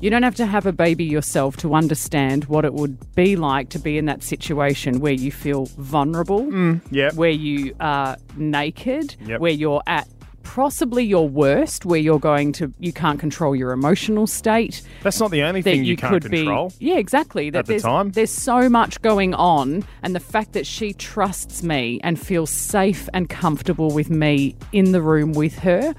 you 0.00 0.10
don't 0.10 0.22
have 0.22 0.34
to 0.36 0.46
have 0.46 0.66
a 0.66 0.72
baby 0.72 1.04
yourself 1.04 1.56
to 1.58 1.74
understand 1.74 2.44
what 2.46 2.64
it 2.64 2.74
would 2.74 3.14
be 3.14 3.36
like 3.36 3.68
to 3.70 3.78
be 3.78 3.98
in 3.98 4.06
that 4.06 4.22
situation 4.22 5.00
where 5.00 5.12
you 5.12 5.30
feel 5.30 5.66
vulnerable, 5.78 6.40
mm, 6.42 6.80
yep. 6.90 7.14
where 7.14 7.30
you 7.30 7.74
are 7.80 8.16
naked, 8.36 9.14
Yep. 9.26 9.40
where 9.40 9.52
you're 9.52 9.82
at 9.86 10.08
possibly 10.44 11.04
your 11.04 11.28
worst, 11.28 11.84
where 11.86 12.00
you're 12.00 12.18
going 12.18 12.52
to 12.52 12.72
you 12.80 12.92
can't 12.92 13.20
control 13.20 13.54
your 13.54 13.70
emotional 13.70 14.26
state. 14.26 14.82
That's 15.04 15.20
not 15.20 15.30
the 15.30 15.42
only 15.44 15.62
thing 15.62 15.84
you, 15.84 15.92
you 15.92 15.96
can't 15.96 16.12
could 16.20 16.30
control. 16.30 16.70
be 16.78 16.86
yeah 16.86 16.96
exactly 16.96 17.48
that 17.50 17.60
At 17.60 17.66
the 17.66 17.78
time. 17.78 18.10
there's 18.10 18.32
so 18.32 18.68
much 18.68 19.00
going 19.02 19.34
on 19.34 19.84
and 20.02 20.16
the 20.16 20.20
fact 20.20 20.52
that 20.54 20.66
she 20.66 20.92
trusts 20.94 21.62
me 21.62 22.00
and 22.02 22.18
feels 22.20 22.50
safe 22.50 23.08
and 23.14 23.30
comfortable 23.30 23.92
with 23.92 24.10
me 24.10 24.56
in 24.72 24.90
the 24.90 25.00
room 25.00 25.32
with 25.32 25.58
her 25.60 25.94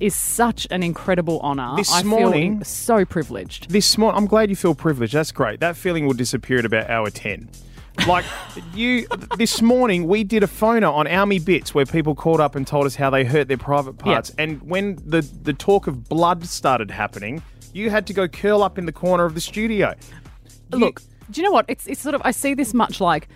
is 0.00 0.14
such 0.14 0.66
an 0.70 0.82
incredible 0.82 1.38
honor 1.40 1.74
This 1.76 1.92
I 1.92 2.02
morning- 2.02 2.58
feel 2.58 2.64
so 2.64 3.04
privileged 3.04 3.70
This 3.70 3.96
morning, 3.98 4.18
I'm 4.18 4.26
glad 4.26 4.50
you 4.50 4.56
feel 4.56 4.74
privileged. 4.74 5.14
That's 5.14 5.32
great. 5.32 5.60
That 5.60 5.76
feeling 5.76 6.06
will 6.06 6.14
disappear 6.14 6.58
at 6.58 6.64
about 6.64 6.88
hour 6.90 7.10
10. 7.10 7.48
Like, 8.06 8.24
you, 8.74 9.06
this 9.36 9.60
morning, 9.60 10.06
we 10.06 10.22
did 10.24 10.42
a 10.42 10.46
phoner 10.46 10.92
on 10.92 11.06
Ow 11.08 11.24
me 11.24 11.38
Bits 11.38 11.74
where 11.74 11.84
people 11.84 12.14
called 12.14 12.40
up 12.40 12.54
and 12.54 12.66
told 12.66 12.86
us 12.86 12.94
how 12.94 13.10
they 13.10 13.24
hurt 13.24 13.48
their 13.48 13.58
private 13.58 13.98
parts. 13.98 14.30
And 14.38 14.62
when 14.62 14.96
the, 15.04 15.22
the 15.42 15.52
talk 15.52 15.86
of 15.86 16.08
blood 16.08 16.46
started 16.46 16.90
happening, 16.90 17.42
you 17.72 17.90
had 17.90 18.06
to 18.06 18.12
go 18.12 18.28
curl 18.28 18.62
up 18.62 18.78
in 18.78 18.86
the 18.86 18.92
corner 18.92 19.24
of 19.24 19.34
the 19.34 19.40
studio. 19.40 19.94
look 20.72 21.02
do 21.30 21.40
you 21.40 21.44
know 21.44 21.52
what 21.52 21.64
it's, 21.68 21.86
it's 21.86 22.00
sort 22.00 22.14
of 22.14 22.22
i 22.24 22.30
see 22.30 22.54
this 22.54 22.72
much 22.74 23.00
like 23.00 23.28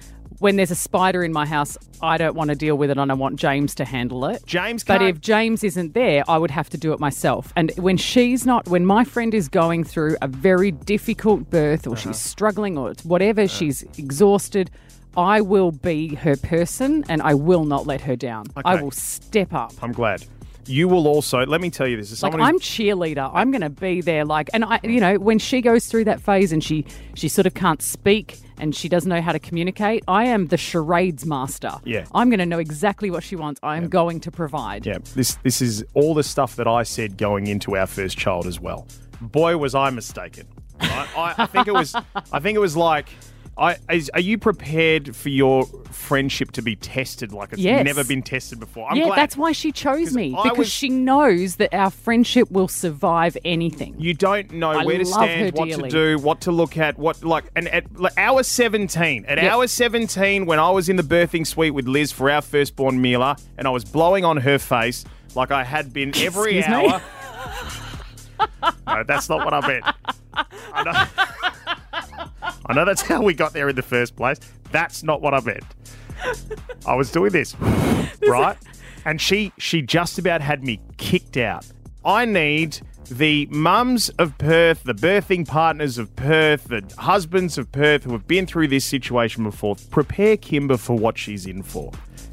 when 0.43 0.57
there's 0.57 0.71
a 0.71 0.75
spider 0.77 1.23
in 1.25 1.33
my 1.33 1.47
house 1.47 1.79
i 2.03 2.19
don't 2.19 2.35
want 2.35 2.49
to 2.51 2.57
deal 2.57 2.77
with 2.77 2.91
it 2.91 2.99
and 2.99 3.11
i 3.11 3.15
want 3.15 3.37
james 3.37 3.75
to 3.75 3.85
handle 3.85 4.25
it 4.25 4.43
James 4.45 4.83
but 4.85 4.99
can't- 4.99 5.11
if 5.17 5.21
james 5.21 5.63
isn't 5.65 5.95
there 5.95 6.23
i 6.29 6.37
would 6.37 6.51
have 6.51 6.69
to 6.69 6.77
do 6.77 6.93
it 6.93 6.99
myself 7.01 7.53
and 7.57 7.71
when 7.77 7.97
she's 7.97 8.45
not 8.45 8.67
when 8.69 8.85
my 8.85 9.05
friend 9.05 9.35
is 9.35 9.49
going 9.49 9.85
through 9.85 10.17
a 10.21 10.27
very 10.29 10.71
difficult 10.73 11.49
birth 11.51 11.87
or 11.87 11.93
Uh-huh. 11.93 12.01
she's 12.11 12.19
struggling 12.19 12.77
or 12.77 12.91
it's 12.91 13.05
whatever 13.05 13.47
she's 13.47 13.83
exhausted 13.97 14.71
i 15.17 15.41
will 15.41 15.71
be 15.73 16.15
her 16.17 16.37
person 16.37 17.05
and 17.09 17.23
i 17.23 17.35
will 17.35 17.65
not 17.65 17.87
let 17.87 18.01
her 18.01 18.17
down 18.17 18.47
i 18.65 18.75
Okay. 18.75 18.83
will 18.83 18.91
step 18.91 19.53
up 19.55 19.73
I'm 19.81 19.93
glad. 19.93 20.25
You 20.65 20.87
will 20.87 21.09
also, 21.09 21.45
let 21.45 21.61
me 21.61 21.71
tell 21.71 21.89
you 21.89 21.97
this, 21.97 22.13
as 22.13 22.23
like 22.23 22.31
someone 22.33 22.49
I'm 22.49 22.61
cheerleader. 22.61 23.29
I'm 23.35 23.51
going 23.51 23.63
to 23.63 23.69
be 23.69 24.01
there. 24.01 24.25
Like, 24.25 24.49
and 24.55 24.65
I, 24.65 24.79
you 24.85 25.01
know, 25.01 25.17
when 25.19 25.41
she 25.41 25.61
goes 25.61 25.87
through 25.87 26.05
that 26.05 26.21
phase 26.21 26.53
and 26.53 26.63
she 26.63 26.85
she 27.15 27.29
sort 27.29 27.47
of 27.49 27.55
can't 27.55 27.83
speak 27.83 28.39
and 28.63 28.75
she 28.77 28.89
doesn't 28.89 29.09
know 29.09 29.21
how 29.21 29.33
to 29.33 29.41
communicate, 29.41 30.05
I 30.07 30.27
am 30.27 30.47
the 30.47 30.57
charades 30.57 31.27
master. 31.27 31.73
Yeah. 31.85 32.07
I'm 32.15 32.31
going 32.31 32.39
to 32.39 32.47
know 32.47 32.61
exactly 32.61 33.11
what 33.11 33.25
she 33.25 33.35
wants. 33.35 33.59
I 33.63 33.77
am 33.77 33.89
going 33.89 34.21
to 34.21 34.31
provide. 34.31 34.87
Yeah, 34.87 34.99
this 35.15 35.35
this 35.43 35.61
is 35.61 35.85
all 35.95 36.15
the 36.15 36.23
stuff 36.23 36.55
that 36.57 36.69
I 36.69 36.85
said 36.85 37.19
going 37.19 37.49
into 37.49 37.77
our 37.77 37.89
first 37.89 38.17
child 38.17 38.47
as 38.47 38.61
well. 38.61 38.87
Boy, 39.21 39.57
was 39.57 39.75
I 39.75 39.91
mistaken. 39.91 40.47
Right? 40.81 41.09
I, 41.17 41.35
I 41.39 41.47
think 41.47 41.67
it 41.67 41.75
was. 41.75 41.95
I 42.33 42.39
think 42.39 42.55
it 42.57 42.61
was 42.61 42.77
like. 42.77 43.09
I, 43.59 43.77
is, 43.91 44.11
are 44.15 44.21
you 44.21 44.39
prepared 44.39 45.15
for 45.15 45.29
your 45.29 45.65
friendship 45.91 46.53
to 46.53 46.63
be 46.63 46.75
tested 46.75 47.33
like 47.33 47.53
it's 47.53 47.61
Yes. 47.61 47.85
never 47.85 48.03
been 48.03 48.23
tested 48.23 48.59
before? 48.59 48.89
I'm 48.91 48.97
yeah, 48.97 49.07
glad. 49.09 49.19
that's 49.19 49.37
why 49.37 49.53
she 49.53 49.73
chose 49.73 50.15
me 50.15 50.35
I 50.37 50.45
because 50.45 50.59
was- 50.59 50.71
she 50.73 50.89
knows 50.89 51.57
that 51.57 51.75
our 51.75 51.91
friendship 51.91 52.51
will 52.51 52.67
survive 52.69 53.37
anything. 53.45 53.95
You 53.99 54.15
don't 54.15 54.53
know 54.53 54.71
I 54.71 54.85
where 54.85 54.97
to 54.99 55.05
love 55.05 55.13
stand, 55.29 55.55
what 55.55 55.69
dearly. 55.69 55.91
to 55.91 56.17
do, 56.17 56.19
what 56.23 56.41
to 56.43 56.51
look 56.53 56.79
at, 56.79 56.97
what 56.99 57.23
like. 57.23 57.45
And 57.55 57.69
at 57.69 57.95
like, 58.01 58.15
hour 58.17 58.43
seventeen, 58.43 59.27
at 59.27 59.37
Yep. 59.37 59.53
hour 59.53 59.67
seventeen, 59.67 60.47
when 60.47 60.59
I 60.59 60.71
was 60.71 60.89
in 60.89 60.97
the 60.97 61.03
birthing 61.03 61.47
suite 61.47 61.75
with 61.75 61.87
Liz 61.87 62.11
for 62.11 62.31
our 62.31 62.41
firstborn 62.41 63.03
Mila, 63.03 63.37
and 63.59 63.67
I 63.69 63.71
was 63.71 63.85
blowing 63.85 64.25
on 64.25 64.39
her 64.39 64.59
face 64.59 65.05
like 65.35 65.51
I 65.51 65.63
had 65.63 65.93
been 65.93 66.09
every 66.17 66.59
Excuse 66.59 66.69
me? 66.75 66.89
hour. 66.89 67.03
no, 68.87 69.05
that's 69.07 69.29
not 69.29 69.45
what 69.45 69.53
I 69.53 69.67
meant. 69.69 69.85
I 70.73 70.83
know. 70.85 71.51
I 72.67 72.73
know 72.75 72.85
that's 72.85 73.03
how 73.03 73.23
we 73.23 73.35
got 73.35 73.53
there 73.53 73.69
in 73.69 73.77
the 73.77 73.83
first 73.83 74.17
place. 74.17 74.39
That's 74.71 75.03
not 75.03 75.21
what 75.21 75.35
I 75.35 75.41
meant. 75.41 75.65
I 76.87 76.95
was 76.95 77.11
doing 77.11 77.33
this, 77.33 77.57
right? 78.27 78.57
And 79.05 79.21
she 79.21 79.53
she 79.59 79.83
just 79.83 80.19
about 80.19 80.41
had 80.41 80.63
me 80.63 80.81
kicked 80.97 81.37
out. 81.37 81.67
I 82.05 82.25
need 82.25 82.81
the 83.11 83.47
mums 83.51 84.09
of 84.11 84.37
Perth, 84.39 84.85
the 84.85 84.95
birthing 84.95 85.47
partners 85.47 85.99
of 85.99 86.15
Perth, 86.17 86.65
the 86.65 86.83
husbands 86.99 87.59
of 87.59 87.71
Perth 87.73 88.05
who 88.05 88.13
have 88.13 88.27
been 88.27 88.47
through 88.47 88.69
this 88.69 88.85
situation 88.85 89.45
before. 89.45 89.77
Prepare 89.91 90.37
Kymba 90.37 90.79
for 90.79 90.97
what 90.97 91.19
she's 91.19 91.47
in 91.47 91.63
for. 91.63 91.93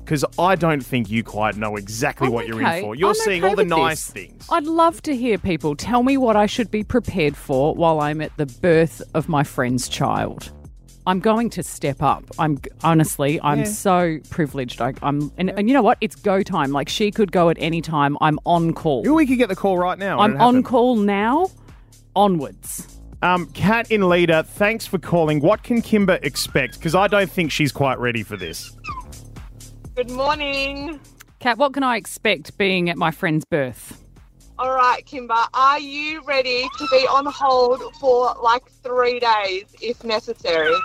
Because 0.10 0.26
I 0.39 0.55
don't 0.55 0.84
think 0.84 1.12
you 1.12 1.24
quite 1.24 1.55
know 1.55 1.76
exactly 1.76 2.26
I'm 2.26 2.34
what 2.34 2.47
you're 2.47 2.60
okay. 2.60 2.80
in 2.80 2.84
for. 2.84 2.95
You're 2.95 3.10
I'm 3.10 3.14
seeing 3.14 3.43
okay 3.43 3.49
all 3.51 3.55
the 3.55 3.64
nice 3.64 4.07
this. 4.07 4.14
things. 4.26 4.47
I'd 4.51 4.66
love 4.66 5.03
to 5.03 5.16
hear 5.16 5.38
people 5.38 5.76
tell 5.76 6.01
me 6.01 6.18
what 6.18 6.36
I 6.36 6.47
should 6.47 6.72
be 6.72 6.84
prepared 6.84 7.38
for 7.38 7.76
while 7.76 7.99
I'm 7.99 8.20
at 8.20 8.36
the 8.36 8.47
birth 8.47 9.03
of 9.14 9.30
my 9.30 9.43
friend's 9.43 9.88
child. 9.88 10.51
I'm 11.05 11.20
going 11.20 11.51
to 11.51 11.62
step 11.62 12.01
up. 12.01 12.24
I'm 12.39 12.60
honestly, 12.84 13.39
I'm 13.43 13.60
Yeah. 13.60 13.64
so 13.66 14.18
privileged. 14.32 14.82
I, 14.82 14.95
I'm, 15.03 15.32
and, 15.38 15.51
and 15.51 15.70
you 15.70 15.76
know 15.76 15.84
what? 15.84 15.99
It's 16.01 16.16
go 16.16 16.41
time. 16.41 16.72
Like 16.72 16.89
she 16.89 17.12
could 17.12 17.32
go 17.32 17.49
at 17.51 17.57
any 17.60 17.80
time. 17.80 18.18
I'm 18.20 18.39
on 18.47 18.74
call. 18.74 19.03
we 19.03 19.28
could 19.28 19.38
get 19.38 19.49
the 19.49 19.55
call 19.55 19.78
right 19.78 19.99
now. 19.99 20.18
I'm 20.18 20.41
on 20.41 20.64
call 20.64 20.95
now. 20.95 21.51
Onwards. 22.16 22.97
Um, 23.22 23.45
Kat 23.53 23.91
in 23.91 24.01
Leeda, 24.01 24.43
thanks 24.43 24.88
for 24.88 24.97
calling. 24.97 25.39
What 25.39 25.62
can 25.62 25.84
Kymba 25.84 26.24
expect? 26.26 26.80
Because 26.80 26.95
I 26.95 27.07
don't 27.07 27.30
think 27.30 27.51
she's 27.51 27.72
quite 27.72 27.99
ready 27.99 28.24
for 28.24 28.38
this. 28.38 28.76
Good 29.96 30.12
morning. 30.12 31.00
Kat, 31.40 31.58
what 31.58 31.74
can 31.74 31.84
I 31.84 31.98
expect 31.98 32.58
being 32.58 32.90
at 32.90 32.98
my 32.98 33.12
friend's 33.12 33.46
birth? 33.46 34.02
All 34.58 34.74
right, 34.74 35.06
Kymba, 35.06 35.48
are 35.54 35.80
you 35.80 36.22
ready 36.24 36.68
to 36.78 36.88
be 36.92 37.08
on 37.08 37.26
hold 37.26 37.82
for 37.96 38.36
like 38.42 38.70
three 38.84 39.20
days 39.20 39.66
if 39.82 40.04
necessary? 40.04 40.76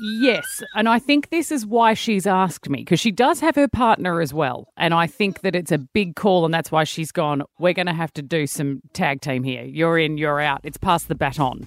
Yes, 0.00 0.62
and 0.76 0.88
I 0.88 1.00
think 1.00 1.30
this 1.30 1.50
is 1.50 1.66
why 1.66 1.94
she's 1.94 2.26
asked 2.26 2.68
me 2.68 2.78
because 2.80 3.00
she 3.00 3.10
does 3.10 3.40
have 3.40 3.56
her 3.56 3.66
partner 3.66 4.20
as 4.20 4.32
well, 4.32 4.68
and 4.76 4.94
I 4.94 5.08
think 5.08 5.40
that 5.40 5.56
it's 5.56 5.72
a 5.72 5.78
big 5.78 6.14
call, 6.14 6.44
and 6.44 6.54
that's 6.54 6.70
why 6.70 6.84
she's 6.84 7.10
gone. 7.10 7.42
We're 7.58 7.72
going 7.72 7.86
to 7.86 7.92
have 7.92 8.12
to 8.12 8.22
do 8.22 8.46
some 8.46 8.80
tag 8.92 9.20
team 9.20 9.42
here. 9.42 9.64
You're 9.64 9.98
in, 9.98 10.16
you're 10.16 10.40
out. 10.40 10.60
It's 10.62 10.76
past 10.76 11.08
the 11.08 11.16
baton. 11.16 11.66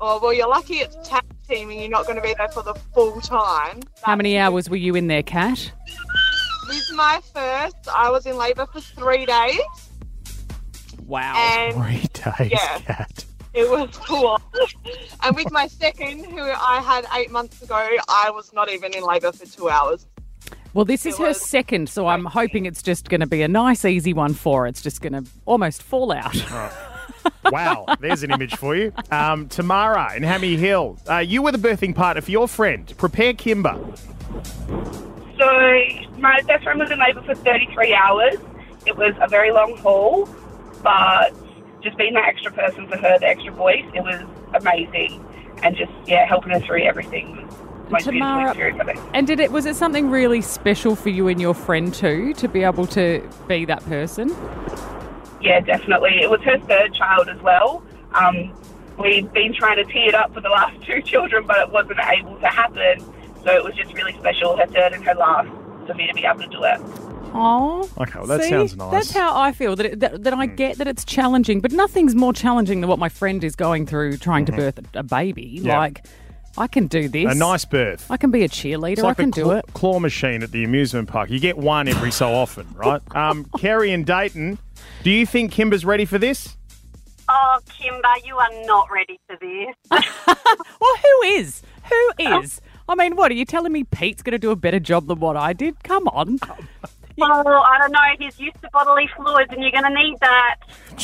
Oh, 0.00 0.18
well, 0.22 0.32
you're 0.32 0.48
lucky 0.48 0.74
it's 0.76 0.96
tag 1.08 1.22
teaming. 1.48 1.80
You're 1.80 1.88
not 1.90 2.04
going 2.04 2.16
to 2.16 2.22
be 2.22 2.34
there 2.36 2.48
for 2.48 2.62
the 2.62 2.74
full 2.94 3.20
time. 3.20 3.80
How 4.02 4.16
many 4.16 4.36
hours 4.38 4.68
were 4.68 4.76
you 4.76 4.94
in 4.96 5.06
there, 5.06 5.22
Kat? 5.22 5.70
With 6.68 6.90
my 6.94 7.20
first, 7.32 7.76
I 7.94 8.10
was 8.10 8.26
in 8.26 8.36
labour 8.36 8.66
for 8.66 8.80
three 8.80 9.26
days. 9.26 9.60
Wow. 11.06 11.34
And 11.36 11.74
Three 11.76 12.08
days, 12.38 12.50
Yeah. 12.52 12.78
Kat. 12.80 13.24
it 13.52 13.70
was 13.70 13.96
cool. 13.98 14.38
and 15.22 15.36
with 15.36 15.50
my 15.52 15.66
second, 15.68 16.24
who 16.24 16.40
I 16.42 16.80
had 16.84 17.06
eight 17.14 17.30
months 17.30 17.62
ago, 17.62 17.76
I 18.08 18.30
was 18.30 18.52
not 18.52 18.70
even 18.70 18.94
in 18.94 19.02
labour 19.04 19.32
for 19.32 19.46
two 19.46 19.68
hours. 19.68 20.06
Well, 20.72 20.84
this 20.84 21.06
is 21.06 21.18
her 21.18 21.32
second, 21.34 21.88
so 21.88 22.08
I'm 22.08 22.24
hoping 22.24 22.66
it's 22.66 22.82
just 22.82 23.08
going 23.08 23.20
to 23.20 23.28
be 23.28 23.42
a 23.42 23.48
nice, 23.48 23.84
easy 23.84 24.12
one 24.12 24.34
for 24.34 24.62
her. 24.62 24.66
It's 24.66 24.82
just 24.82 25.00
going 25.02 25.12
to 25.12 25.24
almost 25.46 25.82
fall 25.84 26.10
out. 26.10 26.34
Oh. 26.50 26.90
Wow, 27.50 27.86
there's 28.00 28.22
an 28.22 28.30
image 28.30 28.56
for 28.56 28.74
you. 28.74 28.92
Um, 29.10 29.48
Tamara 29.48 30.14
in 30.16 30.22
Hammy 30.22 30.56
Hill, 30.56 30.98
uh, 31.08 31.18
you 31.18 31.42
were 31.42 31.52
the 31.52 31.58
birthing 31.58 31.94
partner 31.94 32.22
for 32.22 32.30
your 32.30 32.48
friend. 32.48 32.92
Prepare 32.96 33.34
Kymba. 33.34 33.98
So 35.38 36.18
my 36.20 36.40
best 36.42 36.64
friend 36.64 36.78
was 36.78 36.90
in 36.90 36.98
labour 36.98 37.22
for 37.22 37.34
33 37.34 37.94
hours. 37.94 38.34
It 38.86 38.96
was 38.96 39.14
a 39.20 39.28
very 39.28 39.52
long 39.52 39.76
haul, 39.78 40.28
but 40.82 41.32
just 41.82 41.96
being 41.96 42.14
that 42.14 42.26
extra 42.26 42.52
person 42.52 42.86
for 42.88 42.96
her, 42.96 43.18
the 43.18 43.26
extra 43.26 43.52
voice, 43.52 43.84
it 43.94 44.02
was 44.02 44.22
amazing. 44.54 45.24
And 45.62 45.76
just, 45.76 45.92
yeah, 46.06 46.26
helping 46.26 46.52
her 46.52 46.60
through 46.60 46.82
everything 46.82 47.46
was 47.90 48.04
the 48.04 48.12
most 48.12 48.12
beautiful 48.12 48.20
Tamara- 48.20 48.50
experience, 48.50 49.10
And 49.12 49.26
did 49.26 49.40
it 49.40 49.52
was 49.52 49.66
it 49.66 49.76
something 49.76 50.10
really 50.10 50.40
special 50.40 50.96
for 50.96 51.10
you 51.10 51.28
and 51.28 51.40
your 51.40 51.54
friend 51.54 51.92
too 51.92 52.32
to 52.34 52.48
be 52.48 52.62
able 52.62 52.86
to 52.88 53.28
be 53.46 53.64
that 53.66 53.84
person? 53.84 54.30
Yeah, 55.44 55.60
definitely. 55.60 56.20
It 56.22 56.30
was 56.30 56.40
her 56.42 56.58
third 56.60 56.94
child 56.94 57.28
as 57.28 57.40
well. 57.42 57.84
Um, 58.12 58.52
we've 58.98 59.30
been 59.32 59.52
trying 59.54 59.76
to 59.76 59.84
tee 59.84 60.06
it 60.06 60.14
up 60.14 60.32
for 60.34 60.40
the 60.40 60.48
last 60.48 60.82
two 60.86 61.02
children, 61.02 61.46
but 61.46 61.58
it 61.58 61.70
wasn't 61.70 61.98
able 62.02 62.38
to 62.40 62.46
happen. 62.48 63.00
So 63.44 63.50
it 63.52 63.62
was 63.62 63.74
just 63.74 63.92
really 63.94 64.14
special, 64.14 64.56
her 64.56 64.66
third 64.66 64.94
and 64.94 65.04
her 65.04 65.14
last, 65.14 65.48
for 65.86 65.94
me 65.94 66.06
to 66.06 66.14
be 66.14 66.24
able 66.24 66.40
to 66.40 66.48
do 66.48 66.64
it. 66.64 66.80
Oh, 67.36 67.90
Okay, 67.98 68.18
well, 68.18 68.26
that 68.28 68.42
See, 68.44 68.48
sounds 68.50 68.76
nice. 68.76 68.92
That's 68.92 69.10
how 69.10 69.36
I 69.38 69.50
feel. 69.52 69.74
That, 69.76 69.86
it, 69.86 70.00
that 70.00 70.22
that 70.22 70.32
I 70.34 70.46
get 70.46 70.78
that 70.78 70.86
it's 70.86 71.04
challenging, 71.04 71.60
but 71.60 71.72
nothing's 71.72 72.14
more 72.14 72.32
challenging 72.32 72.80
than 72.80 72.88
what 72.88 72.98
my 73.00 73.08
friend 73.08 73.42
is 73.42 73.56
going 73.56 73.86
through 73.86 74.18
trying 74.18 74.46
to 74.46 74.52
birth 74.52 74.78
a, 74.94 75.00
a 75.00 75.02
baby. 75.02 75.58
Yeah. 75.60 75.76
Like, 75.78 76.06
I 76.56 76.68
can 76.68 76.86
do 76.86 77.08
this. 77.08 77.32
A 77.32 77.34
nice 77.34 77.64
birth. 77.64 78.06
I 78.08 78.16
can 78.16 78.30
be 78.30 78.44
a 78.44 78.48
cheerleader. 78.48 78.92
It's 78.92 79.02
like 79.02 79.18
I 79.18 79.22
can 79.24 79.30
the 79.32 79.34
do 79.42 79.50
it. 79.50 79.64
claw 79.74 79.98
machine 79.98 80.44
at 80.44 80.52
the 80.52 80.62
amusement 80.62 81.08
park. 81.08 81.28
You 81.28 81.40
get 81.40 81.58
one 81.58 81.88
every 81.88 82.12
so 82.12 82.32
often, 82.32 82.68
right? 82.76 83.02
Um, 83.16 83.46
Kerry 83.58 83.90
and 83.90 84.06
Dayton, 84.06 84.56
do 85.02 85.10
you 85.10 85.26
think 85.26 85.52
Kymba's 85.52 85.84
ready 85.84 86.04
for 86.04 86.18
this? 86.18 86.56
Oh, 87.28 87.58
Kymba, 87.66 88.26
you 88.26 88.36
are 88.36 88.66
not 88.66 88.88
ready 88.90 89.18
for 89.26 89.36
this. 89.40 90.36
Well, 90.80 90.96
who 90.96 91.28
is? 91.28 91.62
Who 91.88 92.10
is? 92.38 92.60
I 92.88 92.94
mean, 92.94 93.16
what 93.16 93.30
are 93.30 93.34
you 93.34 93.46
telling 93.46 93.72
me? 93.72 93.84
Pete's 93.84 94.22
going 94.22 94.32
to 94.32 94.38
do 94.38 94.50
a 94.50 94.56
better 94.56 94.80
job 94.80 95.06
than 95.06 95.18
what 95.20 95.36
I 95.36 95.54
did? 95.54 95.82
Come 95.82 96.08
on. 96.08 96.38
Well, 97.16 97.46
I 97.46 97.78
don't 97.78 97.92
know. 97.92 97.98
He's 98.18 98.38
used 98.38 98.60
to 98.62 98.68
bodily 98.72 99.08
fluids, 99.16 99.52
and 99.52 99.62
you're 99.62 99.70
going 99.70 99.84
to 99.84 99.94
need 99.94 100.18
that. 100.20 100.56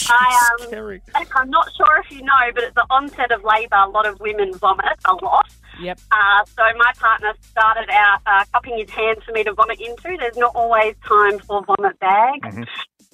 I 0.09 0.51
um, 0.76 1.01
I'm 1.37 1.51
not 1.51 1.68
sure 1.76 2.03
if 2.05 2.11
you 2.11 2.22
know, 2.22 2.51
but 2.55 2.64
at 2.64 2.74
the 2.74 2.85
onset 2.91 3.31
of 3.31 3.45
labour, 3.45 3.76
a 3.76 3.89
lot 3.89 4.07
of 4.07 4.18
women 4.20 4.53
vomit 4.55 4.99
a 5.05 5.14
lot. 5.24 5.51
Yep. 5.81 6.01
Uh, 6.11 6.45
so 6.45 6.62
my 6.76 6.93
partner 6.99 7.33
started 7.41 7.89
out 7.91 8.20
uh, 8.26 8.45
cupping 8.53 8.78
his 8.78 8.91
hand 8.91 9.22
for 9.24 9.33
me 9.33 9.45
to 9.45 9.53
vomit 9.55 9.81
into. 9.81 10.16
There's 10.18 10.37
not 10.37 10.55
always 10.55 10.95
time 11.07 11.39
for 11.39 11.64
vomit 11.64 11.99
bags. 12.01 12.57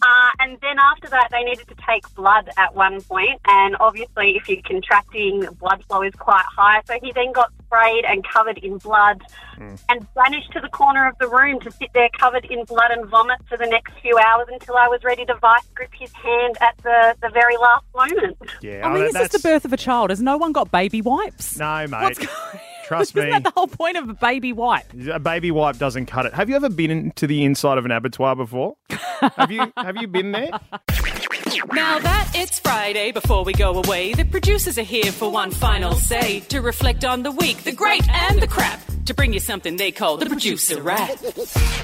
Uh, 0.03 0.31
and 0.41 0.59
then 0.61 0.77
after 0.79 1.09
that, 1.09 1.29
they 1.31 1.43
needed 1.43 1.67
to 1.69 1.75
take 1.89 2.03
blood 2.15 2.51
at 2.59 2.75
one 2.75 3.01
point, 3.03 3.41
and 3.47 3.77
obviously, 3.81 4.37
if 4.37 4.47
you're 4.47 4.61
contracting, 4.63 5.41
blood 5.59 5.83
flow 5.89 6.03
is 6.03 6.13
quite 6.15 6.45
high. 6.55 6.83
So 6.87 6.99
he 7.03 7.13
then 7.13 7.33
got 7.33 7.51
sprayed 7.65 8.05
and 8.05 8.23
covered 8.29 8.59
in 8.59 8.77
blood, 8.77 9.23
and 9.89 10.07
vanished 10.15 10.53
to 10.53 10.61
the 10.61 10.69
corner 10.69 11.09
of 11.09 11.17
the 11.19 11.29
room 11.29 11.61
to 11.61 11.71
sit 11.71 11.89
there 11.95 12.11
covered 12.19 12.45
in 12.45 12.65
blood 12.65 12.91
and 12.91 13.07
vomit 13.09 13.39
for 13.49 13.57
the 13.57 13.65
next 13.65 13.95
few 14.03 14.19
hours 14.19 14.47
until 14.53 14.77
I 14.77 14.87
was 14.87 15.03
ready 15.03 15.25
to 15.25 15.35
vice 15.37 15.67
grip 15.75 15.91
his 15.99 16.13
hand 16.13 16.59
at 16.61 16.77
the, 16.83 17.17
the 17.23 17.31
very 17.31 17.57
last 17.57 17.87
moment. 17.95 18.37
Yeah, 18.61 18.87
I 18.87 18.93
mean, 18.93 19.05
is 19.05 19.15
this 19.15 19.33
the 19.33 19.39
birth 19.39 19.65
of 19.65 19.73
a 19.73 19.79
child? 19.79 20.11
Has 20.11 20.21
no 20.21 20.37
one 20.37 20.53
got 20.53 20.71
baby 20.71 21.01
wipes? 21.01 21.59
No, 21.59 21.87
mate. 21.87 22.19
Trust 22.87 23.17
Isn't 23.17 23.25
me. 23.25 23.31
that 23.33 23.43
the 23.45 23.51
whole 23.51 23.67
point 23.67 23.97
of 23.97 24.09
a 24.09 24.15
baby 24.15 24.53
wipe? 24.53 24.87
A 25.13 25.19
baby 25.19 25.51
wipe 25.51 25.77
doesn't 25.79 26.07
cut 26.07 26.25
it. 26.27 26.35
Have 26.35 26.49
you 26.49 26.57
ever 26.57 26.69
been 26.69 26.91
into 26.91 27.27
the 27.27 27.43
inside 27.45 27.79
of 27.79 27.85
an 27.85 27.91
abattoir 27.91 28.37
before? 28.37 28.77
have 29.37 29.51
you 29.51 29.73
have 29.77 29.97
you 29.97 30.07
been 30.07 30.31
there? 30.33 30.51
Now 31.65 31.99
that 31.99 32.33
it's 32.35 32.59
Friday 32.61 33.13
before 33.13 33.43
we 33.45 33.55
go 33.55 33.83
away, 33.83 34.13
the 34.13 34.25
producers 34.25 34.79
are 34.79 34.83
here 34.83 35.11
for 35.11 35.31
one 35.31 35.51
final 35.51 35.93
say 35.93 36.41
to 36.41 36.61
reflect 36.61 37.05
on 37.05 37.23
the 37.23 37.31
week, 37.33 37.65
the 37.65 37.73
great 37.73 38.07
and 38.09 38.43
the 38.43 38.47
crap, 38.47 38.81
to 39.07 39.15
bring 39.15 39.33
you 39.33 39.41
something 39.41 39.77
they 39.77 39.91
call 39.91 40.19
the 40.19 40.27
producer 40.27 40.83
wrap. 40.83 41.11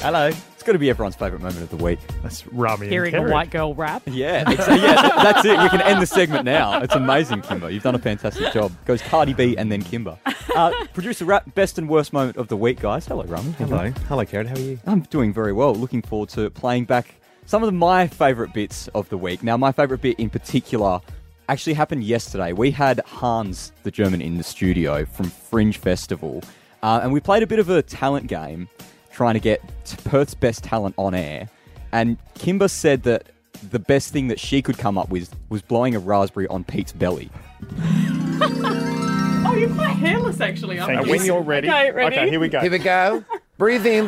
Hello. 0.03 0.27
It's 0.27 0.63
got 0.63 0.75
to 0.75 0.79
be 0.79 0.91
everyone's 0.91 1.17
favourite 1.17 1.43
moment 1.43 1.63
of 1.63 1.71
the 1.77 1.83
week. 1.83 1.99
That's 2.23 2.47
Rummy 2.49 2.87
Hearing 2.89 3.15
a 3.17 3.23
white 3.31 3.51
girl 3.51 3.75
rap. 3.75 4.03
Yeah, 4.07 4.45
ex- 4.47 4.69
yeah, 4.69 5.23
that's 5.23 5.45
it. 5.45 5.59
We 5.59 5.69
can 5.71 5.81
end 5.81 6.01
the 6.01 6.07
segment 6.07 6.45
now. 6.45 6.81
It's 6.83 6.95
amazing, 6.95 7.43
Kymba. 7.43 7.73
You've 7.73 7.83
done 7.83 7.97
a 7.97 7.99
fantastic 7.99 8.53
job. 8.53 8.71
Goes 8.85 9.03
Cardi 9.03 9.33
B 9.35 9.57
and 9.57 9.73
then 9.73 9.83
Kymba. 9.83 10.19
Uh, 10.55 10.73
producer 10.93 11.25
wrap, 11.25 11.53
best 11.55 11.79
and 11.79 11.89
worst 11.89 12.13
moment 12.13 12.37
of 12.37 12.47
the 12.47 12.57
week, 12.57 12.79
guys. 12.79 13.07
Hello, 13.07 13.25
Rami. 13.25 13.53
Hello. 13.53 13.91
Hello, 14.07 14.25
Karen. 14.25 14.47
How 14.47 14.55
are 14.55 14.61
you? 14.61 14.79
I'm 14.87 15.01
doing 15.01 15.33
very 15.33 15.53
well. 15.53 15.75
Looking 15.75 16.03
forward 16.03 16.29
to 16.31 16.49
playing 16.51 16.85
back 16.85 17.15
some 17.47 17.63
of 17.63 17.73
my 17.75 18.07
favourite 18.07 18.53
bits 18.55 18.89
of 18.89 19.09
the 19.09 19.19
week. 19.19 19.43
Now, 19.43 19.57
my 19.57 19.73
favourite 19.73 20.01
bit 20.03 20.19
in 20.19 20.31
particular 20.31 21.01
actually 21.49 21.75
happened 21.75 22.05
yesterday. 22.05 22.53
We 22.53 22.71
had 22.71 23.01
Hans, 23.07 23.73
the 23.83 23.91
German, 23.91 24.23
in 24.23 24.39
the 24.39 24.45
studio 24.45 25.05
from 25.05 25.27
Fringe 25.27 25.77
Festival, 25.77 26.43
uh, 26.83 27.01
and 27.03 27.13
we 27.13 27.21
played 27.21 27.43
a 27.43 27.47
bit 27.47 27.59
of 27.59 27.69
a 27.69 27.83
talent 27.83 28.27
game 28.27 28.69
trying 29.13 29.35
to 29.35 29.41
get 29.41 29.61
Perth's 30.05 30.35
best 30.35 30.65
talent 30.65 30.95
on 30.97 31.15
air. 31.15 31.49
And 31.93 32.17
Kymba 32.35 32.71
said 32.71 33.03
that 33.03 33.27
the 33.71 33.79
best 33.79 34.13
thing 34.13 34.29
that 34.29 34.41
she 34.41 34.63
could 34.63 34.79
come 34.79 34.97
up 34.97 35.11
with 35.11 35.35
was 35.51 35.61
blowing 35.63 35.95
a 35.95 35.99
raspberry 35.99 36.47
on 36.49 36.65
Pete's 36.65 36.93
belly. 36.93 37.31
Oh, 39.45 39.55
you're 39.55 39.75
quite 39.75 39.97
hairless, 39.97 40.41
actually. 40.41 40.79
aren't 40.79 41.05
you? 41.05 41.11
when 41.11 41.25
you're 41.27 41.43
ready, 41.43 41.69
Okay, 41.69 41.91
ready? 41.91 42.17
Okay, 42.17 42.31
here 42.31 42.39
we 42.41 42.49
go. 42.49 42.61
Here 42.61 42.71
we 42.71 42.79
go. 42.79 43.25
Breathe 43.59 43.85
in. 43.85 44.07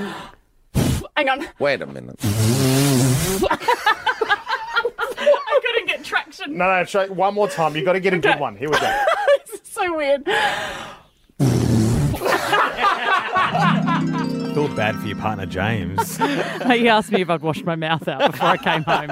Hang 1.16 1.28
on. 1.28 1.46
Wait 1.58 1.82
a 1.82 1.86
minute. 1.86 2.16
I 3.50 3.56
couldn't 5.62 5.86
get 5.86 6.04
traction. 6.04 6.56
No, 6.56 6.66
no, 6.66 6.84
try 6.84 7.06
one 7.06 7.34
more 7.34 7.48
time. 7.48 7.74
You've 7.74 7.84
got 7.84 7.94
to 7.94 8.00
get 8.00 8.14
a 8.14 8.18
good 8.18 8.38
one. 8.38 8.56
Here 8.56 8.70
we 8.70 8.78
go. 8.78 9.04
this 9.46 9.60
is 9.60 9.68
so 9.68 9.96
weird. 9.96 10.24
Feel 14.54 14.72
bad 14.76 14.94
for 15.00 15.08
your 15.08 15.16
partner, 15.16 15.46
James. 15.46 16.16
he 16.18 16.88
asked 16.88 17.10
me 17.10 17.22
if 17.22 17.28
I'd 17.28 17.42
washed 17.42 17.64
my 17.64 17.74
mouth 17.74 18.06
out 18.06 18.30
before 18.30 18.50
I 18.50 18.56
came 18.56 18.84
home. 18.84 19.10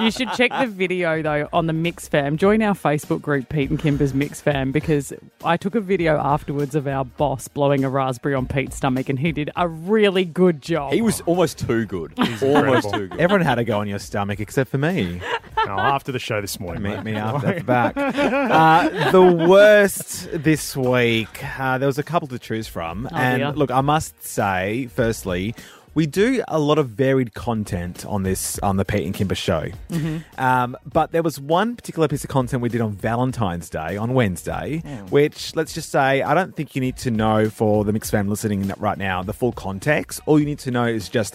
You 0.00 0.10
should 0.10 0.32
check 0.32 0.50
the 0.50 0.66
video 0.66 1.20
though 1.20 1.46
on 1.52 1.66
the 1.66 1.74
Mix 1.74 2.08
Fam. 2.08 2.38
Join 2.38 2.62
our 2.62 2.72
Facebook 2.72 3.20
group, 3.20 3.50
Pete 3.50 3.68
and 3.68 3.78
Kymba's 3.78 4.14
Mix 4.14 4.40
Fam, 4.40 4.72
because 4.72 5.12
I 5.44 5.58
took 5.58 5.74
a 5.74 5.80
video 5.82 6.16
afterwards 6.16 6.74
of 6.74 6.86
our 6.86 7.04
boss 7.04 7.48
blowing 7.48 7.84
a 7.84 7.90
raspberry 7.90 8.34
on 8.34 8.46
Pete's 8.46 8.76
stomach, 8.76 9.10
and 9.10 9.18
he 9.18 9.30
did 9.30 9.50
a 9.56 9.68
really 9.68 10.24
good 10.24 10.62
job. 10.62 10.94
He 10.94 11.02
was 11.02 11.20
almost 11.22 11.58
too 11.58 11.84
good. 11.84 12.14
almost 12.42 12.90
too 12.90 13.08
good. 13.08 13.20
Everyone 13.20 13.44
had 13.44 13.56
to 13.56 13.64
go 13.64 13.80
on 13.80 13.88
your 13.88 13.98
stomach 13.98 14.40
except 14.40 14.70
for 14.70 14.78
me. 14.78 15.20
No, 15.66 15.78
after 15.78 16.12
the 16.12 16.18
show 16.18 16.40
this 16.40 16.58
morning. 16.58 16.82
Meet 16.82 17.02
me 17.04 17.14
after 17.16 17.54
the 17.54 17.64
back. 17.64 17.94
Uh, 18.48 19.10
the 19.10 19.22
worst 19.22 20.28
this 20.32 20.76
week, 20.76 21.44
uh, 21.58 21.78
there 21.78 21.86
was 21.86 21.98
a 21.98 22.02
couple 22.02 22.28
to 22.28 22.38
choose 22.38 22.66
from. 22.66 23.08
Oh, 23.12 23.16
and 23.16 23.40
dear. 23.40 23.52
look, 23.52 23.70
I 23.70 23.80
must 23.80 24.22
say, 24.24 24.77
firstly, 24.86 25.54
We 25.94 26.06
do 26.06 26.44
a 26.46 26.60
lot 26.60 26.78
of 26.78 26.90
varied 26.90 27.34
content 27.34 28.06
on 28.06 28.22
this 28.22 28.56
on 28.60 28.76
the 28.76 28.84
Pete 28.84 29.04
and 29.04 29.12
Kymba 29.12 29.34
show. 29.36 29.66
Mhm. 29.90 30.22
Um, 30.38 30.76
but 30.86 31.10
there 31.10 31.24
was 31.24 31.40
one 31.40 31.74
particular 31.74 32.06
piece 32.06 32.22
of 32.22 32.30
content 32.30 32.62
we 32.62 32.68
did 32.68 32.80
on 32.80 32.92
Valentine's 32.92 33.68
Day 33.68 33.96
on 33.96 34.14
Wednesday, 34.14 34.80
Mm. 34.84 35.10
which 35.10 35.56
let's 35.56 35.72
just 35.72 35.90
say 35.90 36.22
I 36.22 36.34
don't 36.34 36.54
think 36.54 36.76
you 36.76 36.80
need 36.80 36.98
to 36.98 37.10
know 37.10 37.50
for 37.50 37.84
the 37.84 37.92
mixed 37.92 38.12
fam 38.12 38.28
listening 38.28 38.70
right 38.78 38.96
now 38.98 39.24
the 39.24 39.32
full 39.32 39.50
context. 39.50 40.20
All 40.26 40.38
you 40.38 40.46
need 40.46 40.60
to 40.60 40.70
know 40.70 40.84
is 40.86 41.08
just 41.08 41.34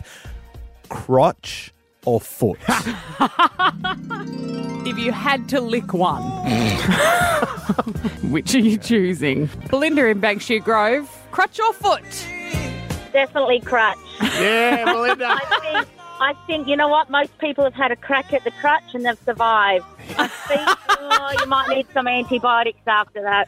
crotch 0.88 1.74
or 2.06 2.22
foot. 2.22 2.60
If 4.86 4.98
you 5.00 5.12
had 5.12 5.50
to 5.50 5.62
lick 5.62 5.94
one, 5.94 6.22
which 8.32 8.54
are 8.54 8.60
you 8.60 8.78
choosing? 8.78 9.50
Belinda 9.70 10.08
in 10.08 10.22
Banksia 10.22 10.64
Grove, 10.64 11.10
crotch 11.32 11.60
or 11.60 11.74
foot? 11.74 12.04
Definitely 13.14 13.62
crutch. 13.62 13.98
Yeah, 14.22 14.86
Belinda. 14.94 15.28
I 15.30 15.60
think, 15.62 15.88
I 16.20 16.34
think, 16.48 16.68
you 16.68 16.76
know 16.76 16.88
what? 16.88 17.10
Most 17.10 17.38
people 17.38 17.64
have 17.64 17.74
had 17.76 17.92
a 17.92 17.96
crack 17.96 18.34
at 18.34 18.44
the 18.44 18.52
crutch 18.52 18.94
and 18.94 19.06
they've 19.06 19.18
survived. 19.24 19.86
I 20.18 20.28
think 20.28 20.68
oh, 20.90 21.36
you 21.40 21.46
might 21.46 21.70
need 21.70 21.88
some 21.94 22.08
antibiotics 22.08 22.82
after 22.88 23.22
that. 23.22 23.48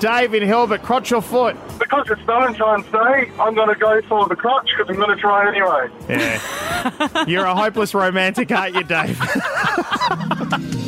Dave 0.00 0.34
in 0.34 0.42
Hilbert, 0.42 0.82
crotch 0.82 1.12
or 1.12 1.22
foot? 1.22 1.56
Because 1.78 2.10
it's 2.10 2.20
Valentine's 2.22 2.86
Day, 2.86 3.30
I'm 3.38 3.54
going 3.54 3.68
to 3.68 3.76
go 3.76 4.02
for 4.08 4.26
the 4.26 4.34
crotch 4.34 4.68
because 4.76 4.90
I'm 4.90 4.96
going 4.96 5.14
to 5.14 5.20
try 5.20 5.48
anyway. 5.48 5.88
Yeah. 6.08 7.24
You're 7.28 7.44
a 7.44 7.54
hopeless 7.54 7.94
romantic, 7.94 8.50
aren't 8.50 8.74
you, 8.74 8.82
Dave? 8.82 9.16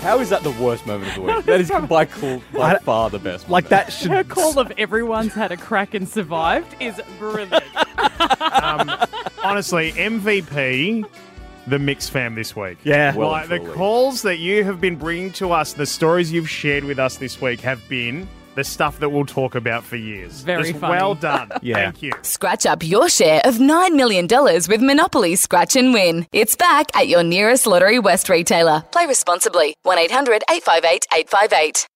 How 0.00 0.18
is 0.18 0.30
that 0.30 0.42
the 0.42 0.50
worst 0.52 0.86
moment 0.86 1.10
of 1.10 1.14
the 1.14 1.20
week? 1.22 1.44
That 1.44 1.60
is 1.60 1.70
by, 1.88 2.06
cool, 2.06 2.42
by 2.54 2.78
far 2.78 3.10
the 3.10 3.18
best. 3.18 3.50
Like 3.50 3.68
that 3.68 3.92
should 3.92 4.10
Her 4.10 4.24
call 4.24 4.58
of 4.58 4.72
everyone's 4.78 5.34
had 5.34 5.52
a 5.52 5.56
crack 5.56 5.92
and 5.94 6.08
survived 6.08 6.74
is 6.80 7.00
brilliant. 7.18 7.52
um, 8.40 8.90
honestly, 9.42 9.92
MVP, 9.92 11.04
the 11.66 11.78
Mix 11.78 12.08
fam 12.08 12.34
this 12.34 12.56
week. 12.56 12.78
Yeah. 12.82 13.14
Well 13.14 13.30
like, 13.30 13.48
the 13.48 13.60
calls 13.60 14.22
that 14.22 14.38
you 14.38 14.64
have 14.64 14.80
been 14.80 14.96
bringing 14.96 15.32
to 15.32 15.52
us, 15.52 15.74
the 15.74 15.86
stories 15.86 16.32
you've 16.32 16.50
shared 16.50 16.84
with 16.84 16.98
us 16.98 17.16
this 17.16 17.40
week 17.40 17.60
have 17.60 17.86
been 17.88 18.26
the 18.54 18.64
stuff 18.64 18.98
that 19.00 19.10
we'll 19.10 19.26
talk 19.26 19.54
about 19.54 19.84
for 19.84 19.96
years. 19.96 20.40
Very 20.42 20.70
Just 20.70 20.78
funny. 20.80 20.92
well 20.92 21.14
done. 21.14 21.50
Yeah. 21.62 21.74
Thank 21.76 22.02
you. 22.02 22.12
Scratch 22.22 22.64
up 22.64 22.82
your 22.82 23.08
share 23.10 23.42
of 23.44 23.56
$9 23.56 23.94
million 23.94 24.26
with 24.26 24.80
Monopoly 24.80 25.36
Scratch 25.36 25.76
and 25.76 25.92
Win. 25.92 26.26
It's 26.32 26.56
back 26.56 26.86
at 26.96 27.06
your 27.08 27.22
nearest 27.22 27.66
Lotterywest 27.66 28.28
retailer. 28.30 28.82
Play 28.92 29.06
responsibly. 29.06 29.74
1 29.82 29.98
800 29.98 30.42
858 30.50 31.06
858. 31.12 31.86